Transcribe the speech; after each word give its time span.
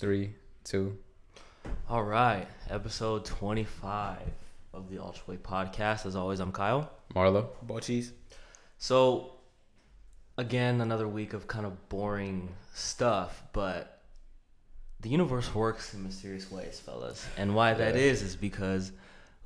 Three, 0.00 0.32
two. 0.64 0.96
All 1.88 2.02
right, 2.02 2.46
episode 2.70 3.26
25 3.26 4.16
of 4.72 4.88
the 4.90 4.98
Ultra 4.98 5.22
Way 5.26 5.36
Podcast. 5.36 6.06
As 6.06 6.16
always, 6.16 6.40
I'm 6.40 6.52
Kyle. 6.52 6.90
Marlo. 7.14 7.48
Bochis. 7.66 8.12
So, 8.78 9.32
again, 10.38 10.80
another 10.80 11.06
week 11.06 11.34
of 11.34 11.46
kind 11.46 11.66
of 11.66 11.88
boring 11.90 12.48
stuff, 12.74 13.42
but 13.52 14.00
the 15.00 15.10
universe 15.10 15.54
works 15.54 15.92
in 15.92 16.02
mysterious 16.02 16.50
ways, 16.50 16.80
fellas. 16.80 17.26
And 17.36 17.54
why 17.54 17.74
that 17.74 17.94
Yeah. 17.94 18.00
is 18.00 18.22
is 18.22 18.36
because 18.36 18.92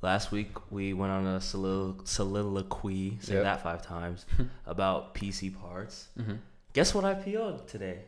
last 0.01 0.31
week 0.31 0.71
we 0.71 0.93
went 0.93 1.11
on 1.11 1.27
a 1.27 1.39
solilo- 1.39 2.07
soliloquy, 2.07 3.17
say 3.19 3.33
Yep. 3.33 3.43
that 3.43 3.61
five 3.61 3.81
times, 3.81 4.25
about 4.65 5.15
PC 5.15 5.49
parts. 5.53 6.07
Mm-hmm. 6.17 6.35
Guess 6.71 6.93
what 6.95 7.03
IPO'd 7.03 7.67
today? 7.67 7.99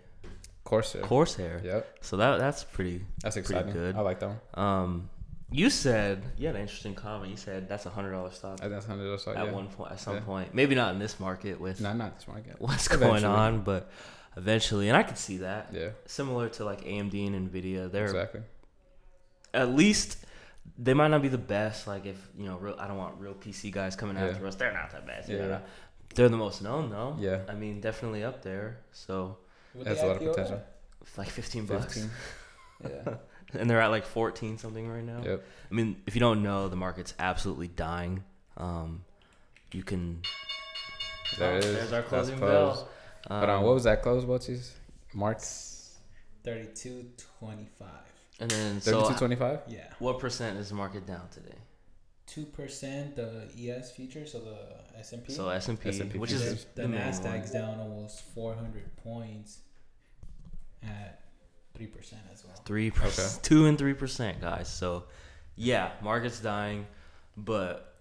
Corsair. 0.67 1.01
Corsair. 1.01 1.61
Yep. 1.63 1.97
So 2.01 2.17
that 2.17 2.39
that's 2.39 2.63
pretty 2.65 3.05
That's 3.23 3.35
Pretty 3.39 3.71
good. 3.71 3.95
I 3.95 4.01
like 4.01 4.19
that 4.19 4.29
one. 4.53 4.65
Um, 4.65 5.09
you 5.49 5.69
said 5.69 6.21
you 6.37 6.47
had 6.47 6.57
an 6.57 6.61
interesting 6.61 6.93
comment. 6.93 7.31
You 7.31 7.37
said 7.37 7.69
that's 7.69 7.85
a 7.85 7.89
hundred 7.89 8.11
dollar 8.11 8.31
stock 8.31 8.59
that's 8.59 8.85
hundred 8.85 9.05
dollars. 9.05 9.25
at 9.29 9.35
yeah. 9.45 9.51
one 9.51 9.67
point, 9.69 9.93
at 9.93 9.99
some 10.01 10.15
Yeah. 10.15 10.21
point. 10.21 10.53
Maybe 10.53 10.75
not 10.75 10.93
in 10.93 10.99
this 10.99 11.21
market 11.21 11.61
with 11.61 11.79
No, 11.79 11.93
not 11.93 12.15
this 12.17 12.27
market. 12.27 12.55
what's 12.59 12.89
going 12.89 13.23
on, 13.23 13.61
but 13.61 13.89
eventually, 14.35 14.89
and 14.89 14.97
I 14.97 15.03
could 15.03 15.17
see 15.17 15.37
that. 15.37 15.69
Yeah. 15.71 15.91
Similar 16.05 16.49
to 16.49 16.65
like 16.65 16.81
AMD 16.83 17.13
and 17.27 17.49
Nvidia, 17.49 17.89
they're 17.89 18.03
Exactly. 18.05 18.41
at 19.53 19.69
least 19.69 20.17
they 20.77 20.93
might 20.93 21.07
not 21.07 21.21
be 21.21 21.29
the 21.29 21.37
best. 21.37 21.87
Like 21.87 22.05
if 22.05 22.17
you 22.37 22.45
know, 22.45 22.57
real, 22.57 22.75
I 22.77 22.87
don't 22.89 22.97
want 22.97 23.15
real 23.19 23.33
PC 23.35 23.71
guys 23.71 23.95
coming 23.95 24.17
Yeah. 24.17 24.25
after 24.27 24.45
us. 24.47 24.55
They're 24.55 24.73
not 24.73 24.91
that 24.91 25.07
bad. 25.07 25.23
Yeah. 25.29 25.59
They're 26.13 26.27
the 26.29 26.35
most 26.35 26.61
known 26.61 26.89
though. 26.89 27.15
Yeah. 27.19 27.43
I 27.47 27.53
mean, 27.53 27.79
definitely 27.79 28.25
up 28.25 28.41
there. 28.43 28.79
So 28.91 29.37
That's 29.75 30.01
a 30.01 30.05
lot 30.07 30.17
of 30.21 30.23
potential. 30.23 30.61
it's 31.01 31.17
like 31.17 31.29
fifteen 31.29 31.65
bucks, 31.65 31.93
Fifteen. 31.93 32.11
yeah. 33.05 33.15
and 33.59 33.69
they're 33.69 33.81
at 33.81 33.87
like 33.91 34.05
fourteen 34.05 34.57
something 34.57 34.87
right 34.89 35.03
now. 35.03 35.21
Yep. 35.23 35.43
I 35.71 35.73
mean, 35.73 36.01
if 36.07 36.15
you 36.15 36.19
don't 36.19 36.41
know, 36.43 36.67
the 36.69 36.75
market's 36.75 37.13
absolutely 37.19 37.67
dying. 37.67 38.23
Um, 38.57 39.03
you 39.71 39.83
can. 39.83 40.21
There 41.37 41.53
Oh, 41.53 41.57
it 41.57 41.65
is. 41.65 41.73
There's 41.75 41.93
our 41.93 41.99
That's 42.01 42.09
closing 42.09 42.37
closed. 42.37 42.85
bell. 42.85 42.89
Hold 43.39 43.49
on. 43.49 43.57
Um, 43.59 43.63
What 43.63 43.73
was 43.75 43.83
that 43.83 44.01
close, 44.01 44.23
Butchies? 44.25 44.73
Mark. 45.13 45.39
Thirty-two 46.43 47.05
twenty-five. 47.39 47.89
And 48.39 48.49
then 48.49 48.81
so, 48.81 49.01
Thirty-two 49.01 49.19
twenty-five. 49.19 49.59
Yeah. 49.67 49.87
what 49.99 50.19
percent 50.19 50.57
is 50.57 50.69
the 50.69 50.75
market 50.75 51.05
down 51.05 51.27
today? 51.31 51.55
Two 52.27 52.45
percent 52.45 53.15
the 53.15 53.47
ES 53.57 53.91
futures, 53.91 54.33
so 54.33 54.39
the 54.39 54.99
S 54.99 55.13
and 55.13 55.25
P. 55.25 55.33
So 55.33 55.49
S 55.49 55.67
and 55.69 55.79
P, 55.79 55.89
which 56.17 56.31
And 56.33 56.41
is 56.41 56.65
the, 56.75 56.83
the 56.83 56.87
Nasdaq's 56.89 57.51
down 57.51 57.79
almost 57.79 58.21
four 58.35 58.53
hundred 58.53 58.95
points 58.97 59.59
at 60.83 61.21
three 61.73 61.87
percent 61.87 62.21
as 62.31 62.43
well. 62.43 62.55
three 62.65 62.91
percent, 62.91 63.43
two 63.43 63.65
and 63.65 63.77
three 63.77 63.93
percent, 63.93 64.41
guys. 64.41 64.67
So, 64.67 65.05
yeah, 65.55 65.91
market's 66.01 66.39
dying, 66.39 66.85
but 67.37 67.95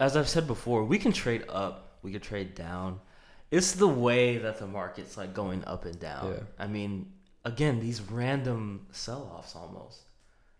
as 0.00 0.16
I've 0.16 0.28
said 0.28 0.46
before, 0.46 0.84
we 0.84 0.98
can 0.98 1.12
trade 1.12 1.44
up, 1.48 1.98
we 2.02 2.12
can 2.12 2.20
trade 2.20 2.54
down. 2.54 3.00
It's 3.50 3.72
the 3.72 3.88
way 3.88 4.38
that 4.38 4.58
the 4.58 4.66
market's 4.66 5.16
like 5.16 5.34
going 5.34 5.64
up 5.64 5.84
and 5.84 5.98
down. 5.98 6.32
Yeah. 6.32 6.40
I 6.58 6.66
mean, 6.66 7.12
again, 7.44 7.80
these 7.80 8.00
random 8.00 8.86
sell-offs 8.92 9.54
almost. 9.56 10.02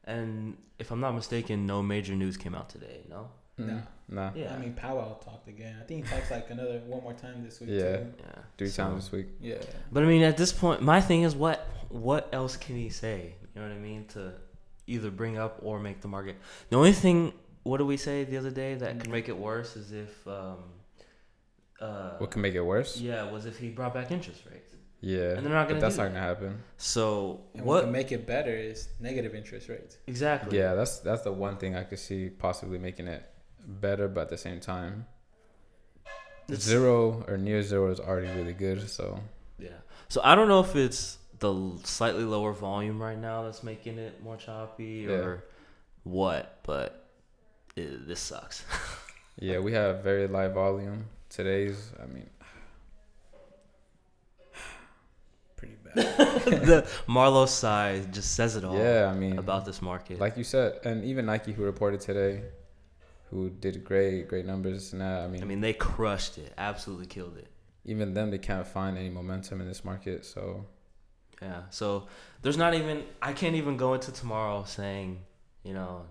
And 0.08 0.56
if 0.78 0.90
I'm 0.90 1.00
not 1.00 1.14
mistaken, 1.14 1.66
no 1.66 1.82
major 1.82 2.14
news 2.14 2.36
came 2.36 2.54
out 2.54 2.68
today. 2.70 3.02
No. 3.08 3.28
No. 3.58 3.82
Nah. 4.08 4.30
Yeah. 4.34 4.54
I 4.54 4.58
mean, 4.58 4.72
Powell 4.72 5.20
talked 5.22 5.48
again. 5.48 5.76
I 5.80 5.84
think 5.84 6.06
he 6.06 6.10
talks 6.10 6.30
like 6.30 6.48
another 6.48 6.80
one 6.86 7.02
more 7.02 7.12
time 7.12 7.44
this 7.44 7.60
week. 7.60 7.70
Yeah. 7.72 7.96
Too. 7.98 8.12
yeah. 8.20 8.42
Three 8.56 8.68
So- 8.68 8.84
times 8.84 9.04
this 9.04 9.12
week. 9.12 9.26
Yeah. 9.40 9.56
But 9.92 10.02
I 10.04 10.06
mean, 10.06 10.22
at 10.22 10.36
this 10.36 10.52
point, 10.52 10.80
my 10.80 11.00
thing 11.00 11.22
is 11.22 11.36
what 11.36 11.66
what 11.90 12.28
else 12.32 12.56
can 12.56 12.76
he 12.76 12.88
say? 12.88 13.34
You 13.54 13.60
know 13.60 13.68
what 13.68 13.74
I 13.76 13.78
mean? 13.80 14.06
To 14.14 14.32
either 14.86 15.10
bring 15.10 15.36
up 15.38 15.58
or 15.62 15.78
make 15.78 16.00
the 16.00 16.08
market. 16.08 16.36
The 16.70 16.76
only 16.76 16.92
thing, 16.92 17.32
what 17.64 17.76
did 17.78 17.84
we 17.84 17.96
say 17.98 18.24
the 18.24 18.38
other 18.38 18.50
day 18.50 18.74
that 18.76 19.00
could 19.00 19.10
make 19.10 19.28
it 19.28 19.36
worse 19.36 19.76
is 19.76 19.92
if, 19.92 20.26
um, 20.28 20.56
uh, 21.80 22.16
What 22.18 22.30
can 22.30 22.41
make 22.42 22.54
it 22.54 22.62
worse? 22.62 22.98
yeah, 22.98 23.30
was 23.30 23.44
if 23.47 23.58
he 23.58 23.68
brought 23.68 23.92
back 23.92 24.10
interest 24.10 24.42
rates. 24.50 24.72
Yeah. 25.00 25.31
And 25.36 25.47
they're 25.47 25.53
not 25.53 25.69
gonna 25.69 25.81
But 25.81 25.86
that's 25.86 25.97
do 25.97 26.03
not 26.03 26.09
gonna 26.09 26.20
happen. 26.20 26.62
So 26.76 27.41
And 27.54 27.64
what 27.64 27.75
what 27.75 27.82
can 27.84 27.92
make 27.92 28.10
it 28.12 28.26
better 28.26 28.50
is 28.54 28.88
negative 29.00 29.34
interest 29.34 29.69
rates. 29.69 29.97
exactly? 30.06 30.59
Yeah. 30.59 30.75
That's 30.75 30.98
that's 30.98 31.22
the 31.22 31.32
one 31.32 31.56
thing 31.56 31.76
I 31.76 31.84
could 31.84 31.98
see 32.00 32.31
possibly 32.31 32.78
making 32.78 33.06
it 33.09 33.22
better, 33.66 34.09
but 34.09 34.22
at 34.22 34.28
the 34.31 34.38
same 34.38 34.60
time, 34.60 35.06
It's- 36.48 36.62
zero 36.62 37.25
or 37.28 37.36
near 37.36 37.62
zero 37.62 37.91
is 37.92 38.00
already 38.00 38.28
really 38.28 38.54
good. 38.54 38.88
So 38.91 39.20
Yeah. 39.59 39.78
So 40.09 40.20
I 40.25 40.34
don't 40.34 40.48
know 40.48 40.60
if 40.60 40.75
it's 40.75 41.19
the 41.38 41.78
slightly 41.84 42.25
lower 42.25 42.53
volume 42.53 43.00
right 43.00 43.19
now 43.19 43.44
that's 43.44 43.62
making 43.62 43.98
it 43.98 44.20
more 44.22 44.36
choppy 44.36 45.06
Yeah. 45.09 45.15
or 45.15 45.44
what, 46.03 46.59
but 46.65 47.04
it, 47.76 48.09
this 48.09 48.19
sucks. 48.19 48.65
yeah, 49.38 49.60
we 49.60 49.72
have 49.75 50.03
very 50.03 50.26
light 50.26 50.53
volume. 50.53 51.04
Today's, 51.28 51.92
I 52.03 52.06
mean, 52.06 52.28
Pretty 55.56 55.75
bad. 55.75 55.78
the 55.94 56.88
Marlowe 57.06 57.47
side 57.47 58.12
just 58.12 58.34
says 58.34 58.56
it 58.56 58.65
all. 58.65 58.76
yeah, 58.76 59.10
I 59.12 59.16
mean, 59.16 59.38
about 59.38 59.65
this 59.65 59.81
market. 59.82 60.19
like 60.19 60.37
you 60.37 60.44
said, 60.44 60.81
and 60.84 61.04
even 61.04 61.26
Nike 61.26 61.53
who 61.53 61.65
reported 61.65 62.00
today, 62.00 62.43
who 63.31 63.50
did 63.50 63.84
great, 63.84 64.28
great 64.28 64.47
numbers 64.47 64.93
and 64.93 65.03
that. 65.03 65.22
I 65.22 65.28
mean, 65.28 65.43
I 65.43 65.47
mean, 65.47 65.60
they 65.60 65.72
crushed 65.72 66.38
it, 66.38 66.53
absolutely 66.59 67.06
killed 67.06 67.37
it. 67.37 67.48
even 67.84 68.15
them, 68.15 68.31
they 68.31 68.38
can't 68.38 68.66
find 68.66 68.97
any 68.97 69.10
momentum 69.10 69.60
in 69.60 69.69
this 69.69 69.84
market. 69.84 70.25
So 70.25 70.66
Yeah. 71.43 71.62
So 71.71 72.06
there's 72.43 72.56
not 72.56 72.75
even. 72.75 73.04
I 73.21 73.32
can't 73.32 73.56
even 73.56 73.77
go 73.77 73.94
into 73.94 74.12
tomorrow 74.12 74.65
saying, 74.65 75.21
you 75.62 75.75
know, 75.75 76.06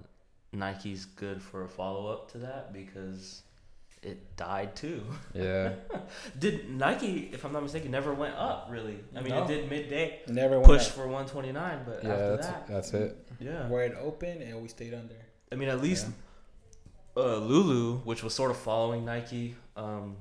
Nike's 0.54 1.06
good 1.06 1.42
for 1.42 1.64
a 1.64 1.70
follow 1.70 2.08
up 2.08 2.32
to 2.32 2.38
that 2.40 2.74
because 2.74 3.44
it 4.12 4.18
died 4.38 4.75
too. 4.75 5.01
yeah, 5.34 5.73
Did 6.40 6.69
Nike, 6.69 7.29
if 7.34 7.44
I'm 7.45 7.53
not 7.53 7.63
mistaken, 7.63 7.91
never 7.91 8.13
went 8.13 8.35
up 8.35 8.68
really? 8.72 8.97
I 9.16 9.22
mean, 9.22 9.34
No. 9.34 9.44
it 9.44 9.47
did 9.47 9.69
midday 9.69 10.22
Never 10.28 10.62
push 10.62 10.84
went 10.85 10.94
for 10.97 11.07
129, 11.07 11.79
but 11.85 12.03
yeah, 12.03 12.09
after 12.12 12.29
that's 12.35 12.47
that, 12.47 12.68
that's 12.68 12.94
it. 12.94 13.28
yeah. 13.40 13.68
where 13.68 13.84
it 13.84 13.95
opened 14.00 14.41
and 14.44 14.62
we 14.62 14.68
stayed 14.68 14.94
under. 14.94 15.16
I 15.51 15.56
mean, 15.56 15.69
at 15.69 15.81
least 15.81 16.07
uh, 17.16 17.38
Lulu, 17.38 17.97
which 18.09 18.23
was 18.23 18.34
sort 18.34 18.51
of 18.51 18.57
following 18.57 19.06
Nike, 19.06 19.56
um, 19.75 20.16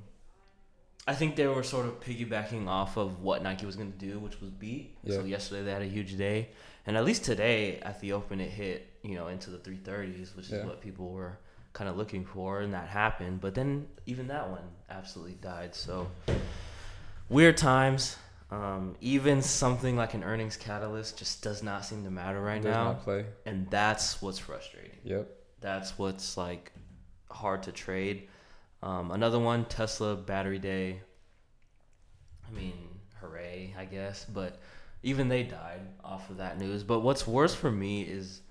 I 1.06 1.14
think 1.14 1.36
they 1.36 1.46
were 1.46 1.62
sort 1.62 1.86
of 1.86 2.00
piggybacking 2.00 2.66
off 2.66 2.96
of 2.96 3.20
what 3.22 3.42
Nike 3.42 3.64
was 3.66 3.76
going 3.76 3.92
to 3.92 3.98
do, 3.98 4.18
which 4.18 4.40
was 4.40 4.50
beat. 4.50 4.96
Yeah. 5.04 5.16
So 5.16 5.24
yesterday 5.24 5.62
they 5.64 5.72
had 5.72 5.82
a 5.82 5.86
huge 5.98 6.16
day, 6.16 6.48
and 6.86 6.96
at 6.96 7.04
least 7.04 7.24
today 7.24 7.78
at 7.80 8.00
the 8.00 8.12
open 8.12 8.40
it 8.40 8.50
hit 8.50 8.88
you 9.02 9.14
know 9.14 9.28
into 9.28 9.50
the 9.50 9.58
330s, 9.58 10.34
which 10.36 10.48
Yeah. 10.48 10.58
is 10.58 10.64
what 10.66 10.80
people 10.80 11.10
were 11.10 11.38
kind 11.76 11.90
of 11.90 11.96
looking 11.98 12.24
for, 12.24 12.60
and 12.62 12.72
that 12.72 12.88
happened. 12.88 13.38
But 13.42 13.54
then 13.54 13.86
even 14.06 14.28
that 14.28 14.48
one 14.48 14.64
absolutely 14.88 15.34
died. 15.34 15.74
So 15.74 16.08
weird 17.28 17.56
times. 17.58 18.16
Um, 18.50 18.94
even 19.00 19.42
something 19.42 19.96
like 19.96 20.14
an 20.14 20.22
earnings 20.24 20.56
catalyst 20.56 21.18
just 21.18 21.42
does 21.42 21.62
not 21.64 21.84
seem 21.84 22.04
to 22.04 22.10
matter 22.10 22.40
right 22.40 22.62
Does 22.62 22.72
now, 22.72 22.84
not 22.84 23.02
play. 23.02 23.26
and 23.44 23.68
that's 23.70 24.22
what's 24.22 24.38
frustrating 24.38 24.96
Yep. 25.02 25.28
that's 25.60 25.98
what's 25.98 26.36
like 26.36 26.70
hard 27.28 27.64
to 27.64 27.72
trade. 27.72 28.28
Um, 28.84 29.10
another 29.10 29.40
one, 29.40 29.64
Tesla 29.64 30.14
battery 30.14 30.60
day. 30.60 31.00
I 32.46 32.50
mean, 32.56 32.88
hooray, 33.20 33.74
I 33.76 33.84
guess, 33.84 34.24
but 34.32 34.60
even 35.02 35.28
they 35.28 35.42
died 35.42 35.80
off 36.04 36.30
of 36.30 36.36
that 36.36 36.56
news. 36.56 36.84
But 36.84 37.00
what's 37.00 37.26
worse 37.26 37.52
for 37.54 37.72
me 37.72 38.02
is 38.02 38.42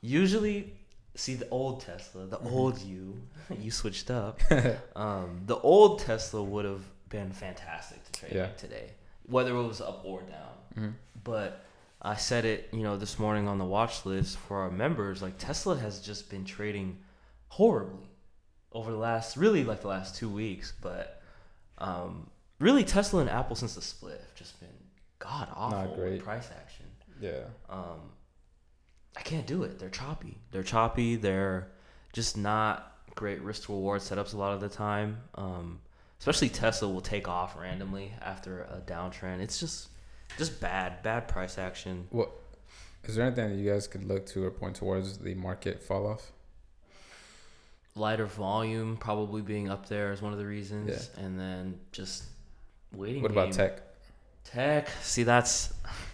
usually 0.00 0.72
see 1.16 1.34
the 1.34 1.48
old 1.48 1.80
Tesla, 1.80 2.26
the 2.26 2.38
old 2.40 2.80
you, 2.80 3.20
you 3.60 3.70
switched 3.70 4.10
up. 4.10 4.40
um, 4.96 5.42
the 5.46 5.56
old 5.56 6.00
Tesla 6.00 6.42
would 6.42 6.64
have 6.64 6.82
been 7.08 7.32
fantastic 7.32 8.02
to 8.04 8.12
trade 8.20 8.32
Yeah. 8.34 8.48
today, 8.56 8.90
whether 9.24 9.54
it 9.56 9.62
was 9.62 9.80
up 9.80 10.02
or 10.04 10.22
down. 10.22 10.52
Mhm. 10.76 10.94
But 11.24 11.64
I 12.02 12.16
said 12.16 12.44
it, 12.44 12.68
you 12.72 12.82
know, 12.82 12.96
this 12.96 13.18
morning 13.18 13.48
on 13.48 13.58
the 13.58 13.64
watch 13.64 14.04
list 14.06 14.36
for 14.38 14.58
our 14.58 14.70
members. 14.70 15.22
Like 15.22 15.38
Tesla 15.38 15.76
has 15.78 16.00
just 16.00 16.28
been 16.30 16.44
trading 16.44 16.98
horribly 17.48 18.08
over 18.72 18.90
the 18.92 18.98
last, 18.98 19.36
really 19.36 19.64
like 19.64 19.80
the 19.80 19.88
last 19.88 20.16
two 20.16 20.28
weeks. 20.28 20.72
But 20.80 21.22
um, 21.78 22.28
really, 22.58 22.84
Tesla 22.84 23.20
and 23.20 23.30
Apple 23.30 23.56
since 23.56 23.74
the 23.74 23.82
split 23.82 24.20
have 24.20 24.34
just 24.34 24.60
been 24.60 24.68
god 25.18 25.48
awful 25.54 26.18
price 26.18 26.50
action. 26.54 26.86
Yeah. 27.20 27.44
Um, 27.70 28.12
I 29.16 29.20
can't 29.22 29.46
do 29.46 29.62
it. 29.64 29.78
They're 29.78 29.88
choppy. 29.88 30.38
They're 30.50 30.62
choppy. 30.62 31.16
They're 31.16 31.68
just 32.12 32.36
not 32.36 32.96
great 33.14 33.40
risk 33.40 33.64
to 33.66 33.72
reward 33.72 34.02
setups 34.02 34.34
a 34.34 34.36
lot 34.36 34.52
of 34.52 34.60
the 34.60 34.68
time. 34.68 35.18
Um, 35.34 35.80
especially 36.18 36.50
Tesla 36.50 36.88
will 36.88 37.00
take 37.00 37.28
off 37.28 37.56
randomly 37.58 38.12
after 38.20 38.62
a 38.62 38.82
downtrend. 38.86 39.40
It's 39.40 39.58
just 39.58 39.88
just 40.38 40.60
bad, 40.60 41.02
bad 41.02 41.28
price 41.28 41.58
action. 41.58 42.06
What 42.10 42.30
is 43.04 43.14
there 43.14 43.26
anything 43.26 43.50
that 43.50 43.56
you 43.56 43.70
guys 43.70 43.86
could 43.86 44.04
look 44.04 44.26
to 44.26 44.44
or 44.44 44.50
point 44.50 44.76
towards 44.76 45.18
the 45.18 45.34
market 45.34 45.82
fall 45.82 46.06
off? 46.06 46.32
Lighter 47.94 48.26
volume 48.26 48.96
probably 48.98 49.40
being 49.40 49.70
up 49.70 49.88
there 49.88 50.12
is 50.12 50.20
one 50.20 50.32
of 50.32 50.38
the 50.38 50.46
reasons, 50.46 51.10
and 51.16 51.40
then 51.40 51.78
just 51.92 52.24
waiting. 52.92 53.22
What 53.22 53.30
about 53.30 53.52
tech? 53.52 53.80
Tech. 54.44 54.88
See, 55.02 55.22
that's 55.22 55.72
I 55.84 55.88
don't 55.88 55.96
know. 55.96 56.05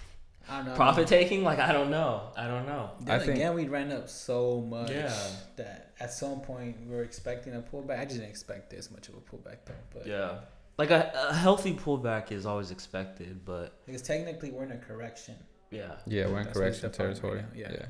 Profit 0.74 1.06
taking. 1.06 1.42
Like 1.44 1.58
I 1.58 1.72
don't 1.72 1.90
know. 1.90 2.30
I 2.36 2.46
don't 2.46 2.66
know. 2.66 2.90
Then 3.00 3.14
I 3.14 3.18
think- 3.24 3.36
again, 3.38 3.54
we 3.54 3.68
ran 3.68 3.90
up 3.92 4.08
so 4.08 4.60
much 4.60 4.90
Yeah. 4.90 5.14
that 5.56 5.92
at 6.00 6.12
some 6.12 6.40
point 6.40 6.76
we 6.86 6.94
were 6.94 7.02
expecting 7.02 7.54
a 7.54 7.60
pullback. 7.62 7.98
I 8.00 8.04
just 8.04 8.16
didn't 8.16 8.30
expect 8.30 8.70
this 8.70 8.90
much 8.90 9.08
of 9.08 9.14
a 9.14 9.20
pullback 9.20 9.58
though. 9.66 9.74
But 9.92 10.06
Yeah. 10.06 10.40
Like 10.78 10.90
a, 10.90 11.12
a 11.30 11.34
healthy 11.34 11.74
pullback 11.74 12.32
is 12.32 12.46
always 12.46 12.70
expected, 12.70 13.44
but 13.44 13.84
because 13.86 14.02
technically 14.02 14.50
we're 14.50 14.64
in 14.64 14.72
a 14.72 14.78
correction. 14.78 15.36
yeah. 15.70 15.96
Yeah, 16.06 16.26
we're 16.28 16.38
in 16.38 16.44
That's 16.46 16.58
correction 16.58 16.90
territory. 16.92 17.36
right 17.38 17.46
yeah. 17.54 17.70
yeah. 17.72 17.86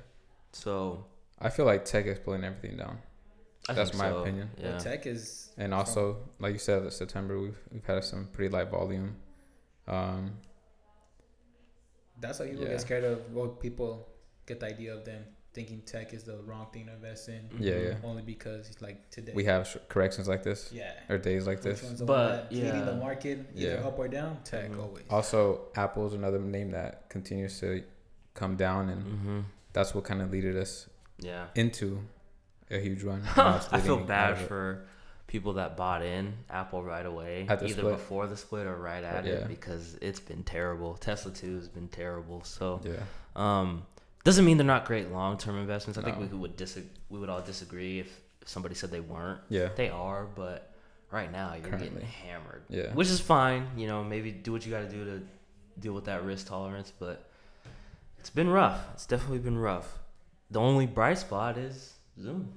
So 0.52 1.06
I 1.40 1.48
feel 1.48 1.64
like 1.64 1.84
tech 1.84 2.06
is 2.06 2.18
pulling 2.18 2.44
everything 2.44 2.76
down. 2.76 2.98
I 3.68 3.74
That's 3.74 3.94
my 3.94 4.08
so. 4.10 4.18
opinion. 4.18 4.50
Yeah. 4.58 4.70
Well, 4.70 4.80
tech 4.80 5.06
is 5.06 5.52
And 5.56 5.72
also, 5.72 6.28
like 6.40 6.52
you 6.52 6.58
said, 6.58 6.84
that 6.84 6.92
September 6.92 7.38
we've 7.40 7.58
we've 7.70 7.84
had 7.84 8.02
some 8.04 8.26
pretty 8.32 8.50
light 8.52 8.68
volume. 8.70 9.16
Um, 9.86 10.32
that's 12.22 12.38
how 12.38 12.44
people 12.44 12.62
Yeah. 12.64 12.70
get 12.70 12.80
scared 12.80 13.04
of. 13.04 13.32
what 13.34 13.60
people 13.60 14.08
get 14.46 14.60
the 14.60 14.66
idea 14.66 14.94
of 14.94 15.04
them 15.04 15.22
thinking 15.54 15.82
tech 15.82 16.14
is 16.14 16.22
the 16.24 16.38
wrong 16.46 16.66
thing 16.72 16.86
to 16.86 16.92
invest 16.94 17.28
in, 17.28 17.42
Yeah, 17.58 17.76
yeah. 17.76 17.94
only 18.04 18.22
because 18.22 18.70
it's 18.70 18.80
like 18.80 19.10
today. 19.10 19.32
we 19.34 19.44
have 19.44 19.66
sh- 19.68 19.76
corrections 19.90 20.26
like 20.26 20.42
this 20.42 20.72
yeah. 20.72 20.92
or 21.10 21.18
days 21.18 21.46
like 21.46 21.58
Which 21.62 21.78
this. 21.80 22.00
But, 22.00 22.08
one 22.08 22.36
that's 22.38 22.52
leading 22.54 22.86
the 22.86 22.96
market 22.96 23.38
either 23.54 23.74
Yeah. 23.80 23.86
up 23.86 23.98
or 23.98 24.08
down? 24.08 24.38
Tech 24.44 24.70
Mhm. 24.70 24.80
always. 24.82 25.04
Also, 25.10 25.66
Apple's 25.76 26.14
another 26.14 26.38
name 26.38 26.70
that 26.70 27.10
continues 27.10 27.60
to 27.60 27.84
come 28.32 28.56
down, 28.56 28.88
and 28.88 29.02
Mm-hmm. 29.04 29.40
that's 29.74 29.94
what 29.94 30.04
kind 30.04 30.22
of 30.22 30.30
leaded 30.30 30.56
us 30.56 30.88
Yeah. 31.18 31.48
into 31.54 32.00
a 32.70 32.78
huge 32.78 33.02
run. 33.02 33.22
I 33.36 33.78
feel 33.80 33.98
bad 34.04 34.32
of 34.32 34.40
it. 34.42 34.48
for 34.48 34.86
people 35.32 35.54
that 35.54 35.78
bought 35.78 36.02
in 36.02 36.34
Apple 36.50 36.82
right 36.84 37.06
away, 37.06 37.46
either 37.48 37.66
split. 37.70 37.84
before 37.94 38.26
the 38.26 38.36
split 38.36 38.66
or 38.66 38.76
right 38.76 39.02
at 39.02 39.24
Yeah. 39.24 39.32
it, 39.32 39.48
because 39.48 39.94
it's 40.02 40.20
been 40.20 40.42
terrible. 40.44 40.94
Tesla 40.98 41.32
too 41.32 41.56
has 41.56 41.68
been 41.68 41.88
terrible. 41.88 42.44
So, 42.44 42.82
Yeah, 42.84 43.00
um, 43.34 43.86
doesn't 44.24 44.44
mean 44.44 44.58
they're 44.58 44.66
not 44.66 44.84
great 44.84 45.10
long 45.10 45.38
term 45.38 45.56
investments. 45.58 45.96
I 45.98 46.02
think 46.02 46.18
we 46.20 46.26
would 46.26 46.54
dis- 46.58 46.78
we 47.08 47.18
would 47.18 47.30
all 47.30 47.40
disagree 47.40 47.98
if, 48.00 48.20
if 48.42 48.48
somebody 48.50 48.74
said 48.74 48.90
they 48.90 49.00
weren't. 49.00 49.40
yeah, 49.48 49.70
They 49.74 49.88
are, 49.88 50.26
but 50.26 50.70
right 51.10 51.32
now 51.32 51.54
you're 51.54 51.64
Currently. 51.64 51.88
getting 51.88 52.06
hammered. 52.06 52.62
yeah. 52.68 52.92
which 52.92 53.08
is 53.08 53.18
fine. 53.18 53.70
You 53.74 53.86
know, 53.86 54.04
maybe 54.04 54.32
do 54.32 54.52
what 54.52 54.66
you 54.66 54.70
got 54.70 54.80
to 54.82 54.88
do 54.90 55.02
to 55.06 55.22
deal 55.80 55.94
with 55.94 56.04
that 56.04 56.24
risk 56.24 56.46
tolerance, 56.48 56.92
but 56.98 57.26
it's 58.18 58.28
been 58.30 58.50
rough. 58.50 58.80
It's 58.92 59.06
definitely 59.06 59.38
been 59.38 59.56
rough. 59.58 59.98
The 60.50 60.60
only 60.60 60.86
bright 60.86 61.16
spot 61.16 61.56
is 61.56 61.94
Zoom. 62.20 62.52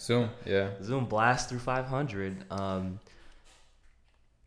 Zoom, 0.00 0.30
yeah, 0.44 0.70
Zoom 0.82 1.04
blast 1.06 1.48
through 1.48 1.58
500. 1.60 2.44
Um, 2.50 3.00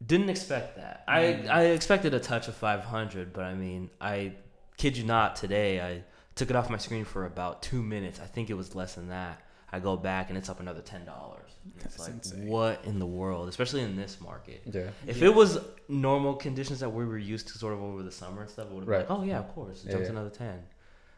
didn't 0.06 0.30
expect 0.30 0.78
that. 0.78 1.04
I 1.07 1.22
Mm. 1.24 1.50
I 1.50 1.62
expected 1.66 2.13
a 2.13 2.19
touch 2.19 2.48
of 2.48 2.56
500, 2.56 3.34
but 3.34 3.44
I 3.44 3.54
mean, 3.54 3.90
I 4.00 4.34
kid 4.78 4.96
you 4.98 5.04
not. 5.04 5.36
Today, 5.36 5.81
I 5.81 6.04
took 6.36 6.50
it 6.50 6.56
off 6.56 6.69
my 6.69 6.78
screen 6.78 7.04
for 7.06 7.25
about 7.25 7.62
two 7.62 7.81
minutes. 7.81 8.19
I 8.19 8.25
think 8.25 8.50
it 8.50 8.54
was 8.54 8.75
less 8.75 8.96
than 8.96 9.10
that. 9.10 9.42
I 9.72 9.80
go 9.80 9.98
back 9.98 10.30
and 10.30 10.38
it's 10.38 10.50
up 10.50 10.60
another 10.60 10.81
ten 10.81 11.06
dollars. 11.06 11.51
It's 11.81 12.00
like 12.00 12.13
insane. 12.13 12.48
what 12.48 12.84
in 12.86 12.98
the 12.98 13.06
world, 13.06 13.50
especially 13.50 13.81
in 13.81 13.96
this 13.98 14.19
market. 14.22 14.62
yeah, 14.66 14.90
If 15.06 15.18
Yeah. 15.18 15.25
it 15.28 15.36
was 15.36 15.60
normal 15.90 16.34
conditions 16.36 16.80
that 16.80 16.90
we 16.90 17.06
were 17.06 17.18
used 17.18 17.50
to 17.50 17.57
sort 17.57 17.74
of 17.74 17.81
over 17.81 18.01
the 18.01 18.12
summer 18.12 18.42
and 18.42 18.50
stuff, 18.50 18.68
it 18.68 18.72
would 18.72 18.80
have 18.81 18.88
Right. 18.88 19.07
been 19.07 19.16
like, 19.18 19.24
oh 19.24 19.30
yeah, 19.30 19.40
of 19.40 19.54
course, 19.54 19.84
it 19.84 19.92
jumps 19.92 20.06
yeah. 20.06 20.12
another 20.12 20.30
10. 20.30 20.63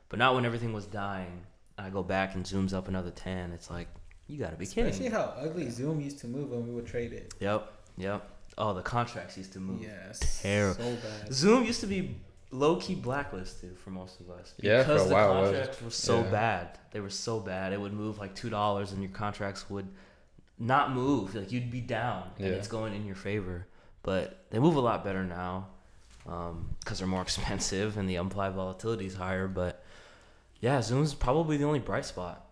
But 0.10 0.20
not 0.20 0.34
when 0.36 0.44
everything 0.44 0.74
was 0.74 0.86
dying. 0.88 1.44
I 1.78 1.90
go 1.90 2.04
back 2.04 2.36
and 2.36 2.44
zooms 2.46 2.74
up 2.74 2.88
another 2.90 3.12
10. 3.12 3.52
It's 3.54 3.70
like, 3.70 3.88
you 4.32 4.40
gotta 4.40 4.56
be 4.56 4.66
kidding. 4.66 4.86
Especially 4.90 5.10
me. 5.10 5.16
how 5.16 5.34
ugly 5.38 5.70
Zoom 5.70 6.00
used 6.02 6.20
to 6.20 6.28
move 6.28 6.50
when 6.52 6.66
we 6.68 6.74
would 6.74 6.88
trade 6.88 7.14
it. 7.14 7.34
Yep, 7.40 7.72
yep. 7.98 8.28
Oh, 8.58 8.74
the 8.74 8.82
contracts 8.82 9.38
used 9.38 9.54
to 9.54 9.60
move. 9.60 9.82
Yes. 9.82 10.42
Terrible. 10.42 10.76
So 10.84 10.96
bad. 10.96 11.34
Zoom 11.34 11.64
used 11.66 11.80
to 11.82 11.88
be 11.88 12.16
low 12.52 12.76
key 12.78 12.96
blacklisted 12.96 13.78
for 13.78 13.92
most 13.92 14.20
of 14.20 14.30
us. 14.30 14.54
Yeah, 14.62 14.84
for 14.84 14.92
a 14.92 14.94
because 14.96 15.08
the 15.10 15.14
while 15.14 15.32
it 15.38 15.42
was. 15.42 15.50
contracts 15.52 15.82
were 15.82 15.90
so 15.90 16.18
Yeah. 16.22 16.32
bad. 16.32 16.80
They 16.92 17.00
were 17.00 17.10
so 17.10 17.40
bad. 17.40 17.72
It 17.74 17.80
would 17.82 17.94
move 17.94 18.20
like 18.20 18.36
two 18.36 18.50
dollars, 18.50 18.92
and 18.92 19.02
your 19.02 19.12
contracts 19.12 19.70
would 19.70 19.88
not 20.60 20.92
move. 20.94 21.34
Like 21.36 21.52
you'd 21.52 21.72
be 21.72 21.82
down, 21.82 22.30
and 22.38 22.48
Yeah. 22.48 22.54
it's 22.54 22.68
going 22.68 22.94
in 22.94 23.06
your 23.06 23.16
favor. 23.16 23.68
But 24.04 24.46
they 24.50 24.60
move 24.60 24.76
a 24.76 24.82
lot 24.82 25.04
better 25.04 25.24
now 25.24 25.68
um, 26.28 26.70
because 26.80 27.00
they're 27.00 27.08
more 27.08 27.22
expensive 27.30 27.98
and 27.98 28.10
the 28.10 28.16
implied 28.16 28.54
volatility 28.54 29.06
is 29.06 29.16
higher. 29.16 29.48
But 29.48 29.84
yeah, 30.60 30.82
Zoom's 30.82 31.14
probably 31.14 31.58
the 31.58 31.64
only 31.66 31.80
bright 31.80 32.06
spot. 32.06 32.46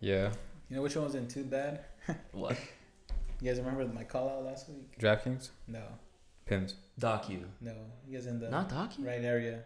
yeah. 0.00 0.30
You 0.68 0.76
know 0.76 0.82
which 0.82 0.96
one 0.96 1.04
wasn't 1.06 1.30
too 1.30 1.44
bad? 1.44 1.80
What? 2.32 2.56
You 3.40 3.48
guys 3.50 3.58
remember 3.60 3.86
my 3.94 4.04
call 4.04 4.28
out 4.28 4.44
last 4.44 4.68
week? 4.68 4.98
DraftKings 4.98 5.50
No, 5.66 5.82
pins. 6.46 6.74
Docu, 7.00 7.44
no. 7.60 7.72
You 8.06 8.18
guys 8.18 8.26
in 8.26 8.40
the 8.40 8.50
not 8.50 8.68
Docu. 8.68 9.06
right 9.06 9.22
area? 9.22 9.60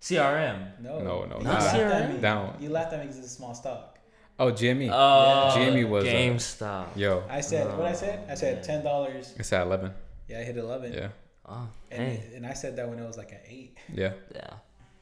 CRM. 0.00 0.80
No, 0.80 0.98
No, 0.98 1.24
no, 1.26 1.38
You 1.38 1.44
not 1.44 1.54
laughed 1.62 1.76
CRM. 1.76 1.90
at 1.92 2.14
me. 2.14 2.20
Down. 2.20 2.56
You 2.60 2.70
laughed 2.70 2.92
at 2.92 2.98
me 3.00 3.04
because 3.06 3.18
it's 3.18 3.28
a 3.28 3.30
small 3.30 3.54
stock. 3.54 3.98
Oh, 4.38 4.50
Jimmy. 4.50 4.88
Oh, 4.92 5.52
Jimmy 5.54 5.84
was, 5.84 6.04
uh, 6.04 6.08
GameStop. 6.08 6.96
Yo, 6.96 7.22
I 7.28 7.40
said 7.40 7.66
what 7.78 7.86
I 7.86 7.90
Oh, 7.90 7.94
said. 7.94 8.26
I 8.28 8.34
said 8.34 8.62
ten 8.64 8.82
dollars. 8.82 9.34
it's 9.36 9.52
at 9.52 9.66
eleven. 9.66 9.92
Yeah, 10.28 10.40
I 10.40 10.42
hit 10.42 10.56
eleven. 10.56 10.92
Yeah, 10.92 11.08
Oh, 11.46 11.68
And, 11.90 12.02
hey, 12.02 12.32
and 12.34 12.46
I 12.46 12.54
said 12.54 12.74
that 12.76 12.88
when 12.88 12.98
it 12.98 13.06
was 13.06 13.16
like 13.16 13.30
an 13.32 13.40
eight. 13.46 13.76
yeah. 13.92 14.12
yeah. 14.34 14.54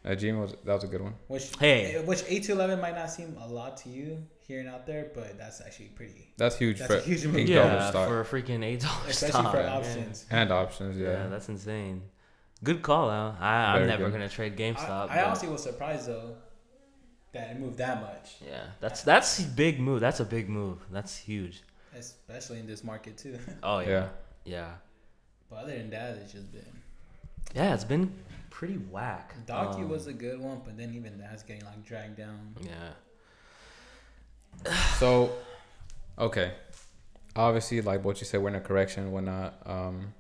Uh, 0.05 0.15
Jimmy 0.15 0.39
was 0.41 0.53
that 0.65 0.75
was 0.75 0.85
a 0.85 0.87
good 0.87 1.03
one. 1.03 1.15
Which 1.29 1.51
Hey. 1.59 1.97
eh, 1.97 2.03
which 2.03 2.23
eight 2.27 2.45
to 2.45 2.53
eleven 2.53 2.81
might 2.81 2.95
not 2.95 3.11
seem 3.11 3.37
a 3.41 3.47
lot 3.47 3.77
to 3.79 3.91
you 3.91 4.27
here 4.47 4.61
and 4.61 4.69
out 4.69 4.87
there, 4.87 5.11
but 5.15 5.37
that's 5.39 5.61
actually 5.61 5.89
pretty, 5.89 6.33
That's 6.39 6.57
huge 6.57 6.79
That's 6.79 6.91
for 6.91 6.99
a 6.99 7.03
huge 7.03 7.27
move. 7.27 7.49
Yeah, 7.49 7.91
stock 7.91 8.09
for 8.09 8.21
a 8.21 8.25
freaking 8.25 8.65
eight 8.65 8.81
dollars 8.81 9.11
especially 9.11 9.41
stock. 9.43 9.53
for 9.53 9.61
yeah. 9.61 9.77
options. 9.77 10.27
and 10.31 10.51
options. 10.51 10.97
Yeah. 10.97 11.09
Yeah, 11.11 11.27
that's 11.29 11.49
insane. 11.49 12.03
Good 12.65 12.83
call 12.83 13.11
out. 13.11 13.37
I, 13.41 13.77
I'm 13.77 13.87
never 13.87 14.05
good. 14.05 14.13
gonna 14.13 14.29
trade 14.29 14.57
GameStop. 14.57 15.11
I, 15.11 15.21
I 15.21 15.25
honestly 15.25 15.49
was 15.49 15.63
surprised 15.63 16.09
though 16.09 16.35
that 17.33 17.51
it 17.51 17.61
moved 17.61 17.79
that 17.79 18.01
much, 18.01 18.37
yeah, 18.45 18.65
that's 18.81 19.03
that's 19.03 19.39
a 19.39 19.45
big 19.45 19.79
move. 19.81 20.01
That's 20.01 20.21
a 20.21 20.25
big 20.25 20.49
move. 20.49 20.79
That's 20.91 21.17
huge. 21.17 21.63
especially 21.97 22.59
in 22.59 22.67
this 22.67 22.83
market 22.83 23.17
too. 23.19 23.39
Oh 23.63 23.79
yeah, 23.81 23.89
yeah. 23.89 24.09
yeah, 24.45 24.71
but 25.49 25.57
other 25.57 25.77
than 25.77 25.91
that, 25.91 26.17
it's 26.17 26.33
just 26.33 26.51
been. 26.51 26.67
yeah. 27.55 27.75
It's 27.75 27.85
been 27.85 28.13
pretty 28.51 28.77
whack. 28.77 29.35
Docu 29.47 29.77
Um, 29.77 29.89
was 29.89 30.07
a 30.07 30.13
good 30.13 30.41
one, 30.41 30.61
but 30.65 30.77
then 30.77 30.95
even 30.95 31.19
that's 31.19 31.43
getting 31.43 31.65
like 31.65 31.83
dragged 31.85 32.17
down. 32.17 32.55
yeah. 32.61 32.93
So, 34.99 35.33
okay, 36.19 36.53
obviously, 37.35 37.81
like 37.81 38.05
what 38.05 38.21
you 38.21 38.27
said, 38.27 38.43
we're 38.43 38.49
in 38.51 38.57
a 38.57 38.61
correction, 38.61 39.11
whatnot. 39.13 39.55
Um, 39.65 40.13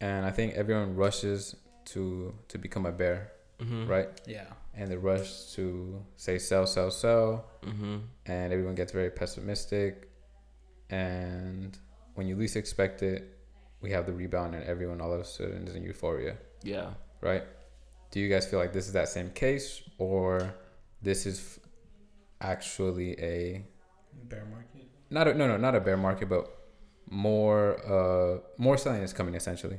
and 0.00 0.24
I 0.24 0.30
think 0.30 0.54
everyone 0.54 0.96
rushes 0.96 1.54
to 1.86 2.34
to 2.48 2.58
become 2.58 2.86
a 2.86 2.92
bear, 2.92 3.32
Mm-hmm. 3.60 3.86
right? 3.86 4.08
Yeah. 4.26 4.46
And 4.76 4.90
they 4.90 4.96
rush 4.96 5.52
to 5.54 6.02
say 6.16 6.38
sell, 6.38 6.66
sell, 6.66 6.90
sell, 6.90 7.46
Mm-hmm. 7.62 7.96
and 8.26 8.52
everyone 8.52 8.74
gets 8.74 8.92
very 8.92 9.10
pessimistic. 9.10 10.10
And 10.90 11.76
when 12.14 12.26
you 12.26 12.36
least 12.36 12.56
expect 12.56 13.02
it, 13.02 13.38
we 13.80 13.90
have 13.90 14.06
the 14.06 14.12
rebound, 14.12 14.54
and 14.54 14.64
everyone 14.64 15.00
all 15.00 15.12
of 15.12 15.20
a 15.20 15.24
sudden 15.24 15.66
is 15.68 15.74
in 15.74 15.82
euphoria, 15.82 16.36
Yeah. 16.62 16.90
Right? 17.24 17.42
Do 18.10 18.20
you 18.20 18.28
guys 18.28 18.46
feel 18.46 18.58
like 18.60 18.72
this 18.72 18.86
is 18.86 18.92
that 18.92 19.08
same 19.08 19.30
case, 19.30 19.82
or 19.98 20.54
this 21.02 21.26
is 21.26 21.38
f- 21.40 21.58
actually 22.40 23.18
a 23.20 23.64
Bear 24.28 24.44
market. 24.44 24.86
not 25.10 25.26
a, 25.28 25.34
no 25.34 25.46
no 25.48 25.56
not 25.56 25.74
a 25.74 25.80
bear 25.80 25.96
market, 25.96 26.28
but 26.28 26.48
more 27.10 27.76
uh 27.84 28.38
more 28.58 28.76
selling 28.78 29.02
is 29.02 29.12
coming 29.12 29.34
essentially. 29.34 29.78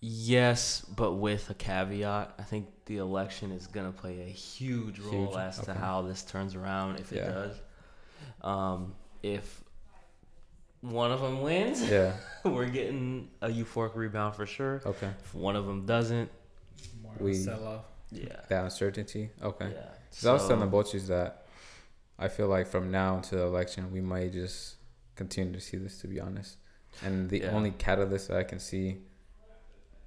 Yes, 0.00 0.82
but 0.82 1.14
with 1.14 1.48
a 1.50 1.54
caveat. 1.54 2.34
I 2.38 2.42
think 2.42 2.66
the 2.84 2.98
election 2.98 3.50
is 3.50 3.66
gonna 3.66 3.92
play 3.92 4.20
a 4.22 4.24
huge 4.30 4.98
role 4.98 5.28
Huge, 5.28 5.36
as 5.36 5.58
to 5.60 5.74
how 5.74 6.02
this 6.02 6.22
turns 6.22 6.54
around 6.54 6.98
if 7.00 7.12
it 7.12 7.16
Yeah. 7.16 7.30
does. 7.30 7.56
Um, 8.42 8.94
if 9.22 9.62
one 10.80 11.10
of 11.12 11.20
them 11.20 11.40
wins, 11.42 11.82
Yeah. 11.88 12.12
we're 12.44 12.66
getting 12.68 13.28
a 13.42 13.48
euphoric 13.48 13.94
rebound 13.96 14.34
for 14.36 14.46
sure. 14.46 14.80
Okay. 14.86 15.10
If 15.24 15.34
one 15.34 15.56
of 15.56 15.66
them 15.66 15.86
doesn't, 15.86 16.30
More 17.02 17.14
We- 17.18 17.34
sell 17.34 17.66
off. 17.66 17.84
yeah, 18.10 18.40
That 18.48 18.64
uncertainty. 18.64 19.30
Okay. 19.42 19.70
yeah. 19.74 19.88
So 20.10 20.30
I 20.30 20.32
was 20.34 20.46
telling 20.46 20.68
the 20.70 20.82
So- 20.84 20.98
Bochis 20.98 21.06
that 21.08 21.46
I 22.18 22.28
feel 22.28 22.48
like 22.48 22.66
from 22.66 22.90
now 22.90 23.16
until 23.16 23.38
the 23.40 23.46
election, 23.46 23.90
we 23.92 24.00
might 24.00 24.32
just 24.32 24.76
continue 25.16 25.52
to 25.52 25.60
see 25.60 25.76
this, 25.76 26.00
to 26.02 26.06
be 26.08 26.20
honest. 26.20 26.56
And 27.02 27.28
the 27.30 27.40
Yeah. 27.40 27.50
only 27.50 27.70
catalyst 27.72 28.28
that 28.28 28.38
I 28.38 28.44
can 28.44 28.58
see 28.58 28.98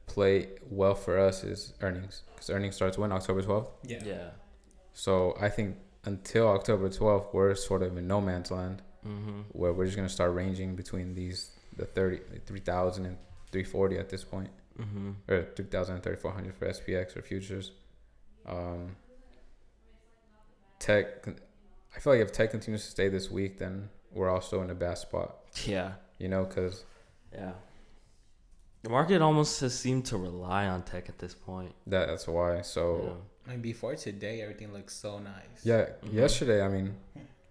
play 0.08 0.50
well 0.70 0.96
for 0.96 1.20
us 1.20 1.44
is 1.44 1.74
earnings, 1.82 2.24
because 2.34 2.50
earnings 2.50 2.76
starts 2.76 2.98
when 2.98 3.12
October 3.12 3.42
twelfth. 3.44 3.70
Yeah. 3.84 4.00
Yeah. 4.04 4.30
So 4.94 5.36
I 5.40 5.50
think 5.50 5.78
until 6.06 6.48
October 6.48 6.90
twelfth, 6.90 7.28
we're 7.34 7.54
sort 7.56 7.84
of 7.84 7.96
in 7.98 8.08
no 8.08 8.20
man's 8.22 8.50
land, 8.50 8.82
Mm-hmm. 9.08 9.42
where 9.54 9.72
we're 9.74 9.86
just 9.86 9.96
gonna 9.96 10.10
start 10.10 10.34
ranging 10.34 10.76
between 10.76 11.16
these 11.16 11.52
the 11.78 11.86
30, 11.86 12.20
3,000 12.46 13.06
and 13.06 13.18
340 13.52 13.98
at 13.98 14.10
this 14.10 14.24
point. 14.24 14.50
Mm-hmm. 14.80 15.12
or 15.28 15.44
3000 15.56 15.96
and 15.96 16.04
3400 16.04 16.56
for 16.56 16.66
SPX 16.70 17.18
or 17.18 17.22
futures. 17.22 17.72
Um, 18.46 18.96
tech, 20.80 21.28
I 21.96 22.00
feel 22.00 22.14
like 22.14 22.22
if 22.22 22.32
tech 22.32 22.52
continues 22.52 22.86
to 22.86 22.92
stay 22.92 23.10
this 23.10 23.30
week, 23.30 23.58
then 23.60 23.90
we're 24.14 24.30
also 24.30 24.62
in 24.62 24.70
a 24.70 24.76
bad 24.76 24.98
spot, 24.98 25.36
Yeah. 25.66 25.94
you 26.18 26.28
know, 26.30 26.46
because 26.46 26.86
Yeah. 27.34 27.54
The 28.84 28.90
market 28.90 29.22
almost 29.22 29.60
has 29.60 29.78
seemed 29.78 30.06
to 30.06 30.18
rely 30.18 30.68
on 30.68 30.84
tech 30.84 31.10
at 31.10 31.20
this 31.20 31.36
point. 31.36 31.76
That 31.88 32.08
that's 32.08 32.28
why. 32.28 32.62
So 32.62 33.04
Yeah. 33.04 33.14
I 33.48 33.52
mean, 33.56 33.62
before 33.62 33.96
today, 33.96 34.42
everything 34.42 34.72
looks 34.72 34.96
so 34.96 35.20
nice. 35.20 35.66
yeah, 35.66 35.90
Mhm. 36.02 36.14
yesterday. 36.14 36.62
I 36.64 36.70
mean, 36.70 36.96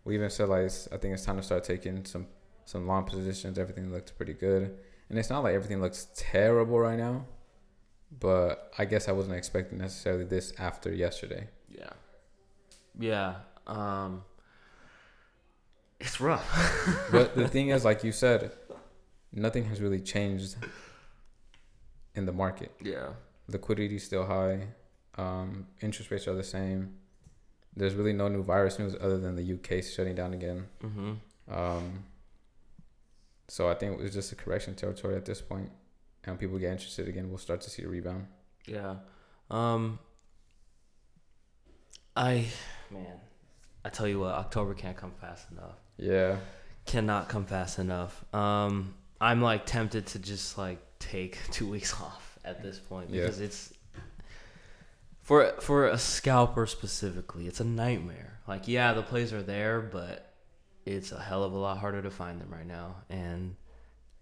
we 0.09 0.15
even 0.15 0.31
said 0.31 0.49
like 0.49 0.65
I 0.91 0.97
think 0.97 1.13
it's 1.15 1.25
time 1.25 1.37
to 1.37 1.43
start 1.43 1.65
taking 1.65 2.05
some 2.07 2.27
some 2.65 2.87
long 2.87 3.05
positions. 3.05 3.59
Everything 3.59 3.93
looked 3.93 4.17
pretty 4.17 4.33
good, 4.33 4.63
and 5.11 5.19
it's 5.19 5.29
not 5.29 5.45
like 5.45 5.55
everything 5.55 5.81
looks 5.83 6.09
terrible 6.17 6.79
right 6.79 6.99
now. 6.99 7.27
But 8.19 8.73
I 8.79 8.87
guess 8.87 9.07
I 9.07 9.13
wasn't 9.13 9.37
expecting 9.37 9.77
necessarily 9.79 10.25
this 10.25 10.55
after 10.59 10.91
yesterday. 10.93 11.49
Yeah. 11.69 11.91
Yeah. 12.99 13.35
Um, 13.67 14.25
it's 16.01 16.19
rough. 16.21 16.49
But 17.13 17.37
the 17.37 17.47
thing 17.47 17.69
is, 17.69 17.85
like 17.85 18.03
you 18.03 18.13
said, 18.13 18.53
nothing 19.31 19.65
has 19.65 19.83
really 19.83 20.01
changed 20.01 20.57
in 22.15 22.25
the 22.25 22.33
market. 22.33 22.73
yeah. 22.83 23.11
Liquidity 23.47 23.97
is 23.97 24.05
still 24.05 24.25
high. 24.27 24.69
Um, 25.17 25.67
interest 25.83 26.11
rates 26.11 26.27
are 26.29 26.35
the 26.35 26.45
same. 26.45 26.95
There's 27.79 27.95
really 27.95 28.13
no 28.13 28.29
new 28.29 28.43
virus 28.43 28.79
news 28.79 28.95
other 29.01 29.19
than 29.19 29.37
the 29.37 29.53
UK 29.55 29.83
shutting 29.85 30.15
down 30.15 30.35
again. 30.35 30.67
Mm-hmm. 30.83 31.13
Um, 31.55 32.05
so 33.49 33.69
I 33.69 33.75
think 33.75 33.99
it 33.99 34.03
was 34.03 34.13
just 34.13 34.33
a 34.33 34.37
correction 34.37 34.75
territory 34.75 35.15
at 35.17 35.25
this 35.25 35.41
point. 35.41 35.71
And 36.25 36.33
when 36.33 36.39
people 36.39 36.59
get 36.59 36.73
interested 36.73 37.09
again, 37.09 37.29
we'll 37.29 37.39
start 37.39 37.61
to 37.63 37.71
see 37.71 37.83
a 37.85 37.89
rebound. 37.89 38.27
Yeah. 38.67 38.97
Um 39.51 39.99
I 42.17 42.47
man, 42.91 43.21
I 43.85 43.89
tell 43.89 44.07
you 44.09 44.21
what, 44.21 44.35
October 44.35 44.75
can't 44.75 44.97
come 44.97 45.13
fast 45.21 45.51
enough. 45.53 45.77
Yeah. 45.97 46.37
Cannot 46.85 47.29
come 47.29 47.47
fast 47.47 47.79
enough. 47.79 48.23
Um 48.35 48.95
I'm 49.21 49.41
like 49.41 49.65
tempted 49.67 50.07
to 50.09 50.19
just 50.19 50.59
like 50.59 50.79
take 50.99 51.39
2 51.53 51.67
weeks 51.69 51.95
off 51.95 52.39
at 52.45 52.63
this 52.63 52.79
point 52.79 53.11
Yeah. 53.11 53.23
because 53.23 53.41
it's 53.41 53.73
for 55.29 55.53
for 55.61 55.87
a 55.89 55.99
scalper 55.99 56.67
specifically, 56.67 57.47
it's 57.47 57.61
a 57.61 57.65
nightmare. 57.65 58.41
Like 58.49 58.67
yeah, 58.67 58.95
the 58.95 59.03
plays 59.03 59.33
are 59.35 59.43
there, 59.43 59.81
but 59.81 60.33
it's 60.87 61.13
a 61.13 61.21
hell 61.21 61.45
of 61.45 61.53
a 61.53 61.59
lot 61.59 61.77
harder 61.79 62.01
to 62.01 62.11
find 62.11 62.41
them 62.41 62.49
right 62.51 62.67
now 62.67 62.97
and 63.11 63.55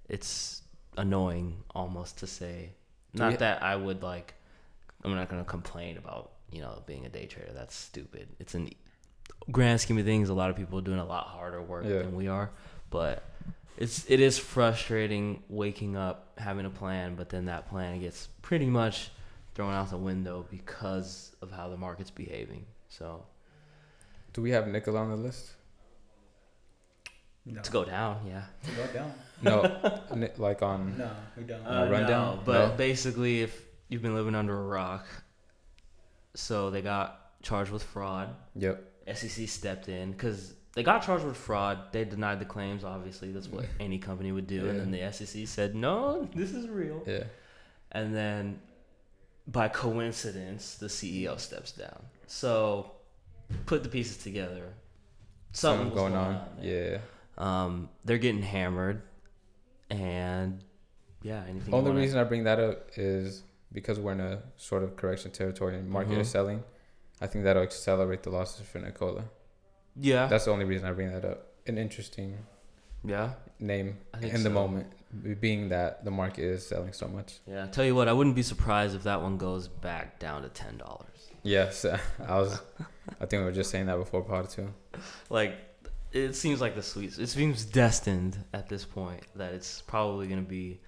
it's 0.09 0.63
annoying 0.97 1.63
almost 1.77 2.19
to 2.19 2.27
say 2.27 2.71
not 3.15 3.31
we- 3.33 3.37
that 3.37 3.63
I 3.63 3.77
would 3.77 4.03
like 4.03 4.35
I'm 5.05 5.15
not 5.15 5.29
gonna 5.29 5.45
complain 5.45 5.97
about 5.97 6.33
you 6.51 6.61
know 6.61 6.83
being 6.87 7.07
a 7.07 7.09
day 7.09 7.27
trader. 7.27 7.53
That's 7.55 7.75
stupid. 7.75 8.29
It's 8.41 8.55
an 8.55 8.71
grand 9.53 9.81
scheme 9.81 9.99
of 9.99 10.05
things. 10.05 10.29
A 10.29 10.35
lot 10.35 10.51
of 10.51 10.57
people 10.57 10.79
are 10.81 10.83
doing 10.83 10.99
a 10.99 11.05
lot 11.07 11.27
harder 11.29 11.63
work 11.63 11.85
Yeah. 11.85 11.99
than 11.99 12.17
we 12.17 12.27
are, 12.27 12.51
but 12.91 13.23
it's 13.77 14.05
it 14.11 14.19
is 14.19 14.39
frustrating 14.39 15.43
waking 15.49 15.97
up 15.97 16.33
having 16.39 16.67
a 16.67 16.71
plan, 16.71 17.15
but 17.15 17.29
then 17.29 17.45
that 17.45 17.69
plan 17.69 18.01
gets 18.01 18.27
pretty 18.43 18.67
much 18.67 19.11
thrown 19.57 19.73
out 19.73 19.89
the 19.91 19.97
window 19.97 20.47
because 20.51 21.35
of 21.41 21.51
how 21.51 21.69
the 21.71 21.77
market's 21.79 22.11
behaving. 22.11 22.67
So 22.89 23.25
Do 24.35 24.43
we 24.43 24.51
have 24.51 24.69
nickel 24.69 24.97
on 24.99 25.09
the 25.09 25.17
list? 25.17 25.51
No. 27.47 27.63
to 27.63 27.71
go 27.71 27.85
down, 27.85 28.21
yeah. 28.27 28.43
To 28.65 28.71
go 28.73 28.87
down. 28.93 29.15
No, 29.41 30.29
like 30.37 30.63
on. 30.63 30.99
No, 30.99 31.11
we 31.37 31.45
don't. 31.45 31.65
Uh, 31.65 31.89
rundown? 31.91 32.37
No, 32.37 32.43
but 32.45 32.69
No? 32.71 32.75
basically, 32.77 33.41
if 33.43 33.63
you've 33.89 34.03
been 34.03 34.15
living 34.15 34.35
under 34.35 34.59
a 34.59 34.65
rock, 34.67 35.07
so 36.35 36.71
they 36.71 36.83
got 36.83 37.41
charged 37.43 37.71
with 37.71 37.83
fraud. 37.83 38.35
Yep. 38.57 38.93
SEC 39.15 39.49
stepped 39.49 39.89
in 39.89 40.11
because 40.11 40.55
they 40.75 40.83
got 40.83 41.03
charged 41.03 41.25
with 41.25 41.37
fraud. 41.37 41.79
They 41.93 42.05
denied 42.05 42.41
the 42.41 42.45
claims. 42.45 42.83
Obviously, 42.85 43.31
that's 43.33 43.49
what 43.49 43.65
any 43.81 43.99
company 43.99 44.33
would 44.33 44.49
do. 44.49 44.69
And 44.69 44.81
then 44.81 44.91
the 44.91 45.13
SEC 45.13 45.47
said, 45.47 45.75
"No, 45.77 46.29
this 46.35 46.53
is 46.53 46.69
real." 46.69 47.03
Yeah. 47.07 47.25
And 47.93 48.13
then, 48.15 48.59
by 49.47 49.69
coincidence, 49.69 50.75
the 50.77 50.87
CEO 50.89 51.39
steps 51.39 51.73
down. 51.73 52.03
So, 52.27 52.93
put 53.67 53.83
the 53.83 53.89
pieces 53.89 54.17
together. 54.17 54.75
Something 55.53 55.87
Something 55.87 55.91
was 55.91 55.95
going 55.95 56.15
on. 56.17 56.41
there. 56.61 57.01
Yeah. 57.39 57.65
Um, 57.65 57.89
they're 58.05 58.19
getting 58.19 58.43
hammered, 58.43 59.03
and 59.91 60.63
yeah, 61.23 61.43
anything. 61.49 61.73
Only 61.73 61.93
reason 61.93 62.19
I 62.19 62.25
bring 62.25 62.45
that 62.45 62.59
up 62.59 62.89
is 62.97 63.43
because 63.73 63.99
we're 64.01 64.13
in 64.13 64.21
a 64.21 64.43
sort 64.57 64.83
of 64.83 64.97
correction 64.97 65.31
territory 65.31 65.77
and 65.77 65.89
market 65.89 66.19
is 66.19 66.29
Mhm. 66.29 66.33
selling. 66.33 66.65
I 67.21 67.27
think 67.27 67.45
that'll 67.45 67.63
accelerate 67.63 68.23
the 68.23 68.31
losses 68.31 68.67
for 68.67 68.79
Nikola. 68.79 69.25
Yeah. 69.97 70.27
That's 70.27 70.45
the 70.47 70.51
only 70.51 70.65
reason 70.65 70.87
I 70.89 70.93
bring 70.93 71.11
that 71.13 71.25
up. 71.25 71.47
An 71.67 71.79
interesting 71.79 72.39
yeah. 73.05 73.35
name 73.59 73.99
in 74.21 74.43
the 74.43 74.51
moment, 74.51 74.87
being 75.41 75.69
that 75.71 76.05
the 76.05 76.11
market 76.11 76.45
is 76.45 76.67
selling 76.67 76.93
so 76.93 77.09
much. 77.09 77.39
Yeah. 77.47 77.67
Tell 77.67 77.85
you 77.85 77.95
what, 77.95 78.09
I 78.09 78.13
wouldn't 78.13 78.37
be 78.37 78.43
surprised 78.43 78.95
if 78.95 79.03
that 79.05 79.23
one 79.23 79.37
goes 79.39 79.69
back 79.69 80.19
down 80.19 80.43
to 80.43 80.49
ten 80.49 80.77
dollars. 80.79 81.31
Yes, 81.43 81.85
I 82.29 82.39
was. 82.39 82.61
I 83.21 83.27
think 83.27 83.41
we 83.41 83.45
were 83.45 83.53
just 83.53 83.71
saying 83.71 83.87
that 83.87 83.97
before 83.97 84.23
part 84.23 84.51
two. 84.51 84.69
Like, 85.31 85.57
it 86.13 86.35
seems 86.35 86.61
like 86.61 86.75
the 86.75 86.83
sweet. 86.83 87.19
It 87.19 87.29
seems 87.29 87.65
destined 87.65 88.39
at 88.53 88.69
this 88.69 88.85
point 88.85 89.23
that 89.37 89.53
it's 89.55 89.83
probably 89.83 90.27
gonna 90.27 90.43
be 90.43 90.81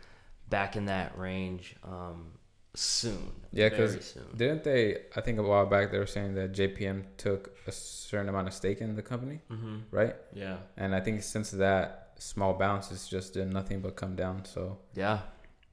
back 0.48 0.76
in 0.76 0.86
that 0.86 1.16
range 1.18 1.76
um, 1.84 2.32
soon. 2.74 3.32
Yeah, 3.52 3.68
'cause 3.68 3.90
very 3.92 4.02
soon. 4.02 4.24
Didn't 4.36 4.64
they? 4.64 4.96
I 5.14 5.20
think 5.20 5.38
a 5.38 5.42
while 5.42 5.66
back 5.66 5.90
they 5.92 5.98
were 5.98 6.06
saying 6.06 6.34
that 6.36 6.52
JPM 6.52 7.04
took 7.18 7.56
a 7.66 7.72
certain 7.72 8.28
amount 8.28 8.48
of 8.48 8.54
stake 8.54 8.80
in 8.80 8.94
the 8.96 9.02
company, 9.02 9.40
Mm-hmm. 9.50 9.76
right? 9.90 10.16
Yeah. 10.32 10.56
And 10.76 10.94
I 10.94 11.00
think 11.00 11.22
since 11.22 11.50
that 11.52 12.07
small 12.18 12.54
bounces 12.54 13.08
just 13.08 13.34
did 13.34 13.52
nothing 13.52 13.80
but 13.80 13.96
come 13.96 14.14
down. 14.16 14.44
So 14.44 14.78
Yeah. 14.94 15.20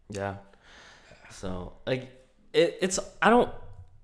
Yeah. 0.10 0.36
So 1.32 1.74
like, 1.86 2.10
it, 2.54 2.78
it's 2.82 3.00
I 3.22 3.30
don't 3.30 3.52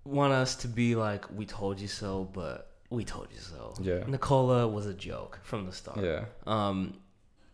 want 0.03 0.33
us 0.33 0.55
to 0.57 0.67
be 0.67 0.95
like 0.95 1.25
we 1.31 1.45
told 1.45 1.79
you 1.79 1.87
so, 1.87 2.25
but 2.33 2.71
we 2.89 3.05
told 3.05 3.27
you 3.31 3.39
so. 3.39 3.73
yeah, 3.81 4.03
Nikola 4.07 4.67
was 4.67 4.85
a 4.85 4.93
joke 4.93 5.39
from 5.43 5.65
the 5.65 5.71
start. 5.71 6.01
yeah, 6.03 6.25
Um, 6.45 6.97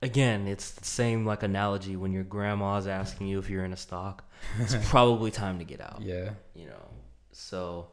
again, 0.01 0.47
it's 0.47 0.71
the 0.71 0.85
same 0.85 1.25
like 1.25 1.43
analogy 1.43 1.95
when 1.95 2.11
your 2.11 2.23
grandma's 2.23 2.87
asking 2.87 3.27
you 3.27 3.37
if 3.37 3.49
you're 3.49 3.63
in 3.65 3.73
a 3.73 3.77
stock. 3.77 4.23
It's 4.59 4.75
probably 4.89 5.29
time 5.29 5.59
to 5.59 5.65
get 5.65 5.79
out. 5.81 6.01
yeah. 6.01 6.31
You 6.55 6.67
know. 6.67 6.89
So 7.33 7.89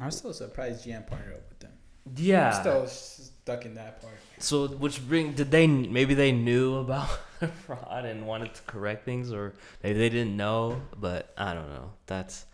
I'm 0.00 0.12
still 0.12 0.32
surprised 0.32 0.86
GM 0.86 1.06
partnered 1.08 1.34
up 1.34 1.48
with 1.48 1.58
them. 1.58 1.72
Yeah. 2.16 2.54
I'm 2.54 2.60
still 2.60 2.86
stuck 2.86 3.64
in 3.64 3.74
that 3.76 4.00
part. 4.02 4.14
So 4.38 4.66
which 4.68 5.06
bring 5.06 5.32
did 5.32 5.50
they 5.50 5.66
maybe 5.66 6.14
they 6.14 6.32
knew 6.32 6.76
about 6.76 7.08
the 7.40 7.48
fraud 7.48 8.04
and 8.04 8.26
wanted 8.26 8.54
to 8.54 8.62
correct 8.62 9.04
things 9.04 9.32
or 9.32 9.54
maybe 9.82 9.98
they 9.98 10.08
didn't 10.10 10.36
know, 10.36 10.82
but 10.98 11.32
I 11.36 11.54
don't 11.54 11.68
know. 11.70 11.92
That's 12.06 12.44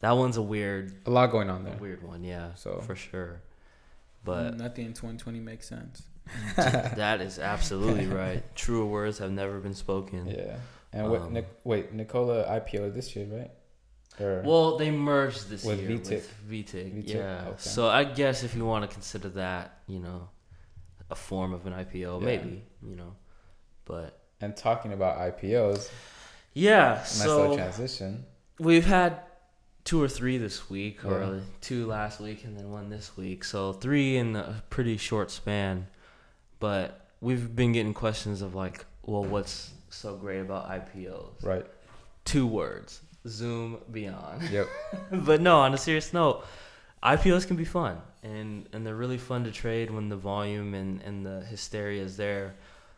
that 0.00 0.12
one's 0.12 0.36
a 0.36 0.42
weird 0.42 0.92
A 1.06 1.10
lot 1.10 1.30
going 1.30 1.48
on 1.50 1.62
a 1.62 1.70
there. 1.70 1.78
weird 1.78 2.02
one, 2.02 2.24
yeah. 2.24 2.54
So- 2.54 2.80
for 2.86 2.94
sure. 2.94 3.40
But 4.24 4.56
nothing 4.56 4.86
in 4.86 4.92
2020 4.94 5.38
makes 5.40 5.68
sense. 5.68 6.02
that 6.56 7.20
is 7.20 7.38
absolutely 7.38 8.06
right. 8.22 8.42
Truer 8.54 8.86
words 8.86 9.18
have 9.18 9.30
never 9.30 9.60
been 9.60 9.74
spoken. 9.74 10.26
Yeah. 10.26 10.56
And 10.94 11.10
what? 11.10 11.20
Um, 11.22 11.32
Nic- 11.34 11.60
wait, 11.64 11.92
Nikola 11.92 12.44
IPO 12.44 12.94
this 12.94 13.14
year, 13.14 13.26
right? 13.26 13.50
Or 14.20 14.42
Well, 14.44 14.76
they 14.78 14.90
merged 14.90 15.48
this 15.48 15.64
With 15.64 15.80
year 15.80 15.98
VTIC. 15.98 16.10
with 16.10 16.34
VTIC. 16.48 16.92
VTIC, 17.04 17.14
Yeah. 17.14 17.44
okay. 17.48 17.54
So 17.58 17.88
I 17.88 18.04
guess 18.04 18.42
if 18.44 18.54
you 18.54 18.64
want 18.64 18.88
to 18.88 18.92
consider 18.92 19.28
that, 19.30 19.80
you 19.88 19.98
know, 19.98 20.28
a 21.10 21.14
form 21.16 21.52
of 21.52 21.66
an 21.66 21.72
IPO, 21.72 22.20
Yeah. 22.20 22.24
maybe, 22.26 22.64
you 22.82 22.94
know. 22.96 23.16
But 23.84 24.20
and 24.40 24.56
talking 24.56 24.92
about 24.92 25.18
IPOs, 25.18 25.90
yeah, 26.52 26.94
nice 26.94 27.24
little 27.26 27.50
so 27.52 27.56
transition. 27.56 28.24
we've 28.58 28.86
had 28.86 29.20
two 29.84 30.00
or 30.02 30.08
three 30.08 30.38
this 30.38 30.70
week, 30.70 31.00
Yeah. 31.02 31.10
or 31.10 31.42
two 31.60 31.86
last 31.86 32.20
week, 32.20 32.44
and 32.44 32.56
then 32.56 32.70
one 32.70 32.88
this 32.90 33.16
week. 33.16 33.44
So 33.44 33.72
three 33.72 34.16
in 34.16 34.36
a 34.36 34.62
pretty 34.70 34.96
short 34.96 35.30
span. 35.30 35.88
But 36.60 37.08
we've 37.20 37.54
been 37.54 37.72
getting 37.72 37.92
questions 37.94 38.40
of 38.42 38.54
like, 38.54 38.86
well, 39.02 39.24
what's 39.24 39.72
so 39.90 40.16
great 40.16 40.40
about 40.40 40.68
IPOs? 40.70 41.42
Right. 41.42 41.66
Two 42.24 42.46
words: 42.46 43.02
Zoom 43.26 43.78
Beyond. 43.90 44.42
Yep. 44.50 44.68
but 45.12 45.40
no, 45.40 45.60
on 45.60 45.74
a 45.74 45.78
serious 45.78 46.12
note, 46.12 46.44
IPOs 47.02 47.46
can 47.46 47.56
be 47.56 47.64
fun, 47.64 47.98
and 48.22 48.68
and 48.72 48.86
they're 48.86 48.94
really 48.94 49.18
fun 49.18 49.44
to 49.44 49.50
trade 49.50 49.90
when 49.90 50.08
the 50.08 50.16
volume 50.16 50.74
and 50.74 51.02
and 51.02 51.24
the 51.24 51.40
hysteria 51.46 52.02
is 52.02 52.16
there. 52.16 52.54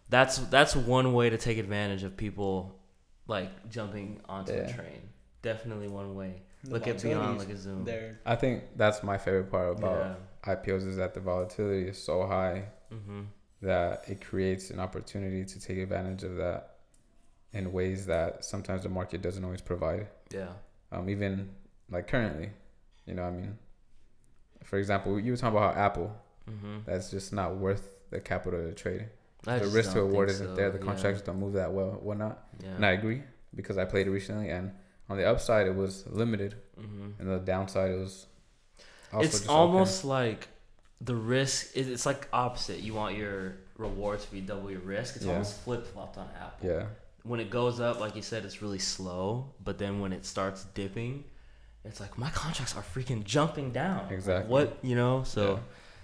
That's 0.08 0.38
that's 0.38 0.76
one 0.76 1.12
way 1.12 1.30
to 1.30 1.38
take 1.38 1.58
advantage 1.58 2.02
of 2.04 2.16
people 2.16 2.78
like 3.26 3.68
jumping 3.68 4.20
onto 4.28 4.52
the 4.52 4.58
Yeah. 4.60 4.72
train. 4.72 5.08
Definitely 5.42 5.88
one 5.88 6.14
way. 6.14 6.42
The 6.64 6.70
Look 6.70 6.86
at 6.88 7.02
beyond 7.02 7.38
look 7.38 7.50
at 7.50 7.56
Zoom. 7.58 7.84
There, 7.84 8.20
I 8.24 8.34
think 8.36 8.64
that's 8.76 9.02
my 9.02 9.18
favorite 9.18 9.50
part 9.50 9.78
about 9.78 10.18
yeah. 10.44 10.54
IPOs 10.54 10.86
is 10.86 10.96
that 10.96 11.14
the 11.14 11.20
volatility 11.20 11.88
is 11.88 12.02
so 12.02 12.26
high 12.26 12.64
hmm 12.90 13.22
that 13.62 14.04
it 14.06 14.20
creates 14.20 14.70
an 14.70 14.78
opportunity 14.78 15.44
to 15.44 15.58
take 15.60 15.78
advantage 15.78 16.22
of 16.22 16.36
that 16.36 16.75
in 17.56 17.72
ways 17.72 18.06
that 18.06 18.44
sometimes 18.44 18.82
the 18.82 18.88
market 18.88 19.22
doesn't 19.26 19.44
always 19.44 19.60
provide. 19.72 20.06
Yeah. 20.30 20.52
Um, 20.92 21.08
even 21.14 21.32
like 21.90 22.06
currently, 22.12 22.50
you 23.06 23.14
know, 23.14 23.22
what 23.22 23.32
I 23.32 23.36
mean, 23.40 23.58
for 24.64 24.78
example, 24.78 25.18
you 25.18 25.30
were 25.32 25.36
talking 25.36 25.56
about 25.56 25.74
how 25.74 25.80
Apple 25.88 26.10
hmm 26.48 26.78
that's 26.86 27.10
just 27.10 27.32
not 27.32 27.56
worth 27.56 27.84
the 28.10 28.20
capital 28.20 28.60
to 28.68 28.72
trade. 28.72 29.06
I 29.46 29.58
the 29.58 29.68
risk 29.68 29.92
to 29.92 30.02
reward 30.02 30.28
isn't 30.30 30.46
so, 30.48 30.54
there. 30.54 30.70
The 30.70 30.78
yeah. 30.78 30.84
contracts 30.84 31.22
don't 31.22 31.40
move 31.40 31.54
that 31.54 31.72
well, 31.72 31.92
whatnot. 32.02 32.34
Yeah. 32.62 32.74
And 32.76 32.86
I 32.86 32.92
agree. 32.92 33.22
because 33.54 33.78
I 33.78 33.84
played 33.84 34.06
it 34.06 34.10
recently, 34.10 34.50
and 34.50 34.70
on 35.08 35.16
the 35.16 35.24
upside 35.24 35.66
it 35.66 35.74
was 35.74 36.04
limited, 36.06 36.52
hmm 36.76 37.10
and 37.18 37.28
the 37.30 37.38
downside 37.38 37.90
it 37.92 37.98
was. 37.98 38.26
it's 39.20 39.48
almost 39.48 40.04
like 40.04 40.48
the 41.00 41.14
risk. 41.14 41.76
is 41.76 41.88
It's 41.88 42.06
like 42.06 42.28
opposite. 42.32 42.80
You 42.80 42.94
want 42.94 43.16
your 43.16 43.56
reward 43.76 44.20
to 44.20 44.30
be 44.30 44.40
double 44.40 44.70
your 44.70 44.80
risk. 44.80 45.16
It's 45.16 45.24
Yeah. 45.24 45.32
almost 45.32 45.60
flip 45.64 45.86
flopped 45.92 46.18
on 46.18 46.28
Apple. 46.40 46.68
Yeah, 46.68 46.86
When 47.26 47.40
it 47.40 47.50
goes 47.50 47.80
up, 47.80 48.00
like 48.00 48.14
you 48.16 48.22
said, 48.22 48.44
it's 48.44 48.62
really 48.62 48.78
slow. 48.78 49.52
But 49.64 49.78
then 49.78 50.00
when 50.00 50.12
it 50.12 50.24
starts 50.24 50.64
dipping, 50.74 51.24
it's 51.84 52.00
like 52.00 52.16
my 52.18 52.30
contracts 52.30 52.76
are 52.76 52.82
freaking 52.82 53.24
jumping 53.24 53.70
down. 53.72 54.04
Like, 54.04 54.12
Exactly. 54.12 54.50
what 54.50 54.78
you 54.82 54.94
know? 54.96 55.22
So 55.24 55.54
Yeah. 55.54 55.58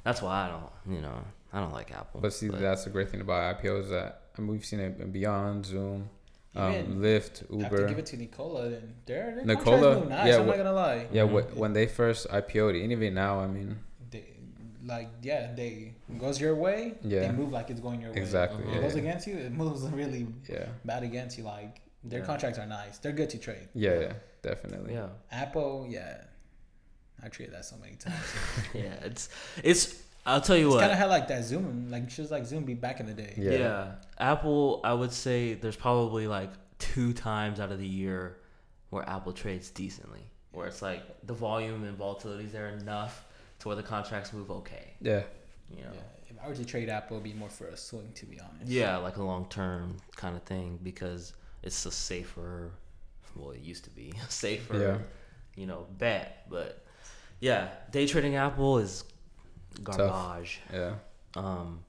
that's 0.04 0.22
why 0.22 0.46
I 0.46 0.48
don't. 0.48 0.94
You 0.96 1.00
know, 1.02 1.18
I 1.52 1.60
don't 1.60 1.72
like 1.72 1.90
Apple. 1.92 2.20
but 2.20 2.32
see, 2.32 2.48
that's 2.48 2.84
the 2.84 2.90
great 2.90 3.10
thing 3.10 3.20
about 3.20 3.56
IPOs 3.56 3.88
that 3.90 4.22
I 4.36 4.40
mean 4.40 4.50
we've 4.50 4.64
seen 4.64 4.80
it 4.80 5.12
Beyond, 5.12 5.66
Zoom, 5.66 6.08
um, 6.56 6.72
Even 6.72 7.00
Lyft, 7.00 7.44
I 7.50 7.62
have 7.62 7.76
to 7.76 7.86
give 7.86 7.98
it 7.98 8.06
to 8.06 8.16
Nikola. 8.16 8.62
And 8.66 8.94
their, 9.06 9.34
their 9.36 9.44
Nikola, 9.44 9.76
contracts 9.78 10.00
move 10.00 10.08
nice. 10.08 10.26
yeah, 10.28 10.36
I'm 10.38 10.44
wh- 10.44 10.46
not 10.48 10.56
gonna 10.56 10.72
lie. 10.72 11.06
Yeah, 11.12 11.22
Mhm. 11.22 11.52
wh- 11.54 11.56
when 11.58 11.72
they 11.72 11.86
first 11.86 12.26
IPO'd, 12.30 12.74
and 12.76 12.92
even 12.92 13.14
now, 13.14 13.40
I 13.40 13.46
mean, 13.46 13.68
They, 13.68 13.76
like 14.84 15.08
yeah, 15.22 15.52
they 15.54 15.94
goes 16.18 16.40
your 16.40 16.54
way. 16.54 16.94
Yeah. 17.02 17.20
They 17.20 17.32
move 17.32 17.52
like 17.52 17.70
it's 17.70 17.80
going 17.80 18.00
your 18.00 18.12
way. 18.12 18.20
exactly. 18.20 18.64
It 18.64 18.74
Yeah, 18.74 18.80
goes 18.80 18.94
yeah, 18.94 19.00
against 19.02 19.26
you. 19.26 19.36
It 19.36 19.52
moves 19.62 19.82
really 19.82 20.26
yeah, 20.48 20.66
bad 20.84 21.02
against 21.02 21.38
you. 21.38 21.44
Like 21.44 21.80
their 22.04 22.20
Yeah. 22.20 22.26
contracts 22.26 22.58
are 22.58 22.66
nice. 22.66 22.98
They're 22.98 23.12
good 23.12 23.30
to 23.30 23.38
trade. 23.38 23.68
yeah, 23.74 24.00
yeah, 24.00 24.12
definitely. 24.42 24.94
yeah, 24.94 25.08
Apple, 25.30 25.86
yeah, 25.88 26.22
I 27.22 27.28
traded 27.28 27.54
that 27.54 27.64
so 27.64 27.76
many 27.76 27.94
times. 27.96 28.16
yeah. 28.74 28.94
It's 29.04 29.28
it's. 29.62 30.02
I'll 30.24 30.40
tell 30.40 30.56
you 30.56 30.66
It's 30.66 30.74
what. 30.74 30.80
kind 30.82 30.92
of 30.92 30.98
had 30.98 31.10
like 31.10 31.26
that 31.28 31.42
Zoom, 31.44 31.88
like 31.90 32.06
just 32.08 32.30
like 32.30 32.44
Zoom 32.46 32.64
be 32.64 32.74
back 32.74 33.00
in 33.00 33.06
the 33.06 33.12
day. 33.14 33.34
Yeah. 33.36 33.50
Yeah. 33.52 33.92
Apple, 34.18 34.80
I 34.84 34.94
would 34.94 35.12
say 35.12 35.54
there's 35.54 35.74
probably 35.76 36.28
like 36.28 36.50
two 36.78 37.12
times 37.12 37.58
out 37.58 37.72
of 37.72 37.78
the 37.80 37.86
year 37.88 38.38
where 38.90 39.08
Apple 39.08 39.32
trades 39.32 39.70
decently, 39.70 40.22
where 40.52 40.68
it's 40.68 40.80
like 40.82 41.02
the 41.26 41.34
volume 41.34 41.82
and 41.82 41.96
volatility 41.96 42.44
is 42.44 42.52
there 42.52 42.68
enough 42.68 43.24
to 43.62 43.68
where 43.68 43.76
the 43.76 43.82
contracts 43.82 44.32
move 44.32 44.50
okay. 44.50 44.92
Yeah, 45.00 45.22
You 45.70 45.82
know? 45.84 45.90
Yeah, 45.94 46.00
if 46.28 46.36
I 46.44 46.48
were 46.48 46.54
to 46.54 46.64
trade 46.64 46.88
Apple, 46.88 47.16
it'd 47.16 47.24
be 47.24 47.32
more 47.32 47.48
for 47.48 47.66
a 47.68 47.76
swing, 47.76 48.10
to 48.14 48.26
be 48.26 48.38
honest. 48.40 48.70
Yeah, 48.70 48.96
like 48.98 49.16
a 49.16 49.22
long 49.22 49.46
term 49.48 49.96
kind 50.16 50.36
of 50.36 50.42
thing 50.42 50.78
because 50.82 51.32
it's 51.62 51.86
a 51.86 51.90
safer, 51.92 52.72
well, 53.36 53.52
it 53.52 53.60
used 53.60 53.84
to 53.84 53.90
be 53.90 54.12
a 54.28 54.30
safer, 54.30 54.76
Yeah. 54.78 54.98
you 55.56 55.66
know, 55.66 55.86
bet. 55.98 56.46
But 56.50 56.84
yeah, 57.40 57.68
day 57.90 58.06
trading 58.06 58.36
Apple 58.36 58.78
is 58.78 59.04
garbage. 59.82 60.60
yeah, 60.72 60.94
Um, 61.36 61.84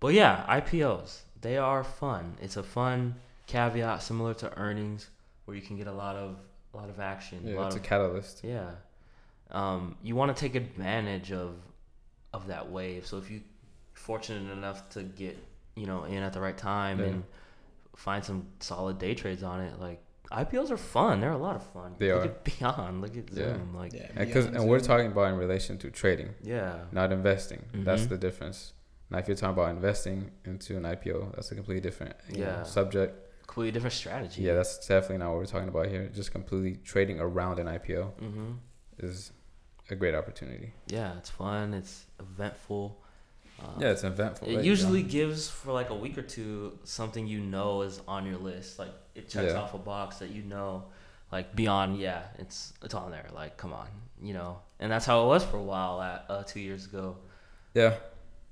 but 0.00 0.14
yeah, 0.14 0.44
IPOs 0.48 1.20
they 1.40 1.56
are 1.58 1.84
fun. 1.84 2.36
It's 2.40 2.56
a 2.56 2.62
fun 2.62 3.16
caveat 3.46 4.02
similar 4.02 4.32
to 4.34 4.56
earnings 4.56 5.08
where 5.44 5.56
you 5.56 5.62
can 5.62 5.76
get 5.76 5.86
a 5.88 5.92
lot 5.92 6.16
of 6.16 6.36
a 6.72 6.76
lot 6.76 6.88
of 6.88 7.00
action. 7.00 7.42
a 7.46 7.50
yeah. 7.50 7.56
lot 7.58 7.66
It's 7.66 7.76
a 7.76 7.78
of, 7.80 7.84
catalyst. 7.84 8.40
yeah. 8.44 8.70
Um, 9.52 9.96
you 10.02 10.16
want 10.16 10.34
to 10.34 10.40
take 10.40 10.54
advantage 10.54 11.32
of 11.32 11.54
of 12.32 12.46
that 12.48 12.70
wave. 12.70 13.06
So 13.06 13.18
if 13.18 13.30
you're 13.30 13.42
fortunate 13.94 14.50
enough 14.52 14.88
to 14.90 15.02
get 15.02 15.36
you 15.76 15.86
know 15.86 16.04
in 16.04 16.22
at 16.22 16.32
the 16.32 16.40
right 16.40 16.56
time 16.56 16.98
Yeah. 16.98 17.06
and 17.06 17.24
find 17.96 18.24
some 18.24 18.46
solid 18.60 18.98
day 18.98 19.14
trades 19.14 19.42
on 19.42 19.60
it, 19.60 19.78
like 19.78 20.02
IPOs 20.30 20.70
are 20.70 20.78
fun. 20.78 21.20
They're 21.20 21.32
a 21.32 21.36
lot 21.36 21.56
of 21.56 21.62
fun. 21.62 21.94
They 21.98 22.10
look 22.12 22.22
are. 22.24 22.28
At 22.28 22.44
Beyond, 22.58 23.02
look 23.02 23.16
at 23.18 23.30
Yeah. 23.30 23.34
Zoom, 23.54 23.74
like 23.76 23.92
Yeah, 23.92 24.08
And, 24.16 24.32
cause, 24.32 24.44
beyond 24.44 24.56
and 24.56 24.68
we're 24.68 24.80
talking 24.80 25.08
about 25.08 25.30
in 25.30 25.36
relation 25.38 25.76
to 25.78 25.90
trading, 25.90 26.30
yeah, 26.42 26.84
not 26.90 27.12
investing. 27.12 27.62
That's 27.74 28.04
Mhm. 28.04 28.08
the 28.08 28.18
difference. 28.18 28.72
Now, 29.10 29.18
if 29.18 29.28
you're 29.28 29.36
talking 29.36 29.52
about 29.62 29.68
investing 29.76 30.30
into 30.46 30.78
an 30.78 30.84
IPO, 30.86 31.34
that's 31.34 31.52
a 31.52 31.54
completely 31.54 31.82
different 31.82 32.14
you 32.30 32.38
know, 32.38 32.44
Yeah. 32.46 32.62
subject. 32.62 33.18
completely 33.46 33.72
different 33.72 33.92
strategy. 33.92 34.40
Yeah, 34.40 34.54
that's 34.54 34.78
definitely 34.88 35.18
not 35.18 35.28
what 35.28 35.36
we're 35.40 35.44
talking 35.44 35.68
about 35.68 35.86
here. 35.88 36.08
Just 36.08 36.32
completely 36.32 36.76
trading 36.76 37.20
around 37.20 37.58
an 37.58 37.66
IPO 37.68 38.12
Mm-hmm. 38.18 38.52
is 39.00 39.32
a 39.92 39.96
great 39.96 40.14
opportunity. 40.14 40.72
Yeah, 40.86 41.16
it's 41.18 41.30
fun. 41.30 41.74
It's 41.74 42.04
eventful. 42.18 42.98
Uh, 43.60 43.66
Yeah, 43.78 43.90
it's 43.90 44.02
eventful. 44.04 44.48
It 44.48 44.52
you 44.54 44.60
usually 44.62 45.02
go. 45.02 45.08
gives 45.08 45.48
for 45.48 45.72
like 45.72 45.90
a 45.90 45.94
week 45.94 46.18
or 46.18 46.22
two 46.22 46.78
something 46.84 47.26
you 47.26 47.40
know 47.40 47.82
is 47.82 48.00
on 48.08 48.26
your 48.26 48.38
list. 48.38 48.78
Like 48.78 48.92
it 49.14 49.28
checks 49.28 49.52
Yeah. 49.52 49.60
off 49.60 49.74
a 49.74 49.78
box 49.78 50.18
that 50.18 50.30
you 50.30 50.42
know, 50.42 50.84
like 51.30 51.54
beyond. 51.54 51.98
Yeah, 51.98 52.22
it's 52.38 52.72
it's 52.82 52.94
on 52.94 53.10
there. 53.10 53.28
Like 53.34 53.56
come 53.56 53.72
on, 53.72 53.86
you 54.20 54.34
know. 54.34 54.58
And 54.80 54.90
that's 54.90 55.06
how 55.06 55.24
it 55.24 55.26
was 55.28 55.44
for 55.44 55.58
a 55.58 55.62
while 55.62 56.00
at 56.02 56.24
uh, 56.28 56.42
two 56.42 56.58
years 56.60 56.86
ago, 56.86 57.16
Yeah, 57.74 57.94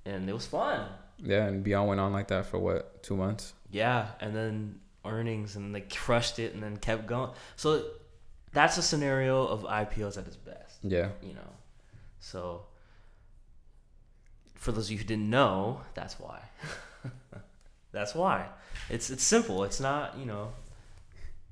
and 0.04 0.28
it 0.28 0.32
was 0.32 0.46
fun. 0.46 0.86
yeah, 1.18 1.46
and 1.46 1.64
Beyond 1.64 1.88
went 1.88 2.00
on 2.00 2.12
like 2.12 2.28
that 2.28 2.46
for 2.46 2.58
what 2.60 3.02
two 3.02 3.16
months? 3.16 3.52
Yeah, 3.72 4.08
and 4.20 4.34
then 4.36 4.78
earnings, 5.04 5.56
and 5.56 5.74
they 5.74 5.80
crushed 5.80 6.38
it, 6.38 6.54
and 6.54 6.62
then 6.62 6.76
kept 6.76 7.06
going. 7.08 7.30
So 7.56 7.82
that's 8.52 8.78
a 8.78 8.82
scenario 8.82 9.44
of 9.46 9.64
IPOs 9.64 10.18
at 10.18 10.26
its 10.28 10.36
best. 10.36 10.69
Yeah, 10.82 11.08
you 11.22 11.34
know. 11.34 11.50
So 12.20 12.62
for 14.54 14.72
those 14.72 14.86
of 14.86 14.92
you 14.92 14.98
who 14.98 15.04
didn't 15.04 15.30
know, 15.30 15.80
that's 15.94 16.20
why. 16.20 16.40
that's 17.92 18.14
why. 18.14 18.46
It's 18.90 19.08
it's 19.10 19.24
simple. 19.24 19.64
It's 19.64 19.80
not, 19.80 20.18
you 20.18 20.26
know, 20.26 20.52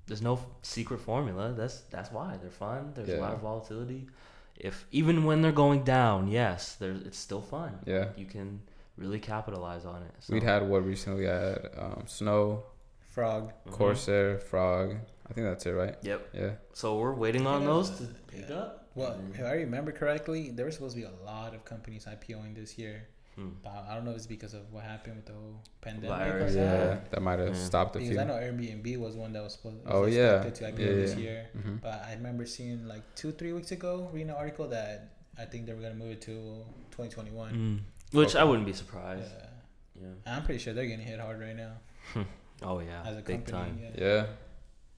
there's 0.06 0.22
no 0.22 0.38
secret 0.62 1.00
formula. 1.00 1.54
That's 1.56 1.80
that's 1.90 2.12
why. 2.12 2.36
They're 2.40 2.50
fun. 2.50 2.92
There's 2.94 3.08
a 3.08 3.20
lot 3.20 3.32
of 3.32 3.40
volatility. 3.40 4.08
If 4.56 4.86
even 4.90 5.24
when 5.24 5.40
they're 5.40 5.52
going 5.52 5.84
down, 5.84 6.28
yes, 6.28 6.74
there's 6.74 7.00
it's 7.02 7.18
still 7.18 7.42
fun. 7.42 7.78
yeah. 7.86 8.08
You 8.16 8.26
can 8.26 8.60
really 8.96 9.20
capitalize 9.20 9.84
on 9.86 10.02
it. 10.02 10.12
So, 10.18 10.34
We'd 10.34 10.42
had 10.42 10.68
what 10.68 10.84
recently? 10.84 11.30
I 11.30 11.34
had 11.34 11.70
um, 11.78 12.02
Snow, 12.06 12.64
Frog. 13.08 13.52
Mhm. 13.66 13.72
Corsair, 13.72 14.38
Frog. 14.38 14.96
I 15.30 15.32
think 15.32 15.46
that's 15.46 15.64
it, 15.66 15.70
right? 15.70 15.96
Yep. 16.02 16.28
Yeah. 16.34 16.50
So 16.72 16.98
we're 16.98 17.14
waiting 17.14 17.46
on 17.46 17.64
those 17.64 17.90
to 17.90 18.04
pick 18.26 18.48
yeah. 18.48 18.56
up. 18.56 18.87
Well, 18.98 19.12
and 19.12 19.34
if 19.34 19.44
I 19.44 19.52
remember 19.52 19.92
correctly, 19.92 20.50
there 20.50 20.64
were 20.66 20.70
supposed 20.72 20.94
to 20.96 21.00
be 21.02 21.06
a 21.06 21.24
lot 21.24 21.54
of 21.54 21.64
companies 21.64 22.06
IPOing 22.06 22.54
this 22.54 22.76
year. 22.78 23.06
hmm. 23.36 23.50
But 23.62 23.86
I 23.88 23.94
don't 23.94 24.04
know 24.04 24.10
if 24.10 24.16
it's 24.16 24.26
because 24.26 24.52
of 24.54 24.72
what 24.72 24.82
happened 24.84 25.16
with 25.16 25.26
the 25.26 25.32
whole 25.34 25.62
pandemic 25.80 26.10
Virus, 26.18 26.54
or 26.56 26.58
Yeah, 26.58 26.88
something. 26.94 27.08
that 27.12 27.22
might 27.22 27.38
have 27.38 27.54
Yeah. 27.54 27.64
stopped 27.70 27.94
a 27.96 27.98
Because 28.00 28.10
few. 28.10 28.20
I 28.20 28.24
know 28.24 28.34
Airbnb 28.34 28.88
was 28.98 29.14
one 29.14 29.32
that 29.34 29.42
was 29.44 29.52
supposed 29.54 29.76
was 29.84 29.86
Oh, 29.94 30.06
yeah. 30.06 30.42
to 30.42 30.64
IPO 30.64 30.78
Yeah, 30.88 30.92
this 31.02 31.12
yeah. 31.14 31.20
year. 31.20 31.48
hmm 31.52 31.76
But 31.76 32.02
I 32.08 32.14
remember 32.14 32.44
seeing 32.46 32.88
like 32.88 33.04
two, 33.14 33.30
three 33.32 33.52
weeks 33.52 33.70
ago, 33.70 34.10
reading 34.12 34.30
an 34.30 34.36
article 34.36 34.66
that 34.68 35.14
I 35.38 35.44
think 35.44 35.66
they 35.66 35.72
were 35.74 35.80
gonna 35.82 35.94
move 35.94 36.10
it 36.10 36.20
to 36.22 36.64
2021. 36.90 37.52
Mm. 37.54 37.80
Which 38.18 38.34
I 38.34 38.42
wouldn't 38.42 38.66
be 38.66 38.72
surprised. 38.72 39.30
Yeah. 39.30 40.02
Yeah. 40.02 40.34
I'm 40.34 40.42
pretty 40.44 40.58
sure 40.58 40.74
they're 40.74 40.86
getting 40.86 41.06
hit 41.06 41.20
hard 41.20 41.40
right 41.40 41.56
now 41.56 41.74
Oh 42.62 42.80
yeah. 42.80 43.02
as 43.06 43.16
a 43.16 43.22
big 43.22 43.46
company. 43.46 43.52
time. 43.52 43.78
Yeah. 43.96 44.04
Yeah. 44.04 44.26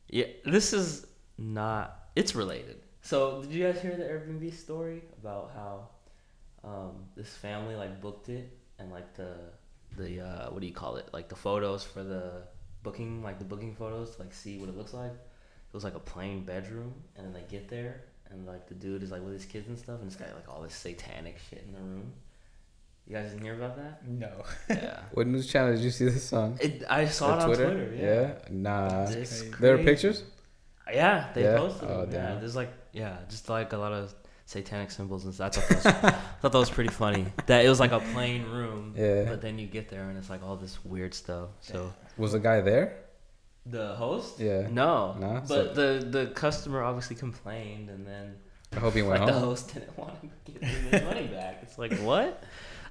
Yeah, 0.09 0.27
this 0.47 0.73
is 0.73 1.07
not. 1.37 2.09
It's 2.17 2.35
related. 2.35 2.80
So, 3.03 3.43
did 3.43 3.51
you 3.53 3.65
guys 3.65 3.81
hear 3.81 3.97
the 3.97 4.05
Airbnb 4.05 4.53
story 4.55 5.03
about 5.21 5.53
how 5.55 5.89
um, 6.69 7.05
this 7.17 7.29
family 7.35 7.75
like 7.75 8.01
booked 8.01 8.29
it 8.29 8.57
and 8.79 8.91
like 8.93 9.15
the 9.15 9.35
the 9.97 10.21
uh, 10.21 10.51
what 10.51 10.61
do 10.61 10.67
you 10.67 10.73
call 10.75 10.97
it? 10.97 11.09
Like 11.13 11.29
the 11.29 11.37
photos 11.37 11.83
for 11.83 12.03
the 12.05 12.43
booking, 12.83 13.23
like 13.23 13.39
the 13.39 13.45
booking 13.45 13.75
photos, 13.75 14.17
to, 14.17 14.23
like 14.23 14.33
see 14.33 14.59
what 14.59 14.69
it 14.69 14.77
looks 14.77 14.93
like. 14.95 15.13
It 15.13 15.75
was 15.75 15.85
like 15.85 15.95
a 15.95 16.01
plain 16.01 16.45
bedroom, 16.45 16.93
and 17.17 17.25
then 17.27 17.33
they 17.33 17.45
get 17.49 17.69
there, 17.69 18.03
and 18.31 18.47
like 18.47 18.69
the 18.69 18.75
dude 18.75 19.03
is 19.03 19.11
like 19.11 19.23
with 19.23 19.33
his 19.33 19.45
kids 19.47 19.69
and 19.69 19.79
stuff, 19.79 19.99
and 20.01 20.07
it's 20.07 20.17
got 20.17 20.29
like 20.35 20.49
all 20.49 20.63
this 20.63 20.75
satanic 20.75 21.39
shit 21.49 21.65
in 21.67 21.73
the 21.73 21.81
room. 21.81 22.13
You 23.07 23.17
guys 23.17 23.31
didn't 23.31 23.43
hear 23.43 23.55
about 23.55 23.77
that? 23.77 24.07
No. 24.07 24.31
Yeah. 24.69 25.01
What 25.15 25.27
news 25.27 25.47
channel 25.51 25.73
did 25.73 25.81
you 25.81 25.91
see 25.91 26.05
this 26.05 26.33
on? 26.33 26.59
It, 26.61 26.85
I 26.89 27.07
saw 27.07 27.29
The 27.29 27.35
it 27.35 27.41
on 27.43 27.47
Twitter. 27.77 27.95
yeah. 27.97 28.33
Nah. 28.51 28.89
That's 29.07 29.13
It's 29.15 29.41
crazy. 29.41 29.55
There 29.59 29.75
are 29.75 29.79
pictures. 29.79 30.23
Yeah, 30.93 31.29
they 31.35 31.43
Yeah? 31.45 31.57
posted. 31.57 31.89
Oh, 31.91 32.05
them. 32.07 32.13
Yeah, 32.13 32.29
damn. 32.29 32.41
there's 32.41 32.55
like 32.55 32.71
yeah, 32.93 33.17
just 33.29 33.49
like 33.49 33.73
a 33.73 33.77
lot 33.79 33.93
of 33.93 34.15
satanic 34.47 34.91
symbols 34.91 35.25
and 35.25 35.33
stuff. 35.35 35.57
I 35.59 35.61
thought 35.61 35.83
that 35.83 36.03
was, 36.03 36.13
thought 36.43 36.53
that 36.53 36.59
was 36.59 36.71
pretty 36.71 36.91
funny. 36.91 37.27
That 37.47 37.65
it 37.65 37.69
was 37.69 37.79
like 37.81 37.93
a 37.93 38.01
plain 38.13 38.45
room, 38.45 38.95
Yeah. 38.97 39.25
but 39.25 39.41
then 39.43 39.59
you 39.59 39.67
get 39.67 39.89
there 39.89 40.09
and 40.09 40.19
it's 40.19 40.29
like 40.31 40.43
all 40.43 40.57
this 40.57 40.85
weird 40.85 41.15
stuff. 41.15 41.51
So 41.61 41.93
Was 42.19 42.33
the 42.33 42.41
guy 42.41 42.61
there? 42.61 42.97
the 43.67 43.95
host, 43.95 44.41
Yeah. 44.41 44.67
no, 44.71 45.15
Nah, 45.21 45.41
but 45.41 45.47
so- 45.49 45.75
the 45.75 46.05
the 46.05 46.27
customer 46.29 46.83
obviously 46.83 47.15
complained, 47.15 47.91
and 47.91 48.07
then 48.07 48.37
I 48.73 48.81
hope 48.81 48.95
he 48.95 49.03
went 49.09 49.23
like 49.23 49.33
the 49.33 49.39
host 49.39 49.73
didn't 49.75 49.97
want 49.99 50.21
to 50.21 50.53
give 50.53 50.63
him 50.63 50.91
his 50.91 51.03
money 51.03 51.27
back. 51.29 51.59
It's 51.63 51.79
like 51.79 51.93
what? 52.01 52.43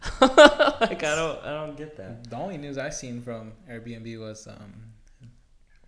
like 0.21 1.03
I 1.03 1.15
don't 1.15 1.43
I 1.43 1.51
don't 1.55 1.75
get 1.75 1.97
that. 1.97 2.29
The 2.29 2.37
only 2.37 2.57
news 2.57 2.77
I 2.77 2.89
seen 2.89 3.21
from 3.21 3.51
Airbnb 3.69 4.17
was 4.19 4.47
um, 4.47 4.73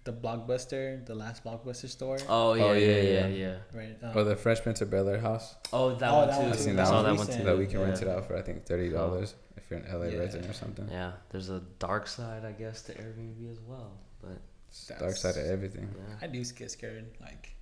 the 0.03 0.11
Blockbuster, 0.13 1.05
the 1.05 1.13
last 1.15 1.43
Blockbuster 1.43 1.87
store. 1.87 2.17
Oh 2.27 2.53
yeah 2.53 2.63
Oh, 2.63 2.73
yeah 2.73 2.79
yeah, 2.87 3.01
yeah 3.01 3.27
yeah. 3.27 3.27
yeah. 3.27 3.55
Right. 3.73 3.97
Um, 4.03 4.17
Or 4.17 4.23
the 4.23 4.35
Fresh 4.35 4.61
Prince 4.61 4.81
of 4.81 4.89
Bel 4.89 5.07
Air 5.07 5.19
house. 5.19 5.55
Oh 5.71 5.93
that 5.95 6.09
Oh, 6.11 6.17
one 6.19 6.27
that 6.27 6.41
too. 6.41 6.47
I've 6.49 6.59
seen 6.59 6.75
that 6.75 6.87
saw 6.87 7.03
one. 7.03 7.05
that 7.05 7.17
one 7.17 7.27
too. 7.37 7.43
that 7.43 7.57
we 7.57 7.65
can 7.67 7.79
yeah. 7.79 7.85
rent 7.85 8.01
it 8.01 8.07
out 8.07 8.25
for 8.25 8.35
I 8.35 8.41
think 8.41 8.65
thirty 8.65 8.89
dollars 8.89 9.35
if 9.57 9.69
you're 9.69 9.79
an 9.79 9.85
LA 9.91 10.07
Yeah. 10.07 10.19
resident 10.19 10.49
or 10.49 10.53
something. 10.53 10.87
Yeah, 10.89 11.11
there's 11.29 11.49
a 11.49 11.61
dark 11.79 12.07
side, 12.07 12.43
I 12.45 12.51
guess, 12.53 12.81
to 12.83 12.93
Airbnb 12.93 13.51
as 13.51 13.59
well. 13.61 13.91
But 14.21 14.39
It's 14.69 14.87
the 14.87 14.95
Dark 14.95 15.15
side 15.17 15.37
of 15.37 15.45
everything. 15.45 15.87
yeah, 15.95 16.15
I 16.21 16.27
do 16.27 16.43
get 16.45 16.71
scared. 16.71 17.05
Like, 17.21 17.55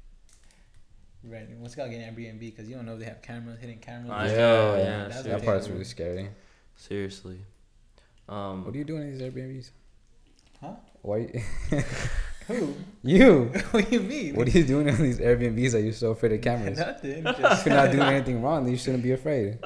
right? 1.23 1.47
What's 1.57 1.75
got 1.75 1.89
getting 1.89 2.05
Airbnb? 2.07 2.39
Because 2.39 2.69
you 2.69 2.75
don't 2.75 2.85
know 2.85 2.93
if 2.93 2.99
they 2.99 3.05
have 3.05 3.21
cameras, 3.21 3.59
hidden 3.59 3.79
cameras. 3.79 4.11
I 4.11 4.27
yeah, 4.27 4.37
know, 4.37 4.75
yeah, 4.75 4.83
yeah, 4.83 5.07
That's 5.09 5.23
that 5.23 5.43
part's 5.45 5.67
really 5.67 5.83
scary. 5.83 6.29
seriously. 6.75 7.39
Um, 8.29 8.63
What 8.65 8.75
are 8.75 8.77
you 8.77 8.83
doing 8.85 9.03
in 9.03 9.11
these 9.17 9.21
Airbnbs? 9.21 9.71
Huh? 10.61 10.73
Why? 11.01 11.43
Who? 12.49 12.73
You. 13.01 13.45
what 13.71 13.89
do 13.89 13.95
you 13.95 14.01
mean? 14.01 14.35
What 14.35 14.47
are 14.49 14.51
you 14.51 14.65
doing 14.65 14.89
on 14.89 14.97
these 15.01 15.19
Airbnbs 15.19 15.71
that 15.71 15.81
you're 15.83 15.93
so 15.93 16.11
afraid 16.11 16.33
of 16.33 16.41
cameras? 16.41 16.77
Nothing. 16.83 17.25
if 17.25 17.37
Just, 17.39 17.65
you're 17.65 17.73
not 17.75 17.91
doing 17.93 18.03
anything 18.03 18.41
wrong, 18.43 18.65
then 18.65 18.73
you 18.73 18.77
shouldn't 18.77 19.03
be 19.03 19.13
afraid. 19.13 19.57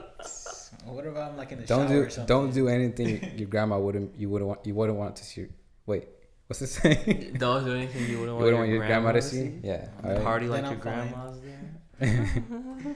what 0.85 1.03
if 1.03 1.17
I'm 1.17 1.35
like 1.35 1.51
in 1.51 1.61
the 1.61 1.65
Don't 1.65 1.87
shower 1.87 1.97
do 1.97 2.03
or 2.03 2.09
something? 2.11 2.27
don't 2.27 2.53
do 2.53 2.67
anything 2.67 3.35
your 3.39 3.47
grandma 3.49 3.79
wouldn't 3.79 4.15
you 4.19 4.29
wouldn't 4.29 4.47
want 4.49 4.59
you 4.67 4.75
wouldn't 4.75 4.99
want 4.99 5.15
to 5.15 5.23
see. 5.25 5.47
Wait, 5.87 6.07
what's 6.45 6.61
it 6.61 6.67
saying? 6.67 7.37
Don't 7.39 7.65
do 7.65 7.73
anything 7.73 8.05
you 8.07 8.19
wouldn't 8.19 8.27
You 8.27 8.27
want, 8.35 8.39
wouldn't 8.43 8.59
want 8.59 8.69
your 8.69 8.85
grandma 8.85 9.11
to 9.13 9.21
see? 9.23 9.59
Yeah. 9.63 9.87
all 10.03 10.11
right. 10.11 10.21
Party 10.23 10.47
like 10.47 10.61
Then 10.61 10.71
your 10.77 10.93
I'm 10.93 11.09
grandma's 11.09 11.41
there. 11.41 12.95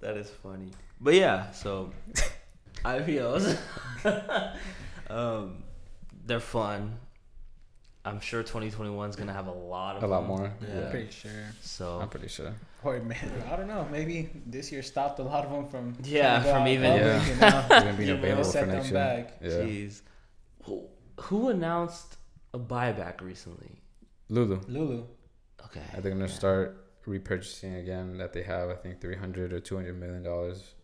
that 0.00 0.16
is 0.16 0.28
funny. 0.42 0.72
But 1.00 1.14
yeah, 1.14 1.52
so 1.52 1.92
IPOs, 2.84 3.56
um, 5.08 5.62
they're 6.26 6.40
fun. 6.40 6.98
I'm 8.08 8.20
sure 8.20 8.42
2021 8.42 9.10
is 9.10 9.16
gonna 9.16 9.32
have 9.32 9.46
a 9.46 9.52
lot 9.52 9.96
of 9.96 10.02
A 10.02 10.06
lot 10.06 10.20
them. 10.20 10.28
more, 10.28 10.52
Yeah. 10.60 10.80
yeah. 10.80 10.90
Pretty 10.90 11.10
sure. 11.10 11.30
So 11.60 11.98
I'm 12.00 12.08
pretty 12.08 12.28
sure. 12.28 12.52
Or 12.84 12.98
man, 13.00 13.30
I 13.50 13.56
don't 13.56 13.68
know. 13.68 13.86
Maybe 13.90 14.30
this 14.46 14.70
year 14.72 14.82
stopped 14.82 15.18
a 15.18 15.22
lot 15.22 15.44
of 15.44 15.50
them 15.50 15.68
from. 15.68 15.96
Yeah, 16.04 16.40
trying 16.42 16.42
to 16.42 16.48
go 16.48 16.54
from 16.54 16.66
even- 16.68 16.92
Yeah. 16.96 17.26
You 17.28 17.34
know? 17.40 17.78
Even 17.82 17.96
being 17.96 18.10
available 18.10 18.44
set 18.44 18.60
for 18.60 18.66
them 18.66 18.76
next 18.76 18.90
year. 18.90 18.94
back. 18.94 19.38
Yeah. 19.42 19.48
Jeez. 19.50 20.02
Who, 20.64 20.86
who 21.20 21.48
announced 21.50 22.16
a 22.54 22.58
buyback 22.58 23.20
recently? 23.20 23.80
Lulu. 24.28 24.60
Lulu. 24.68 25.04
Okay. 25.66 25.80
I 25.80 25.90
think 25.92 26.02
they're 26.02 26.12
gonna 26.12 26.26
yeah. 26.26 26.32
start 26.32 26.84
repurchasing 27.06 27.78
again. 27.80 28.18
That 28.18 28.32
they 28.32 28.42
have, 28.44 28.68
I 28.70 28.74
think, 28.74 29.00
three 29.00 29.16
hundred 29.16 29.52
or 29.52 29.60
two 29.60 29.76
hundred 29.76 29.98
million 29.98 30.22
dollars 30.22 30.74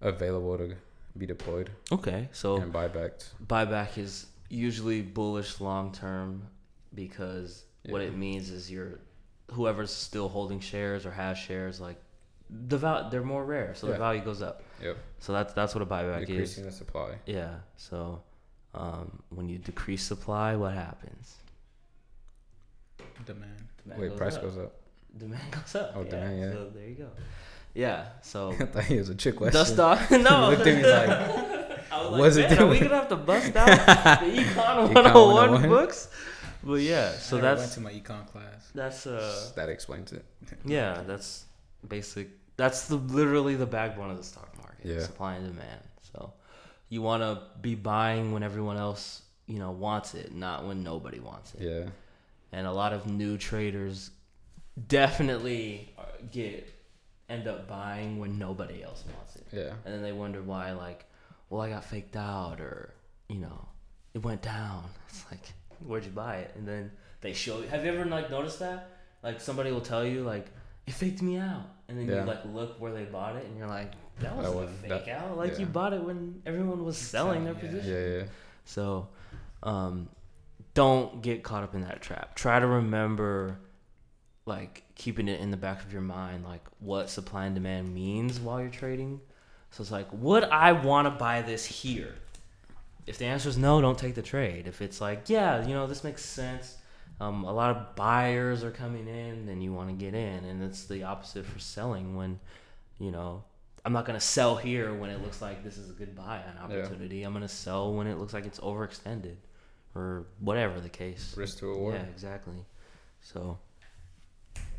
available 0.00 0.58
to 0.58 0.74
be 1.16 1.26
deployed 1.26 1.70
Okay, 1.92 2.28
so 2.32 2.56
and 2.56 2.72
buybacks. 2.72 3.28
buyback 3.46 3.96
is 3.98 4.26
usually 4.54 5.02
bullish 5.02 5.60
long 5.60 5.92
term 5.92 6.46
because 6.94 7.64
what 7.88 8.00
it 8.00 8.16
means 8.16 8.50
is 8.50 8.70
you're 8.70 9.00
whoever's 9.52 9.92
still 9.92 10.28
holding 10.28 10.60
shares 10.60 11.04
or 11.04 11.10
has 11.10 11.36
shares 11.36 11.80
like 11.80 12.00
the 12.50 12.78
val- 12.78 13.10
they're 13.10 13.22
more 13.22 13.44
rare, 13.44 13.74
so 13.74 13.86
the 13.86 13.96
value 13.96 14.22
goes 14.22 14.42
up. 14.42 14.62
Yep. 14.82 14.96
So 15.18 15.32
that's 15.32 15.52
that's 15.54 15.74
what 15.74 15.82
a 15.82 15.86
buyback 15.86 16.22
is. 16.22 16.28
Decreasing 16.28 16.64
the 16.64 16.72
supply. 16.72 17.16
Yeah. 17.26 17.54
So 17.76 18.22
um, 18.74 19.22
when 19.30 19.48
you 19.48 19.58
decrease 19.58 20.02
supply, 20.02 20.54
what 20.56 20.72
happens? 20.74 21.36
Demand. 23.24 23.50
Demand 23.82 24.00
Wait, 24.00 24.08
goes 24.10 24.18
price 24.18 24.36
up. 24.36 24.42
goes 24.42 24.58
up. 24.58 24.72
Demand 25.16 25.50
goes 25.50 25.74
up. 25.74 25.92
Oh, 25.94 26.02
yeah. 26.02 26.10
demand, 26.10 26.40
yeah. 26.40 26.52
So 26.52 26.70
there 26.74 26.88
you 26.88 26.94
go. 26.94 27.10
Yeah. 27.74 28.06
So 28.22 28.52
I 28.60 28.64
thought 28.66 28.90
it 28.90 28.98
was 28.98 29.08
a 29.08 29.14
trick 29.14 29.36
question. 29.36 29.54
dust 29.54 29.78
off. 29.78 30.10
no. 30.10 30.50
You 30.50 30.56
looked 30.56 30.66
at 30.66 30.76
me 30.76 30.90
like, 30.90 31.63
I 31.94 32.10
was 32.10 32.20
what's 32.20 32.36
like, 32.36 32.44
it 32.46 32.50
man, 32.58 32.62
are 32.62 32.66
we 32.70 32.80
gonna 32.80 32.94
have 32.96 33.08
to 33.08 33.16
bust 33.30 33.56
out 33.56 33.66
the 33.66 34.26
Econ 34.42 34.92
Econ 34.92 34.94
101 34.94 35.34
101? 35.34 35.68
books? 35.68 36.08
But 36.62 36.80
yeah, 36.80 37.12
so 37.12 37.38
I 37.38 37.40
never 37.42 37.60
went 37.60 37.72
to 37.72 37.80
my 37.80 37.92
econ 37.92 38.26
class. 38.26 38.70
that's 38.74 39.06
uh 39.06 39.50
that 39.56 39.68
explains 39.68 40.12
it. 40.12 40.24
yeah, 40.64 41.02
that's 41.06 41.44
basic. 41.88 42.28
That's 42.56 42.88
the 42.88 42.96
literally 42.96 43.54
the 43.56 43.66
backbone 43.66 44.10
of 44.10 44.16
the 44.16 44.24
stock 44.24 44.50
market. 44.58 44.86
Yeah. 44.86 45.00
Supply 45.00 45.34
and 45.34 45.46
demand. 45.46 45.80
So 46.12 46.32
you 46.88 47.02
want 47.02 47.22
to 47.22 47.42
be 47.60 47.74
buying 47.74 48.32
when 48.32 48.42
everyone 48.42 48.76
else 48.78 49.22
you 49.46 49.58
know 49.58 49.72
wants 49.72 50.14
it, 50.14 50.34
not 50.34 50.64
when 50.66 50.82
nobody 50.82 51.20
wants 51.20 51.54
it. 51.54 51.60
Yeah. 51.62 51.90
And 52.52 52.66
a 52.66 52.72
lot 52.72 52.92
of 52.92 53.06
new 53.06 53.36
traders 53.36 54.10
definitely 54.88 55.92
get 56.32 56.68
end 57.28 57.46
up 57.48 57.66
buying 57.68 58.18
when 58.18 58.38
nobody 58.38 58.82
else 58.82 59.04
wants 59.16 59.36
it 59.36 59.46
Yeah. 59.52 59.72
and 59.84 59.94
then 59.94 60.02
they 60.02 60.12
wonder 60.12 60.42
why 60.42 60.72
like 60.72 61.04
well 61.54 61.62
i 61.62 61.70
got 61.70 61.84
faked 61.84 62.16
out 62.16 62.60
or 62.60 62.92
you 63.28 63.38
know 63.38 63.68
it 64.12 64.22
went 64.22 64.42
down 64.42 64.84
it's 65.08 65.24
like 65.30 65.52
where'd 65.86 66.04
you 66.04 66.10
buy 66.10 66.36
it 66.38 66.50
and 66.56 66.66
then 66.66 66.90
they 67.20 67.32
show 67.32 67.60
you 67.60 67.68
have 67.68 67.84
you 67.84 67.92
ever 67.92 68.04
like 68.06 68.28
noticed 68.30 68.58
that 68.58 68.90
like 69.22 69.40
somebody 69.40 69.70
will 69.70 69.80
tell 69.80 70.04
you 70.04 70.22
like 70.22 70.46
it 70.86 70.92
faked 70.94 71.22
me 71.22 71.36
out 71.36 71.66
and 71.88 71.96
then 71.98 72.06
Yeah. 72.08 72.20
you 72.22 72.26
like 72.26 72.44
look 72.46 72.80
where 72.80 72.92
they 72.92 73.04
bought 73.04 73.36
it 73.36 73.44
and 73.46 73.56
you're 73.56 73.68
like 73.68 73.92
that 74.20 74.34
wasn't 74.36 74.64
a 74.64 74.72
fake 74.72 75.04
that- 75.06 75.08
out 75.22 75.36
like 75.36 75.58
you 75.58 75.66
bought 75.66 75.92
it 75.92 76.02
when 76.02 76.42
everyone 76.44 76.84
was 76.84 76.96
selling 76.98 77.44
their 77.44 77.54
Yeah. 77.54 77.60
position 77.60 77.92
Yeah. 77.92 78.18
Yeah. 78.18 78.24
so, 78.64 79.08
um, 79.62 80.08
don't 80.74 81.22
get 81.22 81.42
caught 81.44 81.62
up 81.62 81.74
in 81.74 81.82
that 81.82 82.00
trap. 82.02 82.34
Try 82.34 82.58
to 82.58 82.66
remember, 82.66 83.58
like, 84.46 84.82
keeping 84.96 85.28
it 85.28 85.40
in 85.40 85.50
the 85.52 85.56
back 85.56 85.84
of 85.84 85.92
your 85.92 86.02
mind, 86.02 86.44
like, 86.44 86.64
what 86.80 87.08
supply 87.10 87.44
and 87.46 87.54
demand 87.54 87.94
means 87.94 88.40
while 88.40 88.60
you're 88.60 88.70
trading. 88.70 89.20
So 89.74 89.82
it's 89.82 89.90
like, 89.90 90.06
would 90.12 90.44
I 90.44 90.70
want 90.70 91.06
to 91.06 91.10
buy 91.10 91.42
this 91.42 91.64
here? 91.64 92.14
If 93.08 93.18
the 93.18 93.24
answer 93.24 93.48
is 93.48 93.58
no, 93.58 93.80
don't 93.80 93.98
take 93.98 94.14
the 94.14 94.22
trade. 94.22 94.68
If 94.68 94.80
it's 94.80 95.00
like, 95.00 95.28
yeah, 95.28 95.66
you 95.66 95.74
know, 95.74 95.88
this 95.88 96.04
makes 96.04 96.24
sense. 96.24 96.76
Um, 97.20 97.42
a 97.42 97.52
lot 97.52 97.76
of 97.76 97.96
buyers 97.96 98.62
are 98.62 98.70
coming 98.70 99.08
in, 99.08 99.46
then 99.46 99.60
you 99.60 99.72
want 99.72 99.88
to 99.88 99.96
get 99.96 100.14
in, 100.14 100.44
and 100.44 100.62
it's 100.62 100.84
the 100.84 101.02
opposite 101.02 101.44
for 101.44 101.58
selling 101.58 102.14
when, 102.14 102.38
you 103.00 103.10
know, 103.10 103.42
I'm 103.84 103.92
not 103.92 104.04
gonna 104.04 104.20
sell 104.20 104.54
here 104.54 104.94
when 104.94 105.10
it 105.10 105.20
looks 105.20 105.42
like 105.42 105.64
this 105.64 105.76
is 105.76 105.90
a 105.90 105.92
good 105.92 106.14
buy 106.14 106.36
an 106.36 106.62
opportunity. 106.62 107.24
I'm 107.24 107.32
gonna 107.32 107.48
sell 107.48 107.92
when 107.92 108.06
it 108.06 108.16
looks 108.16 108.32
like 108.32 108.46
it's 108.46 108.60
overextended, 108.60 109.36
or 109.96 110.26
whatever 110.38 110.80
the 110.80 110.88
case. 110.88 111.34
Risk 111.36 111.58
to 111.58 111.66
reward. 111.66 111.96
Yeah, 111.96 112.02
exactly. 112.02 112.64
So, 113.22 113.58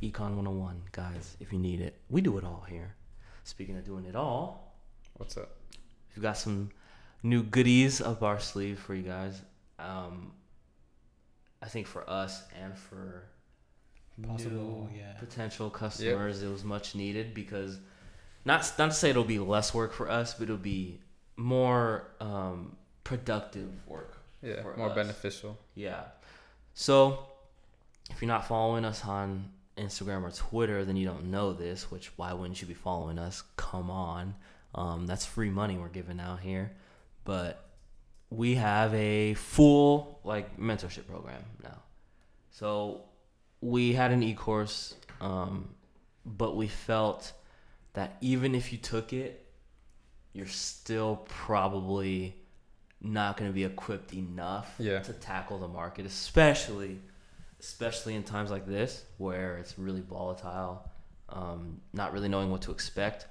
Econ 0.01 0.35
101, 0.35 0.83
guys, 0.93 1.35
if 1.41 1.51
you 1.51 1.59
need 1.59 1.81
it, 1.81 1.99
we 2.09 2.21
do 2.21 2.37
it 2.37 2.45
all 2.45 2.65
here. 2.69 2.95
Speaking 3.43 3.77
of 3.77 3.83
doing 3.83 4.05
it 4.05 4.15
all, 4.15 4.64
What's 5.17 5.37
up? 5.37 5.49
we've 6.15 6.23
got 6.23 6.37
some 6.37 6.71
new 7.23 7.43
goodies 7.43 8.01
up 8.01 8.23
our 8.23 8.39
sleeve 8.39 8.79
for 8.79 8.95
you 8.95 9.03
guys. 9.03 9.41
Um, 9.79 10.31
I 11.61 11.67
think 11.67 11.87
for 11.87 12.09
us 12.09 12.43
and 12.61 12.77
for 12.77 13.23
Possible, 14.25 14.89
new 14.91 14.99
yeah. 14.99 15.13
potential 15.19 15.69
customers, 15.69 16.41
it 16.41 16.47
was 16.47 16.63
much 16.63 16.95
needed 16.95 17.33
because 17.33 17.79
not 18.45 18.71
not 18.77 18.91
to 18.91 18.95
say 18.95 19.09
it'll 19.09 19.23
be 19.25 19.39
less 19.39 19.73
work 19.73 19.91
for 19.91 20.09
us, 20.09 20.33
but 20.33 20.43
it'll 20.43 20.57
be 20.57 21.01
more 21.35 22.07
um, 22.21 22.77
productive 23.03 23.69
work. 23.87 24.17
Yeah. 24.41 24.61
For 24.61 24.77
More 24.77 24.89
us. 24.89 24.95
beneficial. 24.95 25.57
Yeah. 25.73 26.03
So, 26.75 27.25
if 28.11 28.21
you're 28.21 28.27
not 28.27 28.47
following 28.47 28.85
us 28.85 29.03
on 29.03 29.49
Instagram 29.77 30.23
or 30.23 30.31
Twitter, 30.31 30.85
then 30.85 30.95
you 30.97 31.05
don't 31.05 31.31
know 31.31 31.51
this. 31.51 31.89
Which 31.89 32.11
why 32.17 32.31
wouldn't 32.33 32.61
you 32.61 32.67
be 32.67 32.73
following 32.73 33.17
us? 33.17 33.43
Come 33.57 33.89
on, 33.89 34.35
um, 34.75 35.05
that's 35.07 35.25
free 35.25 35.49
money 35.49 35.77
we're 35.77 35.87
giving 35.89 36.19
out 36.19 36.39
here. 36.39 36.71
But 37.23 37.63
we 38.29 38.55
have 38.55 38.93
a 38.93 39.33
full 39.33 40.19
like 40.23 40.57
mentorship 40.59 41.07
program 41.07 41.41
now. 41.63 41.79
So 42.51 43.01
we 43.61 43.93
had 43.93 44.11
an 44.11 44.21
e-course, 44.23 44.93
um, 45.21 45.69
but 46.25 46.55
we 46.55 46.67
felt 46.67 47.33
that 47.93 48.17
even 48.21 48.53
if 48.55 48.71
you 48.71 48.77
took 48.77 49.11
it, 49.13 49.45
you're 50.33 50.45
still 50.47 51.25
probably 51.29 52.35
not 53.01 53.37
going 53.37 53.49
to 53.49 53.53
be 53.55 53.63
equipped 53.63 54.13
enough 54.13 54.73
Yeah. 54.79 54.99
to 54.99 55.13
tackle 55.13 55.57
the 55.59 55.67
market, 55.67 56.05
especially 56.05 56.99
especially 57.59 58.13
in 58.15 58.21
times 58.23 58.51
like 58.51 58.67
this 58.67 59.03
where 59.17 59.57
it's 59.57 59.79
really 59.79 60.01
volatile, 60.01 60.87
um, 61.29 61.79
not 61.93 62.11
really 62.13 62.27
knowing 62.27 62.51
what 62.51 62.61
to 62.63 62.71
expect. 62.71 63.25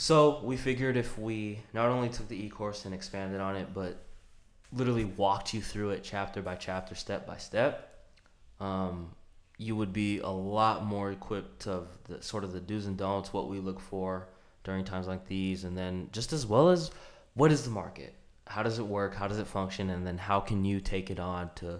So 0.00 0.40
we 0.42 0.56
figured 0.56 0.96
if 0.96 1.18
we 1.18 1.58
not 1.74 1.90
only 1.90 2.08
took 2.08 2.26
the 2.26 2.46
e-course 2.46 2.86
and 2.86 2.94
expanded 2.94 3.38
on 3.38 3.54
it, 3.54 3.74
but 3.74 3.98
literally 4.72 5.04
walked 5.04 5.52
you 5.52 5.60
through 5.60 5.90
it 5.90 6.00
chapter 6.02 6.40
by 6.40 6.54
chapter, 6.54 6.94
step 6.94 7.26
by 7.26 7.36
step, 7.36 8.06
um, 8.60 9.14
you 9.58 9.76
would 9.76 9.92
be 9.92 10.20
a 10.20 10.30
lot 10.30 10.86
more 10.86 11.12
equipped 11.12 11.66
of 11.66 11.86
the 12.04 12.22
sort 12.22 12.44
of 12.44 12.54
the 12.54 12.60
do's 12.60 12.86
and 12.86 12.96
don'ts, 12.96 13.34
what 13.34 13.50
we 13.50 13.60
look 13.60 13.78
for 13.78 14.26
during 14.64 14.86
times 14.86 15.06
like 15.06 15.26
these, 15.26 15.64
and 15.64 15.76
then 15.76 16.08
just 16.12 16.32
as 16.32 16.46
well 16.46 16.70
as 16.70 16.90
what 17.34 17.52
is 17.52 17.64
the 17.64 17.70
market, 17.70 18.14
how 18.46 18.62
does 18.62 18.78
it 18.78 18.86
work, 18.86 19.14
how 19.14 19.28
does 19.28 19.38
it 19.38 19.46
function, 19.46 19.90
and 19.90 20.06
then 20.06 20.16
how 20.16 20.40
can 20.40 20.64
you 20.64 20.80
take 20.80 21.10
it 21.10 21.20
on 21.20 21.50
to 21.56 21.78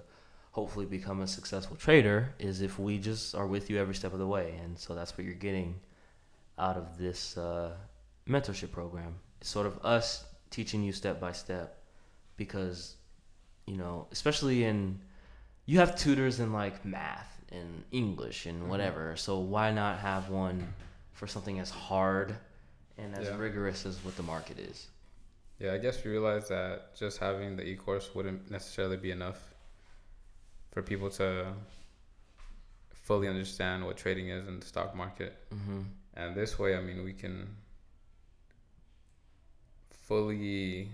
hopefully 0.51 0.85
become 0.85 1.23
a 1.23 1.27
successful 1.27 1.75
trader 1.75 2.35
is 2.39 2.61
if 2.61 2.79
we 2.79 2.99
just 2.99 3.35
are 3.35 3.47
with 3.47 3.71
you 3.71 3.79
every 3.79 3.95
step 3.95 4.13
of 4.13 4.19
the 4.19 4.27
way, 4.27 4.61
and 4.63 4.79
so 4.79 4.95
that's 4.95 5.17
what 5.17 5.25
you're 5.25 5.33
getting 5.33 5.81
out 6.59 6.77
of 6.77 6.99
this 6.99 7.39
uh, 7.39 7.73
mentorship 8.29 8.71
program. 8.73 9.15
It's 9.41 9.51
sort 9.51 9.67
of 9.67 9.79
us 9.85 10.25
teaching 10.51 10.83
you 10.83 10.93
step 10.93 11.21
by 11.21 11.33
step 11.33 11.79
because 12.37 12.97
you 13.67 13.77
know, 13.77 14.07
especially 14.11 14.65
in 14.65 14.99
you 15.67 15.79
have 15.79 15.95
tutors 15.97 16.41
in 16.41 16.53
like 16.53 16.85
math 16.85 17.37
and 17.53 17.85
English 17.93 18.47
and 18.47 18.69
whatever. 18.69 19.17
So 19.17 19.39
why 19.39 19.71
not 19.71 19.99
have 20.01 20.29
one 20.29 20.73
for 21.13 21.27
something 21.27 21.61
as 21.61 21.71
hard 21.71 22.35
and 22.99 23.15
as 23.17 23.27
Yeah. 23.27 23.37
rigorous 23.37 23.87
as 23.87 24.03
what 24.05 24.17
the 24.17 24.23
market 24.23 24.59
is? 24.59 24.89
Yeah, 25.59 25.75
I 25.75 25.79
guess 25.79 26.03
we 26.03 26.11
realize 26.11 26.49
that 26.49 26.97
just 26.97 27.19
having 27.19 27.57
the 27.57 27.63
e-course 27.63 28.15
wouldn't 28.15 28.51
necessarily 28.51 28.97
be 28.97 29.11
enough 29.11 29.55
for 30.73 30.83
people 30.83 31.11
to 31.11 31.53
fully 32.93 33.29
understand 33.29 33.85
what 33.85 33.97
trading 33.97 34.29
is 34.31 34.49
in 34.49 34.59
the 34.59 34.67
stock 34.67 34.95
market. 34.97 35.37
Mm-hmm. 35.55 35.83
And 36.15 36.35
this 36.35 36.59
way, 36.59 36.77
I 36.77 36.81
mean, 36.81 37.05
we 37.05 37.13
can 37.13 37.57
fully 40.11 40.89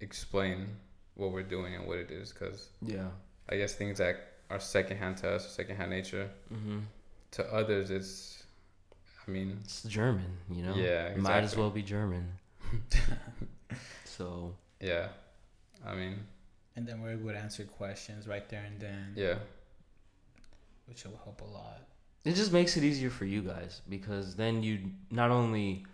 explain 0.00 0.66
what 1.14 1.30
we're 1.30 1.42
doing 1.56 1.74
and 1.76 1.86
what 1.86 1.98
it 1.98 2.10
is. 2.10 2.32
Because 2.32 2.70
Yeah. 2.80 3.08
I 3.50 3.56
guess 3.58 3.74
things 3.74 3.98
that 3.98 4.16
are 4.48 4.58
secondhand 4.60 5.18
to 5.18 5.26
us, 5.34 5.42
secondhand 5.54 5.90
nature. 5.90 6.28
Mm-hmm. 6.52 6.78
To 7.32 7.42
others, 7.52 7.90
it's, 7.90 8.42
I 9.26 9.30
mean, 9.30 9.58
It's 9.64 9.82
German, 9.84 10.30
you 10.50 10.62
know. 10.64 10.74
Yeah, 10.74 11.08
It 11.08 11.18
Might 11.18 11.44
as 11.44 11.54
well 11.56 11.70
be 11.70 11.82
German. 11.82 12.24
so 14.04 14.54
yeah, 14.80 15.08
I 15.86 15.94
mean, 15.94 16.16
And 16.76 16.86
then 16.86 17.02
we're 17.02 17.12
able 17.12 17.30
to 17.30 17.38
answer 17.38 17.64
questions 17.64 18.26
right 18.26 18.48
there 18.48 18.64
and 18.66 18.80
then, 18.80 19.12
yeah, 19.14 19.34
which 20.86 21.04
will 21.04 21.20
help 21.24 21.40
a 21.42 21.50
lot. 21.60 21.80
it 22.24 22.34
just 22.34 22.52
makes 22.52 22.76
it 22.78 22.84
easier 22.84 23.10
for 23.10 23.26
you 23.26 23.42
guys 23.42 23.82
because 23.88 24.34
then 24.36 24.62
you 24.62 24.74
not 25.10 25.30
only 25.30 25.84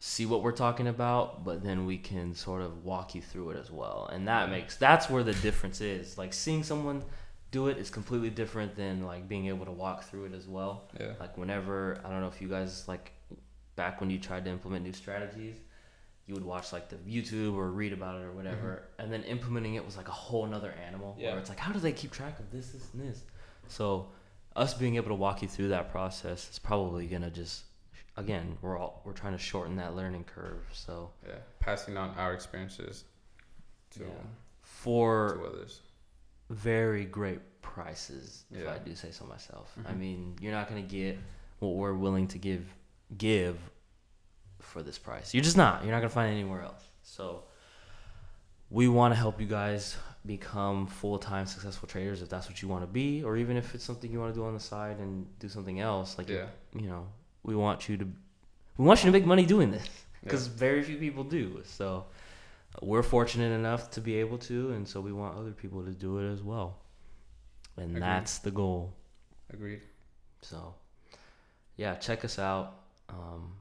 see 0.00 0.26
what 0.26 0.42
we're 0.42 0.52
talking 0.52 0.86
about, 0.88 1.44
but 1.44 1.62
then 1.62 1.86
we 1.86 1.96
can 1.98 2.34
sort 2.34 2.62
of 2.62 2.84
walk 2.84 3.14
you 3.14 3.22
through 3.22 3.50
it 3.50 3.58
as 3.58 3.70
well. 3.70 4.10
And 4.12 4.28
that 4.28 4.50
makes 4.50 4.76
that's 4.76 5.08
where 5.08 5.22
the 5.22 5.34
difference 5.34 5.80
is. 5.80 6.18
Like 6.18 6.32
seeing 6.32 6.62
someone 6.62 7.02
do 7.50 7.68
it 7.68 7.78
is 7.78 7.88
completely 7.88 8.30
different 8.30 8.74
than 8.74 9.04
like 9.04 9.28
being 9.28 9.46
able 9.46 9.64
to 9.64 9.72
walk 9.72 10.04
through 10.04 10.26
it 10.26 10.34
as 10.34 10.48
well. 10.48 10.90
yeah, 10.98 11.12
Like 11.20 11.38
whenever 11.38 12.00
I 12.04 12.10
don't 12.10 12.20
know 12.20 12.28
if 12.28 12.40
you 12.40 12.48
guys 12.48 12.86
like 12.88 13.12
back 13.76 14.00
when 14.00 14.10
you 14.10 14.18
tried 14.18 14.44
to 14.44 14.50
implement 14.50 14.84
new 14.84 14.92
strategies, 14.92 15.56
you 16.26 16.34
would 16.34 16.44
watch 16.44 16.72
like 16.72 16.88
the 16.88 16.96
YouTube 16.96 17.54
or 17.54 17.70
read 17.70 17.92
about 17.92 18.20
it 18.20 18.24
or 18.24 18.32
whatever, 18.32 18.82
mm-hmm. 18.92 19.02
and 19.02 19.12
then 19.12 19.22
implementing 19.24 19.74
it 19.74 19.84
was 19.84 19.96
like 19.96 20.08
a 20.08 20.12
whole 20.12 20.46
nother 20.46 20.74
animal. 20.86 21.16
Yeah. 21.18 21.30
Where 21.30 21.38
it's 21.38 21.48
like, 21.48 21.58
how 21.58 21.72
do 21.72 21.78
they 21.78 21.92
keep 21.92 22.12
track 22.12 22.38
of 22.38 22.50
this, 22.50 22.68
this, 22.70 22.86
and 22.92 23.02
this? 23.02 23.22
So, 23.68 24.08
us 24.56 24.74
being 24.74 24.96
able 24.96 25.08
to 25.08 25.14
walk 25.14 25.42
you 25.42 25.48
through 25.48 25.68
that 25.68 25.90
process 25.90 26.48
is 26.50 26.58
probably 26.58 27.06
gonna 27.06 27.30
just, 27.30 27.64
again, 28.16 28.56
we're 28.62 28.78
all 28.78 29.02
we're 29.04 29.12
trying 29.12 29.32
to 29.32 29.38
shorten 29.38 29.76
that 29.76 29.94
learning 29.96 30.24
curve. 30.24 30.62
So 30.72 31.10
yeah. 31.26 31.34
Passing 31.60 31.96
on 31.96 32.10
our 32.18 32.32
experiences 32.34 33.04
to 33.90 34.00
Yeah. 34.04 34.08
for 34.62 35.34
to 35.34 35.44
others. 35.46 35.80
very 36.50 37.04
great 37.04 37.40
prices, 37.62 38.44
if 38.50 38.64
Yeah. 38.64 38.74
I 38.74 38.78
do 38.78 38.94
say 38.94 39.10
so 39.10 39.24
myself. 39.24 39.74
I 39.86 39.92
Mhm. 39.92 39.98
mean, 39.98 40.36
you're 40.40 40.52
not 40.52 40.68
gonna 40.68 40.82
get 40.82 41.18
what 41.60 41.74
we're 41.74 41.94
willing 41.94 42.28
to 42.28 42.38
give 42.38 42.72
give 43.16 43.58
for 44.60 44.82
this 44.82 44.98
price. 44.98 45.34
You're 45.34 45.44
just 45.44 45.56
not. 45.56 45.82
You're 45.82 45.92
not 45.92 45.98
gonna 46.00 46.08
find 46.10 46.30
it 46.30 46.38
anywhere 46.40 46.62
else. 46.62 46.88
So 47.02 47.44
we 48.70 48.88
want 48.88 49.12
to 49.12 49.16
help 49.16 49.40
you 49.40 49.46
guys 49.46 49.96
become 50.26 50.86
full 50.86 51.18
time 51.18 51.46
successful 51.46 51.86
traders 51.86 52.22
if 52.22 52.28
that's 52.30 52.48
what 52.48 52.60
you 52.62 52.68
want 52.68 52.82
to 52.82 52.86
be, 52.86 53.22
or 53.22 53.36
even 53.36 53.56
if 53.56 53.74
it's 53.74 53.84
something 53.84 54.10
you 54.10 54.18
want 54.20 54.32
to 54.34 54.40
do 54.40 54.44
on 54.46 54.54
the 54.54 54.60
side 54.60 54.98
and 54.98 55.38
do 55.38 55.48
something 55.48 55.80
else. 55.80 56.16
Like 56.18 56.28
Yeah, 56.28 56.48
you 56.74 56.88
know, 56.88 57.06
we 57.44 57.54
want 57.54 57.88
you 57.88 57.96
to 57.98 58.08
we 58.76 58.84
want 58.84 59.04
you 59.04 59.08
to 59.08 59.12
make 59.12 59.24
money 59.26 59.46
doing 59.46 59.70
this 59.70 59.88
because 60.22 60.48
yeah. 60.48 60.54
very 60.56 60.82
few 60.82 60.96
people 60.96 61.22
do. 61.22 61.62
So 61.64 62.06
we're 62.82 63.02
fortunate 63.04 63.52
enough 63.52 63.90
to 63.92 64.00
be 64.00 64.16
able 64.16 64.38
to, 64.38 64.72
and 64.72 64.88
so 64.88 65.00
we 65.00 65.12
want 65.12 65.38
other 65.38 65.52
people 65.52 65.84
to 65.84 65.92
do 65.92 66.18
it 66.18 66.32
as 66.32 66.42
well. 66.42 66.78
And 67.76 67.90
Agreed. 67.90 68.02
that's 68.02 68.38
the 68.38 68.50
goal. 68.50 68.92
agreed. 69.52 69.82
So 70.42 70.74
yeah, 71.76 71.94
check 71.94 72.24
us 72.24 72.38
out. 72.38 72.74
Um, 73.08 73.52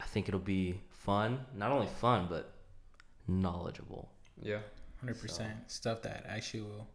I 0.00 0.04
think 0.04 0.28
it'll 0.28 0.40
be 0.40 0.80
fun. 0.88 1.40
Not 1.54 1.72
only 1.72 1.88
fun, 2.00 2.26
but 2.28 2.52
knowledgeable. 3.26 4.08
Yeah, 4.42 4.60
Hundred 5.00 5.20
percent 5.20 5.54
stuff 5.66 6.02
that 6.02 6.24
actually 6.28 6.62
will 6.62 6.86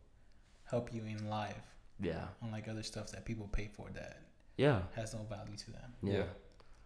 help 0.65 0.93
you 0.93 1.04
in 1.06 1.30
life, 1.30 1.56
Yeah. 1.99 2.25
unlike 2.41 2.67
other 2.67 2.84
stuff 2.84 3.12
that 3.12 3.25
people 3.25 3.47
pay 3.51 3.67
for 3.67 3.89
that 3.93 4.21
Yeah. 4.62 4.80
has 4.95 5.13
no 5.13 5.21
value 5.36 5.58
to 5.65 5.71
them. 5.71 5.89
Yeah. 6.04 6.13
Yeah. 6.17 6.24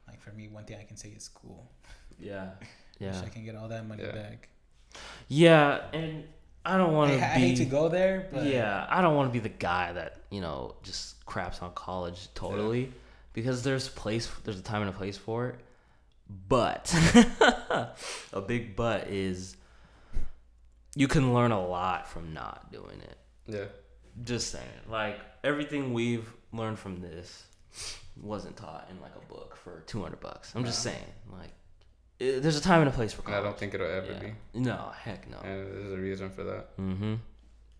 Like 0.07 0.19
for 0.21 0.31
me, 0.31 0.47
one 0.47 0.65
thing 0.65 0.77
I 0.79 0.83
can 0.83 0.97
say 0.97 1.09
is 1.09 1.23
school. 1.23 1.61
Yeah. 2.19 2.49
Wish 2.59 2.69
Yeah. 2.99 3.21
I 3.25 3.29
can 3.29 3.43
get 3.45 3.55
all 3.55 3.67
that 3.67 3.85
money 3.87 4.03
Yeah. 4.03 4.11
back. 4.23 4.49
Yeah, 5.27 5.81
and 5.91 6.23
I 6.65 6.77
don't 6.77 6.93
want 6.93 7.11
to 7.11 7.17
I 7.17 7.35
be. 7.35 7.41
hate 7.41 7.57
to 7.57 7.65
go 7.65 7.89
there, 7.89 8.27
but 8.31 8.45
yeah, 8.45 8.87
I 8.89 9.01
don't 9.01 9.15
want 9.15 9.27
to 9.29 9.33
be 9.33 9.43
the 9.49 9.55
guy 9.69 9.91
that 9.93 10.11
you 10.31 10.39
know 10.41 10.75
just 10.83 11.25
craps 11.25 11.61
on 11.61 11.73
college 11.73 12.29
totally, 12.33 12.91
because 13.33 13.61
there's 13.63 13.89
place, 13.89 14.25
there's 14.45 14.57
a 14.59 14.63
time 14.63 14.81
and 14.81 14.89
a 14.89 14.93
place 14.93 15.17
for 15.17 15.49
it. 15.49 15.55
But 16.47 16.83
a 18.33 18.41
big 18.41 18.75
but 18.75 19.07
is 19.09 19.57
you 20.95 21.07
can 21.09 21.33
learn 21.33 21.51
a 21.51 21.63
lot 21.67 22.07
from 22.07 22.33
not 22.33 22.71
doing 22.71 22.99
it. 23.01 23.17
yeah, 23.47 23.65
Just 24.23 24.49
saying, 24.51 24.79
like 24.89 25.19
everything 25.43 25.93
we've 25.93 26.31
learned 26.53 26.79
from 26.79 27.01
this 27.01 27.43
wasn't 28.21 28.55
taught 28.57 28.87
in 28.89 28.99
like 29.01 29.11
a 29.15 29.25
book 29.33 29.55
for 29.55 29.81
two 29.87 30.01
hundred 30.01 30.19
bucks. 30.21 30.53
I'm 30.55 30.63
just 30.65 30.81
saying, 30.83 31.03
like 31.31 31.51
i 32.21 32.39
there's 32.39 32.55
a 32.57 32.61
time 32.61 32.79
and 32.81 32.89
a 32.89 32.93
place 32.93 33.11
for 33.13 33.21
college. 33.23 33.39
I 33.39 33.43
don't 33.43 33.57
think 33.57 33.73
it'll 33.73 33.87
ever 33.87 34.11
Yeah. 34.13 34.19
be. 34.19 34.33
No, 34.53 34.91
heck 34.97 35.29
no. 35.29 35.37
And 35.39 35.67
there's 35.75 35.93
a 35.93 35.97
reason 35.97 36.29
for 36.29 36.43
that. 36.45 36.77
Mm-hmm. 36.77 37.15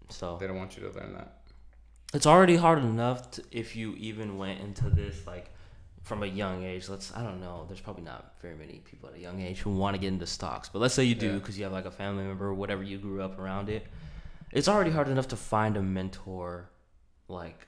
So 0.10 0.38
They 0.40 0.48
don't 0.48 0.58
want 0.58 0.76
you 0.78 0.84
to 0.88 0.92
learn 1.00 1.14
that. 1.14 1.30
it's 2.14 2.28
already 2.28 2.56
hard 2.58 2.80
enough 2.80 3.32
to, 3.32 3.44
if 3.52 3.76
you 3.76 3.96
even 3.96 4.38
went 4.38 4.60
into 4.62 4.90
this 4.90 5.26
like 5.26 5.48
from 6.04 6.22
a 6.22 6.28
young 6.28 6.64
age 6.64 6.88
let's 6.88 7.12
i 7.16 7.24
don't 7.24 7.42
know 7.42 7.66
there's 7.68 7.82
probably 7.82 8.04
not 8.04 8.36
very 8.40 8.54
many 8.56 8.76
people 8.90 9.10
at 9.10 9.16
a 9.16 9.20
young 9.20 9.42
age 9.42 9.60
who 9.62 9.72
want 9.72 9.96
to 9.96 10.00
get 10.00 10.10
into 10.10 10.28
stocks 10.28 10.70
but 10.70 10.78
let's 10.78 10.94
say 10.94 11.04
you 11.04 11.16
do 11.16 11.30
Yeah. 11.32 11.34
because 11.40 11.58
you 11.58 11.64
have 11.64 11.74
like 11.74 11.86
a 11.86 11.96
family 12.04 12.24
member 12.24 12.46
or 12.46 12.54
whatever 12.54 12.84
you 12.84 13.00
grew 13.00 13.24
up 13.24 13.40
around 13.40 13.70
it 13.70 13.88
it's 14.52 14.68
already 14.68 14.92
hard 14.92 15.08
enough 15.10 15.28
to 15.30 15.36
find 15.36 15.76
a 15.76 15.82
mentor 15.82 16.70
like 17.28 17.68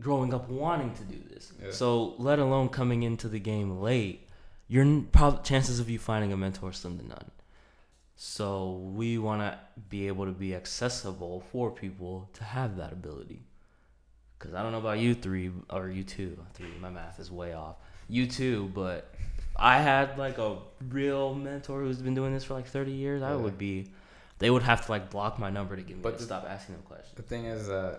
growing 0.00 0.32
up 0.32 0.48
wanting 0.48 0.92
to 0.94 1.02
do 1.04 1.18
this 1.32 1.52
Yeah. 1.62 1.70
so 1.72 2.14
let 2.18 2.38
alone 2.38 2.68
coming 2.68 3.02
into 3.02 3.28
the 3.28 3.40
game 3.40 3.80
late 3.80 4.28
your 4.68 5.02
prob- 5.12 5.42
chances 5.44 5.80
of 5.80 5.88
you 5.90 5.98
finding 5.98 6.32
a 6.32 6.36
mentor 6.36 6.72
slim 6.72 6.98
to 6.98 7.06
none 7.06 7.30
so 8.16 8.72
we 8.94 9.16
want 9.18 9.42
to 9.42 9.58
be 9.88 10.08
able 10.08 10.26
to 10.26 10.32
be 10.32 10.54
accessible 10.54 11.40
for 11.52 11.70
people 11.70 12.28
to 12.32 12.42
have 12.42 12.76
that 12.76 12.92
ability. 12.92 13.44
Cause 14.40 14.54
I 14.54 14.62
don't 14.62 14.72
know 14.72 14.78
about 14.78 14.98
you 14.98 15.14
three 15.14 15.52
or 15.70 15.88
you 15.88 16.02
two. 16.04 16.36
Three, 16.54 16.66
my 16.80 16.90
math 16.90 17.20
is 17.20 17.30
way 17.30 17.52
off. 17.52 17.76
You 18.08 18.26
two, 18.26 18.70
but 18.74 19.14
I 19.56 19.80
had 19.80 20.18
like 20.18 20.38
a 20.38 20.56
real 20.88 21.32
mentor 21.34 21.80
who's 21.82 21.98
been 22.02 22.14
doing 22.14 22.32
this 22.34 22.42
for 22.44 22.54
like 22.54 22.66
thirty 22.66 22.90
years. 22.92 23.22
I 23.22 23.30
Yeah. 23.30 23.36
would 23.36 23.56
be, 23.58 23.86
they 24.38 24.50
would 24.50 24.62
have 24.62 24.84
to 24.86 24.90
like 24.92 25.10
block 25.10 25.38
my 25.38 25.50
number 25.50 25.76
to 25.76 25.82
get 25.82 25.96
me 25.96 26.02
But 26.02 26.12
to 26.14 26.18
the- 26.18 26.24
stop 26.24 26.44
asking 26.48 26.74
them 26.76 26.82
questions. 26.84 27.14
The 27.16 27.22
thing 27.22 27.44
is 27.44 27.66
that 27.68 27.74
uh, 27.74 27.98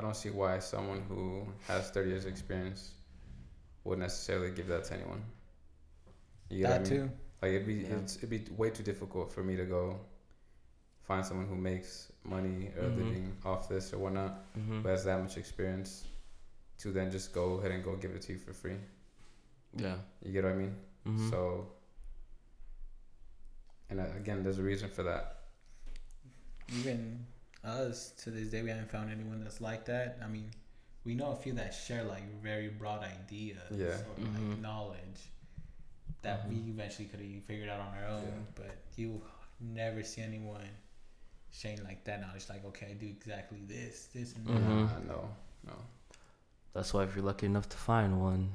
I 0.00 0.02
don't 0.02 0.16
see 0.16 0.30
why 0.30 0.58
someone 0.60 1.02
who 1.10 1.46
has 1.68 1.90
30 1.90 2.08
years 2.08 2.24
experience 2.24 2.92
would 3.84 3.98
necessarily 3.98 4.50
give 4.50 4.66
that 4.68 4.84
to 4.84 4.94
anyone. 4.94 5.22
You 6.48 6.62
that 6.66 6.80
what 6.80 6.90
I 6.90 6.94
mean? 6.94 7.00
too. 7.08 7.10
Like 7.42 7.50
it'd 7.52 7.66
be 7.66 7.74
Yeah. 7.74 7.96
it's, 7.96 8.16
it'd 8.16 8.30
be 8.30 8.46
way 8.56 8.70
too 8.70 8.82
difficult 8.82 9.30
for 9.30 9.42
me 9.44 9.56
to 9.56 9.66
go 9.66 10.00
find 11.02 11.22
someone 11.26 11.46
who 11.46 11.54
makes 11.54 12.10
money 12.24 12.70
or 12.78 12.86
a 12.86 12.90
Mhm. 12.90 12.96
living 12.96 13.36
off 13.44 13.68
this 13.68 13.92
or 13.92 13.98
whatnot, 13.98 14.32
Mm-hmm. 14.58 14.80
who 14.80 14.88
has 14.88 15.04
that 15.04 15.20
much 15.20 15.36
experience, 15.36 16.06
to 16.78 16.92
then 16.92 17.10
just 17.10 17.34
go 17.34 17.58
ahead 17.58 17.72
and 17.72 17.84
go 17.84 17.94
give 17.96 18.12
it 18.12 18.22
to 18.22 18.32
you 18.32 18.38
for 18.38 18.54
free. 18.54 18.78
Yeah. 19.76 19.98
You 20.22 20.32
get 20.32 20.44
what 20.44 20.54
I 20.54 20.56
mean? 20.56 20.76
Mm-hmm. 21.06 21.28
So, 21.30 21.72
and 23.90 24.00
uh, 24.00 24.04
again, 24.16 24.42
there's 24.42 24.58
a 24.58 24.62
reason 24.62 24.88
for 24.88 25.02
that. 25.02 25.40
Even 26.72 27.26
us 27.64 28.10
to 28.22 28.30
this 28.30 28.48
day, 28.48 28.62
we 28.62 28.70
haven't 28.70 28.90
found 28.90 29.10
anyone 29.10 29.42
that's 29.42 29.60
like 29.60 29.84
that. 29.86 30.18
I 30.22 30.26
mean, 30.26 30.50
we 31.04 31.14
know 31.14 31.32
a 31.32 31.36
few 31.36 31.52
that 31.54 31.72
share 31.74 32.04
like 32.04 32.22
very 32.42 32.68
broad 32.68 33.02
ideas 33.02 33.58
Yeah. 33.70 33.86
or 33.86 34.14
Mhm. 34.16 34.50
like 34.50 34.58
knowledge 34.60 35.32
that 36.22 36.48
we 36.48 36.56
eventually 36.56 37.08
could 37.08 37.20
have 37.20 37.44
figured 37.44 37.68
out 37.68 37.80
on 37.80 37.94
our 37.98 38.04
own. 38.06 38.24
Yeah. 38.24 38.52
But 38.54 38.76
you 38.96 39.22
never 39.60 40.02
see 40.02 40.22
anyone 40.22 40.68
sharing 41.50 41.82
like 41.84 42.04
that 42.04 42.20
knowledge. 42.20 42.48
Like, 42.48 42.64
okay, 42.66 42.90
I 42.90 42.94
do 42.94 43.06
exactly 43.06 43.60
this, 43.66 44.06
this, 44.06 44.34
and 44.36 44.46
that. 44.46 44.52
Mhm. 44.52 45.06
Nah, 45.06 45.14
no, 45.14 45.36
no. 45.64 45.72
That's 46.72 46.92
why 46.94 47.04
if 47.04 47.14
you're 47.16 47.24
lucky 47.24 47.46
enough 47.46 47.68
to 47.70 47.76
find 47.76 48.20
one, 48.20 48.52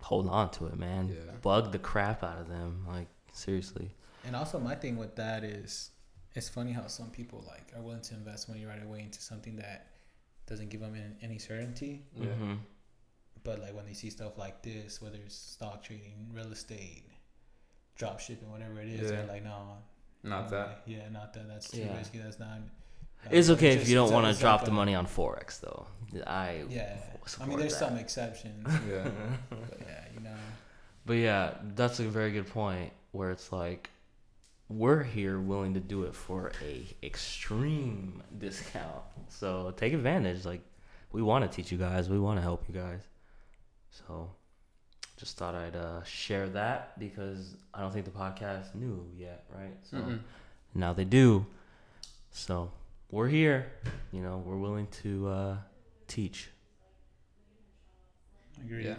hold 0.00 0.28
on 0.28 0.50
to 0.52 0.66
it, 0.66 0.76
man. 0.76 1.08
Yeah. 1.08 1.32
Bug 1.42 1.72
the 1.72 1.78
crap 1.78 2.22
out 2.24 2.38
of 2.38 2.48
them. 2.48 2.84
Like 2.86 3.08
seriously. 3.32 3.94
And 4.24 4.34
also, 4.34 4.58
my 4.58 4.74
thing 4.74 4.96
with 4.96 5.14
that 5.16 5.44
is, 5.44 5.90
it's 6.38 6.48
funny 6.48 6.72
how 6.72 6.86
some 6.86 7.10
people 7.10 7.44
like 7.46 7.66
are 7.76 7.82
willing 7.82 8.00
to 8.02 8.14
invest 8.14 8.48
money 8.48 8.64
right 8.64 8.82
away 8.82 9.00
into 9.00 9.20
something 9.20 9.56
that 9.56 9.86
doesn't 10.46 10.70
give 10.70 10.80
them 10.80 10.94
an- 10.94 11.16
any 11.20 11.38
certainty. 11.38 12.02
Yeah. 12.16 12.26
Mm-hmm. 12.28 12.54
But 13.44 13.60
like 13.60 13.74
when 13.74 13.86
they 13.86 13.92
see 13.94 14.10
stuff 14.10 14.38
like 14.38 14.62
this, 14.62 15.00
whether 15.02 15.18
it's 15.24 15.34
stock 15.36 15.82
trading, 15.82 16.30
real 16.32 16.50
estate, 16.52 17.04
drop 17.96 18.20
shipping, 18.20 18.50
whatever 18.50 18.80
it 18.80 18.88
is, 18.88 19.02
Yeah. 19.02 19.08
they're 19.16 19.26
like, 19.26 19.44
no, 19.44 19.78
Not 20.22 20.50
no 20.50 20.56
that. 20.58 20.82
Yeah, 20.86 21.08
not 21.10 21.32
that. 21.34 21.48
That's 21.48 21.70
too 21.70 21.80
Yeah. 21.80 21.96
risky. 21.98 22.18
That's 22.18 22.38
not. 22.38 22.58
It's 23.30 23.48
uh, 23.50 23.54
okay 23.54 23.70
if 23.70 23.88
you 23.88 23.94
don't 23.96 24.12
want 24.12 24.32
to 24.32 24.40
drop 24.40 24.60
like 24.60 24.66
the 24.66 24.70
money 24.72 24.94
on 24.94 25.06
forex 25.06 25.60
though. 25.60 25.86
I 26.26 26.64
Yeah, 26.68 26.96
I 27.40 27.46
mean, 27.46 27.58
there's 27.58 27.72
that. 27.78 27.88
some 27.88 27.96
exceptions, 27.98 28.66
Yeah. 28.88 29.10
but 29.50 29.80
yeah, 29.80 30.04
you 30.14 30.20
know. 30.20 30.36
But 31.04 31.14
yeah, 31.14 31.54
that's 31.74 31.98
a 32.00 32.04
very 32.04 32.32
good 32.32 32.46
point. 32.48 32.92
Where 33.12 33.30
it's 33.30 33.50
like, 33.52 33.90
we're 34.68 35.02
here 35.02 35.38
willing 35.40 35.74
to 35.74 35.80
do 35.80 36.04
it 36.04 36.14
for 36.14 36.52
a 36.62 36.86
extreme 37.02 38.22
discount. 38.38 39.02
So 39.28 39.72
take 39.76 39.92
advantage. 39.92 40.44
Like, 40.44 40.60
we 41.12 41.22
want 41.22 41.50
to 41.50 41.54
teach 41.54 41.72
you 41.72 41.78
guys. 41.78 42.08
We 42.08 42.18
want 42.18 42.38
to 42.38 42.42
help 42.42 42.64
you 42.68 42.74
guys. 42.74 43.00
So, 43.90 44.30
just 45.16 45.36
thought 45.36 45.54
I'd 45.54 45.74
uh, 45.74 46.02
share 46.04 46.48
that 46.50 46.98
because 46.98 47.56
I 47.74 47.80
don't 47.80 47.92
think 47.92 48.04
the 48.04 48.10
podcast 48.10 48.74
knew 48.74 49.06
yet, 49.16 49.44
right? 49.54 49.74
So 49.82 49.96
Mm-mm. 49.96 50.20
now 50.74 50.92
they 50.92 51.04
do. 51.04 51.46
So 52.30 52.70
we're 53.10 53.28
here. 53.28 53.72
You 54.12 54.20
know, 54.22 54.42
we're 54.44 54.58
willing 54.58 54.86
to 55.02 55.28
uh, 55.28 55.56
teach. 56.06 56.50
Agreed. 58.62 58.86
Yeah. 58.86 58.94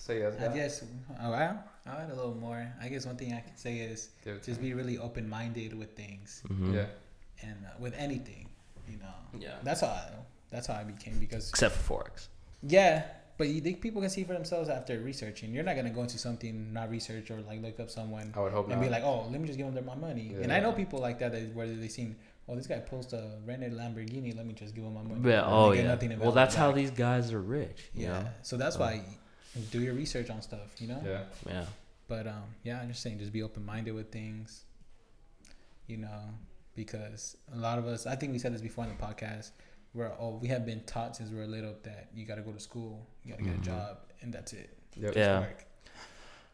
So 0.00 0.12
yeah, 0.14 0.30
I 0.40 0.48
guess 0.56 0.82
oh, 1.22 1.30
well, 1.30 1.62
I'll 1.86 1.98
add 1.98 2.10
a 2.10 2.14
little 2.16 2.34
more. 2.34 2.66
I 2.80 2.88
guess 2.88 3.04
one 3.04 3.16
thing 3.16 3.34
I 3.34 3.40
can 3.40 3.54
say 3.56 3.80
is 3.80 4.08
Give 4.24 4.40
just 4.42 4.60
be 4.60 4.72
really 4.72 4.96
open 4.96 5.28
minded 5.28 5.76
with 5.78 5.90
things 5.94 6.42
Mhm. 6.48 6.74
Yeah. 6.74 6.86
and 7.42 7.58
uh, 7.66 7.70
with 7.78 7.94
anything. 7.96 8.48
You 8.88 8.96
know, 8.96 9.14
Yeah. 9.38 9.56
that's 9.62 9.82
how 9.82 9.88
I, 9.88 10.08
that's 10.50 10.66
how 10.68 10.74
I 10.74 10.84
became 10.84 11.18
because 11.18 11.50
Except 11.50 11.74
for 11.76 12.02
forex. 12.04 12.28
yeah. 12.62 13.04
But 13.36 13.48
you 13.48 13.60
think 13.62 13.80
people 13.80 14.00
can 14.02 14.10
see 14.10 14.24
for 14.24 14.34
themselves 14.34 14.68
after 14.68 14.98
researching. 15.00 15.52
You're 15.54 15.64
not 15.64 15.76
gonna 15.76 15.90
go 15.98 16.02
into 16.02 16.18
something 16.18 16.72
not 16.74 16.90
research 16.90 17.30
or 17.30 17.40
like 17.42 17.62
look 17.62 17.78
up 17.80 17.88
someone 17.90 18.32
I 18.36 18.40
would 18.40 18.52
hope 18.52 18.66
and 18.70 18.76
not. 18.80 18.84
be 18.84 18.90
like, 18.90 19.02
oh, 19.02 19.26
let 19.30 19.38
me 19.40 19.46
just 19.46 19.58
give 19.58 19.72
them 19.72 19.84
my 19.86 19.94
money. 19.94 20.32
Yeah. 20.34 20.42
And 20.44 20.52
I 20.52 20.60
know 20.60 20.72
people 20.72 20.98
like 21.00 21.18
that, 21.20 21.32
that 21.32 21.54
where 21.54 21.66
they 21.66 21.88
seen, 21.88 22.16
oh, 22.48 22.54
this 22.56 22.66
guy 22.66 22.80
posts 22.80 23.12
a 23.14 23.38
rented 23.46 23.72
Lamborghini. 23.72 24.36
Let 24.36 24.44
me 24.46 24.52
just 24.54 24.74
give 24.74 24.84
him 24.84 24.92
my 24.94 25.02
money. 25.02 25.20
Yeah. 25.28 25.44
And 25.44 25.52
Oh 25.54 25.72
yeah. 25.72 26.16
Well, 26.18 26.32
that's 26.32 26.54
it 26.54 26.58
how 26.58 26.68
back. 26.68 26.76
these 26.76 26.90
guys 26.90 27.32
are 27.32 27.40
rich. 27.40 27.90
You 27.94 28.06
Yeah. 28.08 28.20
Know? 28.22 28.26
So 28.42 28.56
that's 28.58 28.74
So- 28.76 28.80
why 28.82 29.02
do 29.70 29.80
your 29.80 29.94
research 29.94 30.30
on 30.30 30.42
stuff. 30.42 30.80
You 30.80 30.88
know. 30.88 31.02
yeah. 31.04 31.22
Yeah. 31.46 31.64
But 32.08 32.26
um, 32.26 32.42
yeah, 32.64 32.80
I'm 32.80 32.88
just 32.88 33.02
saying, 33.02 33.18
just 33.18 33.32
be 33.32 33.42
open 33.42 33.64
minded 33.64 33.92
with 33.94 34.10
things. 34.10 34.64
You 35.86 35.96
know, 35.98 36.20
because 36.76 37.36
a 37.52 37.56
lot 37.56 37.78
of 37.78 37.86
us, 37.86 38.06
I 38.06 38.14
think 38.16 38.32
we 38.32 38.38
said 38.38 38.54
this 38.54 38.60
before 38.60 38.84
in 38.84 38.90
the 38.90 38.96
podcast, 39.02 39.50
we're 39.92 40.12
oh, 40.20 40.38
we 40.40 40.48
have 40.48 40.64
been 40.64 40.82
taught 40.84 41.16
since 41.16 41.30
we 41.30 41.36
were 41.36 41.46
little 41.46 41.74
that 41.82 42.08
you 42.14 42.24
got 42.26 42.36
to 42.36 42.42
go 42.42 42.52
to 42.52 42.60
school, 42.60 43.06
you 43.24 43.30
got 43.32 43.38
to 43.38 43.44
get 43.44 43.56
Mhm. 43.56 43.62
a 43.62 43.64
job, 43.64 43.98
and 44.22 44.32
that's 44.32 44.52
it. 44.52 44.76
Yep. 44.96 45.16
Yeah. 45.16 45.40
Work. 45.40 45.64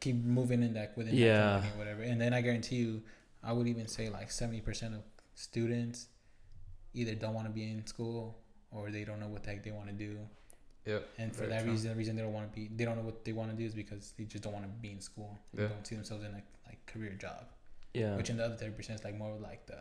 Keep 0.01 0.17
moving 0.25 0.63
in 0.63 0.73
that 0.75 0.97
within 0.97 1.15
Yeah. 1.15 1.61
that 1.61 1.75
or 1.75 1.79
whatever, 1.79 2.03
and 2.03 2.21
then 2.21 2.33
I 2.33 2.41
guarantee 2.41 2.77
you, 2.77 3.03
I 3.43 3.53
would 3.53 3.67
even 3.69 3.89
say 3.89 4.09
like 4.09 4.31
seventy 4.31 4.61
percent 4.61 4.95
of 4.95 5.03
students 5.35 6.07
either 6.95 7.15
don't 7.15 7.35
want 7.35 7.47
to 7.47 7.53
be 7.53 7.63
in 7.71 7.87
school 7.87 8.39
or 8.71 8.91
they 8.91 9.05
don't 9.05 9.21
know 9.21 9.29
what 9.29 9.43
the 9.43 9.51
heck 9.51 9.65
they 9.65 9.71
want 9.71 9.89
to 9.89 9.95
do. 9.95 10.19
Yep. 10.87 11.09
And 11.19 11.35
for 11.35 11.47
that 11.47 11.63
true. 11.63 11.73
reason, 11.73 11.91
the 11.91 11.97
reason 11.97 12.17
they 12.17 12.23
don't 12.23 12.33
want 12.33 12.49
to 12.51 12.55
be, 12.55 12.69
they 12.75 12.85
don't 12.85 12.97
know 12.97 13.03
what 13.03 13.25
they 13.25 13.33
want 13.33 13.51
to 13.51 13.57
do 13.57 13.65
is 13.65 13.75
because 13.75 14.13
they 14.17 14.25
just 14.25 14.45
don't 14.45 14.53
want 14.53 14.65
to 14.65 14.71
be 14.81 14.93
in 14.93 15.01
school. 15.01 15.37
They 15.53 15.63
Yeah. 15.65 15.69
don't 15.69 15.87
see 15.87 15.97
themselves 15.97 16.25
in 16.25 16.31
a 16.31 16.43
like 16.67 16.85
career 16.87 17.13
job. 17.19 17.45
Yeah. 17.93 18.17
Which 18.17 18.31
in 18.31 18.37
the 18.37 18.45
other 18.45 18.55
thirty 18.57 18.73
percent 18.73 19.01
is 19.01 19.05
like 19.05 19.17
more 19.17 19.37
like 19.41 19.67
the 19.67 19.81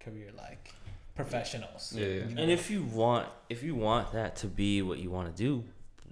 career 0.00 0.30
like 0.36 0.72
professionals. 1.14 1.92
Yeah, 1.96 2.06
yeah. 2.06 2.12
you 2.26 2.34
know? 2.34 2.42
And 2.42 2.50
if 2.50 2.70
you 2.70 2.82
want, 2.84 3.28
if 3.48 3.62
you 3.62 3.74
want 3.74 4.12
that 4.12 4.36
to 4.36 4.46
be 4.46 4.82
what 4.82 4.98
you 4.98 5.10
want 5.10 5.34
to 5.34 5.42
do, 5.42 5.64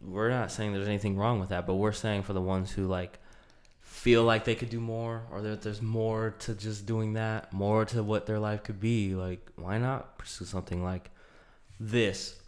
we're 0.03 0.31
not 0.31 0.51
saying 0.53 0.73
there's 0.73 0.89
anything 0.89 1.17
wrong 1.17 1.41
with 1.41 1.49
that, 1.51 1.67
but 1.67 1.75
we're 1.75 1.93
saying 1.93 2.23
for 2.25 2.33
the 2.33 2.41
ones 2.41 2.73
who 2.73 2.87
like 2.87 3.19
feel 3.81 4.25
like 4.25 4.45
they 4.45 4.55
could 4.55 4.71
do 4.71 4.81
more, 4.81 5.23
or 5.31 5.43
that 5.43 5.63
there's 5.63 5.83
more 5.83 6.35
to 6.41 6.55
just 6.55 6.87
doing 6.87 7.13
that, 7.13 7.53
more 7.53 7.85
to 7.85 8.03
what 8.03 8.27
their 8.27 8.39
life 8.39 8.63
could 8.63 8.81
be. 8.81 9.15
Like, 9.15 9.49
why 9.57 9.79
not 9.79 10.19
pursue 10.19 10.45
something 10.45 10.83
like 10.83 11.11
this? 11.79 12.39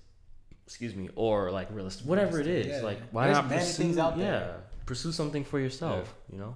Excuse 0.66 0.94
me, 0.94 1.10
or 1.14 1.50
like 1.50 1.68
realist, 1.70 2.04
whatever 2.04 2.40
it 2.40 2.46
is. 2.46 2.66
Yeah. 2.66 2.80
Like, 2.80 2.98
why 3.10 3.26
There's 3.26 3.36
not 3.36 3.48
pursue? 3.48 3.82
things 3.82 3.98
out 3.98 4.16
yeah, 4.16 4.24
there. 4.24 4.56
pursue 4.86 5.12
something 5.12 5.44
for 5.44 5.58
yourself. 5.58 6.14
You 6.32 6.38
know, 6.38 6.54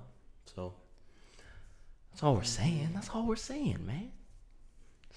so 0.54 0.72
that's 2.10 2.22
all 2.22 2.34
we're 2.34 2.44
saying. 2.44 2.90
That's 2.94 3.10
all 3.10 3.26
we're 3.26 3.36
saying, 3.36 3.84
man. 3.86 4.10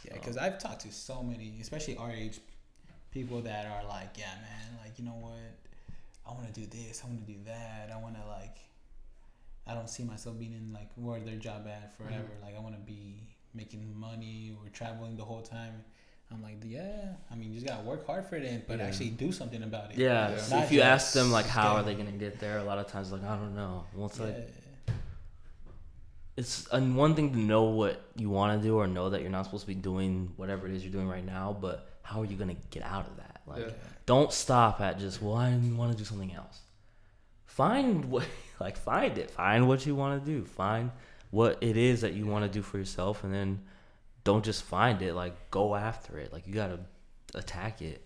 Yeah, 0.06 0.13
because 0.13 0.36
I've 0.38 0.60
talked 0.60 0.82
to 0.82 0.91
so 0.91 1.23
many, 1.23 1.58
especially 1.62 1.95
our 1.97 2.12
age 2.12 2.39
people 3.12 3.41
that 3.41 3.65
are 3.65 3.88
like, 3.88 4.17
yeah, 4.17 4.34
man, 4.41 4.80
like 4.84 4.97
you 4.97 5.06
know 5.06 5.12
what, 5.12 5.34
I 6.27 6.32
want 6.32 6.54
to 6.54 6.60
do 6.60 6.65
this, 6.65 7.01
I 7.04 7.08
want 7.08 7.25
to 7.25 7.32
do 7.32 7.39
that, 7.45 7.91
I 7.93 7.97
want 8.01 8.15
to 8.15 8.25
like, 8.27 8.58
I 9.67 9.73
don't 9.73 9.89
see 9.89 10.04
myself 10.04 10.39
being 10.39 10.54
in 10.54 10.73
like 10.73 10.89
where 10.95 11.19
their 11.19 11.36
job 11.36 11.67
at 11.67 11.95
forever. 11.95 12.15
Mm-hmm. 12.15 12.45
Like 12.45 12.58
I 12.58 12.62
want 12.62 12.75
to 12.75 12.82
be 12.82 13.27
making 13.54 13.93
money 13.97 14.56
or 14.62 14.69
traveling 14.69 15.17
the 15.17 15.23
whole 15.23 15.41
time. 15.41 15.84
I'm 16.32 16.41
like, 16.41 16.58
yeah, 16.65 17.13
I 17.30 17.36
mean, 17.36 17.50
you 17.50 17.56
just 17.60 17.67
gotta 17.67 17.84
work 17.84 18.06
hard 18.08 18.26
for 18.26 18.36
it, 18.38 18.46
and, 18.46 18.65
but 18.67 18.80
Yeah. 18.80 18.86
actually 18.86 19.10
do 19.10 19.32
something 19.32 19.62
about 19.63 19.91
it. 19.91 19.98
Yeah. 19.98 20.32
Yeah. 20.32 20.38
So 20.38 20.58
if 20.60 20.72
you 20.72 20.82
ask 20.82 21.13
them 21.13 21.32
like 21.32 21.46
how 21.46 21.76
are 21.76 21.84
they 21.84 21.94
gonna 21.96 22.12
get 22.12 22.39
there, 22.39 22.58
a 22.60 22.63
lot 22.63 22.78
of 22.78 22.88
times 22.88 23.12
like 23.12 23.24
I 23.24 23.36
don't 23.36 23.56
know. 23.56 23.84
Well, 23.94 24.08
it's 24.08 24.20
like 24.20 24.38
it's 26.38 26.67
and 26.72 26.96
one 26.96 27.15
thing 27.15 27.32
to 27.34 27.38
know 27.38 27.63
what 27.63 28.02
you 28.15 28.30
want 28.30 28.60
to 28.62 28.65
do 28.67 28.78
or 28.78 28.88
know 28.88 29.10
that 29.10 29.22
you're 29.22 29.30
not 29.30 29.46
supposed 29.46 29.63
to 29.63 29.67
be 29.67 29.76
doing 29.76 30.32
whatever 30.38 30.67
it 30.67 30.74
is 30.74 30.84
you're 30.84 30.91
doing 30.94 31.08
right 31.08 31.26
now, 31.26 31.56
but 31.60 31.89
how 32.04 32.22
are 32.22 32.26
you 32.26 32.36
gonna 32.38 32.56
get 32.70 32.84
out 32.84 33.08
of 33.08 33.17
that? 33.17 33.41
Like, 33.46 33.60
Yeah. 33.67 33.74
don't 34.06 34.32
stop 34.32 34.80
at 34.82 35.00
just 35.00 35.22
well, 35.22 35.36
I 35.36 35.54
want 35.76 35.91
to 35.91 35.98
do 35.98 36.06
something 36.06 36.34
else. 36.34 36.62
Find 37.46 38.06
what 38.12 38.26
like 38.60 38.78
find 38.78 39.17
it. 39.17 39.32
Find 39.32 39.67
what 39.67 39.86
you 39.86 39.96
want 39.96 40.24
to 40.24 40.32
do. 40.32 40.46
Find 40.46 40.91
what 41.32 41.58
it 41.62 41.76
is 41.78 42.02
that 42.02 42.13
you 42.13 42.26
want 42.26 42.46
to 42.46 42.50
do 42.52 42.62
for 42.62 42.78
yourself, 42.78 43.24
and 43.24 43.34
then 43.34 43.62
don't 44.24 44.44
just 44.46 44.64
find 44.64 45.02
it. 45.02 45.14
Like 45.14 45.50
go 45.52 45.76
after 45.76 46.18
it. 46.20 46.32
Like 46.34 46.48
you 46.48 46.54
gotta 46.54 46.80
attack 47.36 47.82
it. 47.82 48.06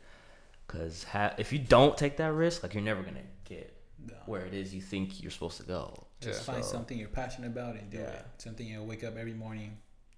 Cause 0.67 1.04
ha- 1.04 1.34
if 1.38 1.54
you 1.54 1.60
don't 1.60 1.97
take 1.97 2.17
that 2.17 2.34
risk, 2.34 2.63
like 2.63 2.73
you're 2.73 2.84
never 2.84 3.04
gonna 3.04 3.19
get 3.45 3.71
No. 4.08 4.15
where 4.25 4.45
it 4.45 4.54
is 4.54 4.73
you 4.73 4.82
think 4.82 5.21
you're 5.21 5.32
supposed 5.32 5.58
to 5.58 5.63
go. 5.63 6.08
Just 6.21 6.41
Yeah. 6.47 6.54
find 6.54 6.65
So- 6.65 6.71
something 6.71 6.97
you're 6.97 7.08
passionate 7.10 7.47
about 7.47 7.75
and 7.75 7.89
do 7.89 7.97
Yeah. 7.97 8.04
it. 8.10 8.25
Something 8.39 8.67
you'll 8.67 8.86
wake 8.86 9.04
up 9.04 9.15
every 9.15 9.34
morning 9.34 9.78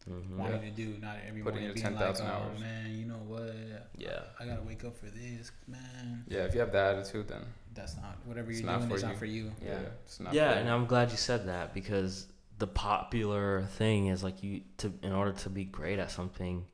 Mhm. 0.10 0.38
wanting 0.38 0.62
to 0.62 0.72
do, 0.72 0.98
not 1.00 1.18
every 1.28 1.42
Put 1.42 1.54
morning 1.56 1.74
being 1.74 1.84
10,000 1.84 2.26
like, 2.28 2.34
oh 2.36 2.38
hours. 2.44 2.60
man, 2.62 2.96
you 2.96 3.06
know 3.06 3.18
what? 3.28 3.54
Yeah. 3.98 4.22
I 4.40 4.46
gotta 4.46 4.62
wake 4.64 4.86
up 4.86 4.96
for 4.98 5.08
this, 5.08 5.52
man. 5.68 6.24
Yeah. 6.30 6.46
If 6.46 6.54
you 6.54 6.62
have 6.62 6.72
that 6.72 6.96
attitude, 6.98 7.28
then 7.28 7.46
That's 7.74 7.96
not 7.98 8.18
whatever 8.26 8.50
It's 8.50 8.62
you're 8.62 8.72
not 8.72 8.80
doing. 8.80 8.92
It's 8.94 9.02
you. 9.04 9.08
not 9.10 9.18
for 9.18 9.26
you. 9.26 9.52
yeah, 9.62 9.82
Yeah. 9.82 9.90
it's 10.06 10.20
not. 10.20 10.34
yeah, 10.34 10.54
for 10.54 10.58
and 10.60 10.68
you. 10.68 10.74
I'm 10.74 10.86
glad 10.88 11.12
you 11.12 11.18
said 11.18 11.46
that 11.48 11.76
because 11.76 12.26
the 12.60 12.68
popular 12.68 13.64
thing 13.78 14.08
is 14.08 14.24
like 14.24 14.42
you 14.44 14.62
to 14.78 14.92
in 15.04 15.12
order 15.12 15.32
to 15.34 15.50
be 15.50 15.64
great 15.64 16.00
at 16.00 16.10
something, 16.12 16.66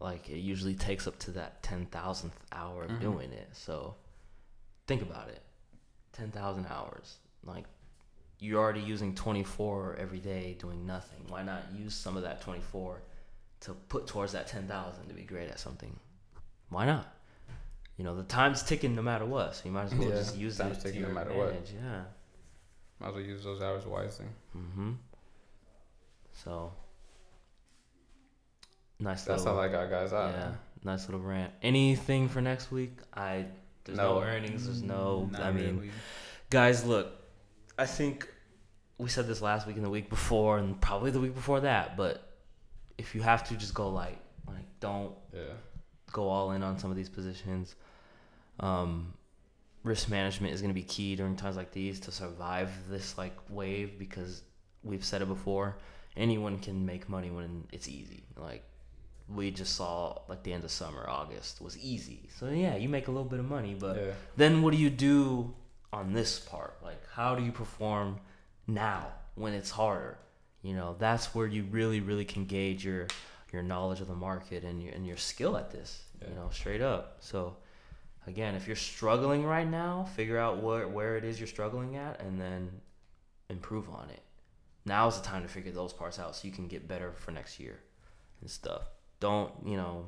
like 0.00 0.28
it 0.28 0.38
usually 0.38 0.74
takes 0.74 1.06
up 1.06 1.18
to 1.20 1.30
that 1.32 1.62
ten 1.62 1.86
thousandth 1.86 2.38
hour 2.50 2.84
of 2.84 2.90
Mhm. 2.90 3.00
doing 3.00 3.32
it. 3.32 3.48
So 3.52 3.94
think 4.86 5.02
about 5.02 5.28
it, 5.28 5.42
ten 6.12 6.30
thousand 6.30 6.66
hours. 6.66 7.18
Like 7.44 7.64
you're 8.40 8.60
already 8.60 8.80
using 8.80 9.14
twenty 9.14 9.44
four 9.44 9.94
every 9.96 10.18
day 10.18 10.54
doing 10.58 10.84
nothing. 10.86 11.24
Why 11.28 11.42
not 11.44 11.62
use 11.72 11.94
some 11.94 12.16
of 12.16 12.24
that 12.24 12.40
twenty 12.40 12.60
four 12.62 13.02
to 13.60 13.74
put 13.74 14.08
towards 14.08 14.32
that 14.32 14.48
ten 14.48 14.66
thousand 14.66 15.06
to 15.08 15.14
be 15.14 15.22
great 15.22 15.48
at 15.50 15.60
something? 15.60 15.96
Why 16.68 16.84
not? 16.86 17.06
You 17.96 18.04
know 18.04 18.16
the 18.16 18.24
time's 18.24 18.62
ticking 18.64 18.96
no 18.96 19.02
matter 19.02 19.24
what, 19.26 19.54
so 19.54 19.62
you 19.66 19.70
might 19.70 19.84
as 19.84 19.94
well 19.94 20.08
Yeah, 20.08 20.14
just 20.16 20.36
use 20.36 20.56
time's 20.58 20.78
it 20.78 20.80
to 20.80 20.86
ticking 20.88 21.02
no 21.02 21.10
matter 21.10 21.32
what. 21.32 21.54
Yeah. 21.72 22.04
Might 22.98 23.08
as 23.08 23.14
well 23.14 23.22
use 23.22 23.44
those 23.44 23.62
hours 23.62 23.84
wisely. 23.86 24.26
Mm-hmm. 24.56 24.92
So 26.32 26.72
nice 28.98 29.24
That's 29.24 29.42
little 29.44 29.58
all 29.58 29.64
I 29.64 29.68
got, 29.68 29.90
guys. 29.90 30.12
I, 30.12 30.30
yeah, 30.30 30.52
nice 30.84 31.06
little 31.08 31.20
rant. 31.20 31.52
Anything 31.62 32.28
for 32.28 32.40
next 32.40 32.70
week? 32.70 32.96
I 33.14 33.46
there's 33.84 33.98
no, 33.98 34.20
No. 34.20 34.26
earnings. 34.26 34.64
There's 34.66 34.82
no. 34.82 35.28
Not 35.30 35.42
I 35.42 35.52
mean, 35.52 35.76
really. 35.78 35.90
guys, 36.50 36.84
look. 36.84 37.12
I 37.78 37.86
think 37.86 38.28
we 38.98 39.08
said 39.08 39.26
this 39.26 39.40
last 39.42 39.66
week 39.66 39.76
and 39.76 39.84
the 39.84 39.90
week 39.90 40.08
before 40.08 40.58
and 40.58 40.80
probably 40.80 41.10
the 41.10 41.20
week 41.20 41.34
before 41.34 41.60
that. 41.60 41.96
But 41.96 42.22
if 42.98 43.14
you 43.14 43.22
have 43.22 43.46
to, 43.48 43.56
just 43.56 43.74
go 43.74 43.88
light. 43.90 44.18
Like, 44.46 44.66
don't 44.80 45.14
Yeah. 45.32 45.40
go 46.12 46.28
all 46.28 46.52
in 46.52 46.62
on 46.62 46.78
some 46.78 46.90
of 46.90 46.96
these 46.96 47.08
positions. 47.08 47.74
Um, 48.60 49.14
risk 49.82 50.08
management 50.10 50.52
is 50.54 50.60
going 50.60 50.70
to 50.70 50.74
be 50.74 50.82
key 50.84 51.16
during 51.16 51.34
times 51.34 51.56
like 51.56 51.72
these 51.72 51.98
to 52.00 52.12
survive 52.12 52.70
this 52.88 53.16
like 53.18 53.34
wave 53.48 53.98
because 53.98 54.42
we've 54.84 55.04
said 55.04 55.22
it 55.22 55.26
before. 55.28 55.76
Anyone 56.16 56.58
can 56.58 56.84
make 56.84 57.08
money 57.08 57.30
when 57.30 57.64
it's 57.72 57.88
easy. 57.88 58.24
Like 58.36 58.64
we 59.28 59.50
just 59.50 59.76
saw, 59.76 60.18
like 60.28 60.42
the 60.42 60.52
end 60.52 60.64
of 60.64 60.70
summer, 60.70 61.08
August 61.08 61.60
was 61.60 61.78
easy. 61.78 62.28
So 62.38 62.48
yeah, 62.48 62.76
you 62.76 62.88
make 62.88 63.08
a 63.08 63.10
little 63.10 63.28
bit 63.28 63.38
of 63.38 63.48
money, 63.48 63.74
but 63.78 63.96
yeah. 63.96 64.12
then 64.36 64.62
what 64.62 64.72
do 64.72 64.78
you 64.78 64.90
do 64.90 65.54
on 65.92 66.12
this 66.12 66.38
part? 66.38 66.76
Like, 66.82 67.02
how 67.10 67.34
do 67.34 67.42
you 67.42 67.52
perform 67.52 68.18
now 68.66 69.06
when 69.34 69.52
it's 69.52 69.70
harder? 69.70 70.18
You 70.62 70.74
know, 70.74 70.96
that's 70.98 71.34
where 71.34 71.46
you 71.46 71.64
really, 71.64 72.00
really 72.00 72.24
can 72.24 72.44
gauge 72.44 72.84
your 72.84 73.08
your 73.52 73.62
knowledge 73.62 74.00
of 74.00 74.08
the 74.08 74.14
market 74.14 74.64
and 74.64 74.82
your 74.82 74.92
and 74.92 75.06
your 75.06 75.16
skill 75.16 75.56
at 75.56 75.70
this. 75.70 76.02
You 76.26 76.34
know, 76.34 76.48
straight 76.52 76.80
up. 76.80 77.16
So, 77.20 77.56
again, 78.28 78.54
if 78.54 78.68
you're 78.68 78.76
struggling 78.76 79.44
right 79.44 79.68
now, 79.68 80.08
figure 80.14 80.38
out 80.38 80.62
where 80.62 80.86
where 80.86 81.16
it 81.16 81.24
is 81.24 81.40
you're 81.40 81.48
struggling 81.48 81.96
at, 81.96 82.20
and 82.20 82.40
then 82.40 82.70
improve 83.50 83.88
on 83.90 84.08
it. 84.10 84.22
Now's 84.84 85.20
the 85.20 85.26
time 85.26 85.42
to 85.42 85.48
figure 85.48 85.72
those 85.72 85.92
parts 85.92 86.18
out 86.18 86.34
so 86.34 86.46
you 86.46 86.52
can 86.52 86.66
get 86.66 86.88
better 86.88 87.12
for 87.12 87.30
next 87.30 87.60
year 87.60 87.78
and 88.40 88.50
stuff. 88.50 88.82
Don't 89.20 89.52
you 89.64 89.76
know? 89.76 90.06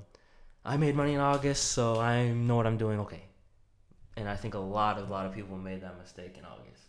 I 0.64 0.76
made 0.76 0.96
money 0.96 1.14
in 1.14 1.20
August, 1.20 1.72
so 1.72 2.00
I 2.00 2.28
know 2.28 2.56
what 2.56 2.66
I'm 2.66 2.78
doing. 2.78 3.00
Okay, 3.00 3.24
and 4.16 4.28
I 4.28 4.36
think 4.36 4.54
a 4.54 4.58
lot 4.58 4.98
of 4.98 5.08
a 5.08 5.12
lot 5.12 5.26
of 5.26 5.32
people 5.32 5.56
made 5.56 5.82
that 5.82 5.98
mistake 5.98 6.36
in 6.38 6.44
August. 6.44 6.82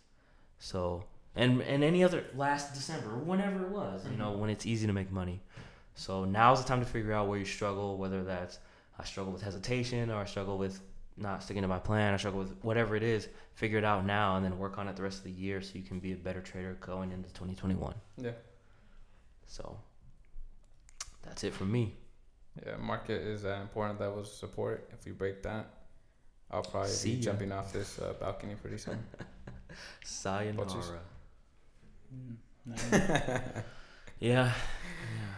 So 0.58 1.04
and 1.36 1.60
and 1.62 1.84
any 1.84 2.02
other 2.02 2.24
last 2.34 2.74
December, 2.74 3.10
whenever 3.10 3.64
it 3.64 3.70
was, 3.70 4.04
you 4.10 4.16
know, 4.16 4.30
mm-hmm. 4.30 4.40
when 4.40 4.50
it's 4.50 4.66
easy 4.66 4.86
to 4.86 4.92
make 4.92 5.12
money. 5.12 5.42
So 5.94 6.24
now's 6.24 6.62
the 6.62 6.68
time 6.68 6.80
to 6.80 6.86
figure 6.86 7.12
out 7.12 7.28
where 7.28 7.38
you 7.38 7.44
struggle, 7.44 7.96
whether 7.96 8.24
that's 8.24 8.58
I 8.98 9.04
struggle 9.04 9.32
with 9.32 9.42
hesitation 9.42 10.10
or 10.10 10.16
I 10.16 10.24
struggle 10.24 10.58
with 10.58 10.80
not 11.16 11.42
sticking 11.42 11.62
to 11.62 11.68
my 11.68 11.78
plan, 11.78 12.14
I 12.14 12.16
struggle 12.18 12.40
with 12.40 12.54
whatever 12.62 12.94
it 12.96 13.02
is. 13.02 13.28
Figure 13.54 13.78
it 13.78 13.84
out 13.84 14.04
now 14.04 14.36
and 14.36 14.44
then 14.44 14.58
work 14.58 14.76
on 14.78 14.86
it 14.88 14.96
the 14.96 15.02
rest 15.02 15.18
of 15.18 15.24
the 15.24 15.30
year 15.30 15.62
so 15.62 15.72
you 15.74 15.82
can 15.82 15.98
be 15.98 16.12
a 16.12 16.16
better 16.16 16.40
trader 16.42 16.76
going 16.80 17.10
into 17.12 17.28
2021. 17.30 17.94
Yeah. 18.18 18.32
So 19.46 19.78
that's 21.22 21.42
it 21.44 21.54
from 21.54 21.72
me. 21.72 21.94
Yeah, 22.64 22.76
market 22.76 23.20
is 23.22 23.44
at 23.44 23.60
important 23.60 24.00
levels 24.00 24.28
of 24.28 24.34
support. 24.34 24.88
If 24.92 25.04
we 25.06 25.12
break 25.12 25.42
that, 25.42 25.66
I'll 26.50 26.62
probably 26.62 26.90
See 26.90 27.12
be 27.12 27.16
ya. 27.16 27.22
jumping 27.24 27.52
off 27.52 27.72
this 27.72 27.98
uh, 27.98 28.14
balcony 28.20 28.54
pretty 28.54 28.78
soon. 28.78 28.98
Sayonara. 30.04 31.00
Mm. 32.14 32.36
Yeah. 34.18 34.44
yeah. 34.44 34.52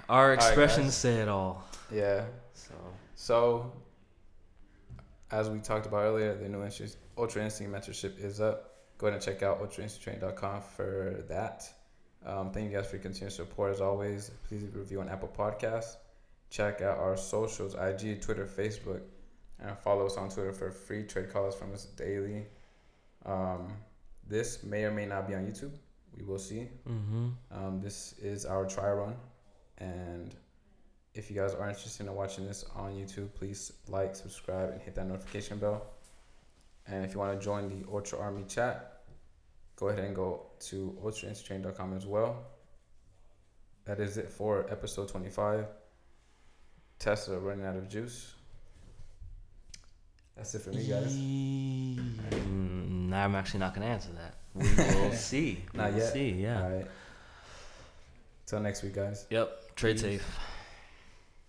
Our 0.09 0.35
expressions 0.35 0.87
guys. 0.87 0.97
say 0.97 1.15
it 1.17 1.29
all. 1.29 1.65
yeah. 1.93 2.25
So 2.55 2.75
So, 3.17 3.73
as 5.31 5.51
we 5.51 5.59
talked 5.59 5.87
about 5.87 6.03
earlier, 6.05 6.35
the 6.35 6.49
new 6.49 6.63
Instinct, 6.63 6.97
Ultra 7.17 7.45
Instinct 7.45 7.73
mentorship 7.73 8.23
is 8.23 8.41
up. 8.41 8.75
Go 8.99 9.07
ahead 9.07 9.17
and 9.17 9.25
check 9.25 9.43
out 9.43 9.61
ultrainstincttraining.com 9.61 10.63
for 10.63 11.25
that. 11.29 11.65
Um, 12.27 12.51
thank 12.51 12.71
you 12.71 12.77
guys 12.77 12.87
for 12.89 12.97
your 12.97 13.03
continued 13.03 13.33
support 13.33 13.73
as 13.73 13.81
always. 13.81 14.31
Please 14.49 14.65
review 14.73 15.01
on 15.01 15.09
Apple 15.09 15.29
Podcasts. 15.37 15.97
Check 16.51 16.81
out 16.81 16.99
our 16.99 17.17
socials 17.17 17.75
IG, 17.75 18.21
Twitter, 18.21 18.47
Facebook, 18.47 19.03
and 19.61 19.79
follow 19.79 20.07
us 20.07 20.17
on 20.17 20.31
Twitter 20.31 20.53
for 20.53 20.71
free 20.71 21.05
trade 21.05 21.31
calls 21.31 21.55
from 21.55 21.73
us 21.73 21.85
daily. 21.85 22.47
Um, 23.27 23.73
this 24.27 24.63
may 24.63 24.85
or 24.85 24.91
may 24.91 25.07
not 25.07 25.29
be 25.29 25.35
on 25.35 25.47
YouTube. 25.47 25.73
We 26.17 26.25
will 26.25 26.39
see. 26.39 26.69
mm-hmm. 26.89 27.29
Um, 27.53 27.81
this 27.81 28.15
is 28.21 28.45
our 28.47 28.67
try 28.67 28.91
run, 28.91 29.15
and 29.79 30.35
if 31.19 31.29
you 31.29 31.35
guys 31.35 31.53
are 31.53 31.69
interested 31.69 32.07
in 32.07 32.15
watching 32.15 32.47
this 32.47 32.65
on 32.77 32.93
YouTube, 32.93 33.35
please 33.35 33.73
like, 33.89 34.15
subscribe, 34.15 34.71
and 34.71 34.81
hit 34.81 34.95
that 34.95 35.09
notification 35.09 35.59
bell. 35.59 35.85
And 36.87 37.05
if 37.05 37.13
you 37.13 37.19
want 37.19 37.39
to 37.39 37.45
join 37.45 37.69
the 37.69 37.85
Ultra 37.91 38.21
Army 38.21 38.45
chat, 38.47 39.01
go 39.75 39.89
ahead 39.89 40.05
and 40.05 40.15
go 40.15 40.47
to 40.61 40.97
ultrainstincttraining.com 41.05 41.97
as 41.97 42.07
well. 42.07 42.47
That 43.85 43.99
is 43.99 44.17
it 44.17 44.31
for 44.31 44.71
episode 44.71 45.09
25. 45.09 45.67
Tesla 47.01 47.39
running 47.39 47.67
out 47.67 47.77
of 47.77 47.89
juice. 47.89 48.33
That's 50.37 50.55
it 50.55 50.63
for 50.63 50.71
me, 50.71 50.87
guys. 50.87 51.17
Mm, 51.17 53.13
I'm 53.13 53.35
actually 53.35 53.61
not 53.61 53.75
gonna 53.75 53.87
answer 53.87 54.11
that. 54.13 54.37
We 54.55 54.69
will 55.01 55.13
see. 55.13 55.65
We 55.73 55.79
Not 55.79 55.93
will 55.93 55.99
yet. 55.99 56.13
See, 56.13 56.31
yeah. 56.31 56.63
All 56.63 56.71
right. 56.71 56.87
Till 58.47 58.61
next 58.61 58.85
week, 58.85 58.95
guys. 58.95 59.27
Yep. 59.31 59.75
Trade 59.75 59.97
Peace. 59.97 60.03
safe. 60.03 60.39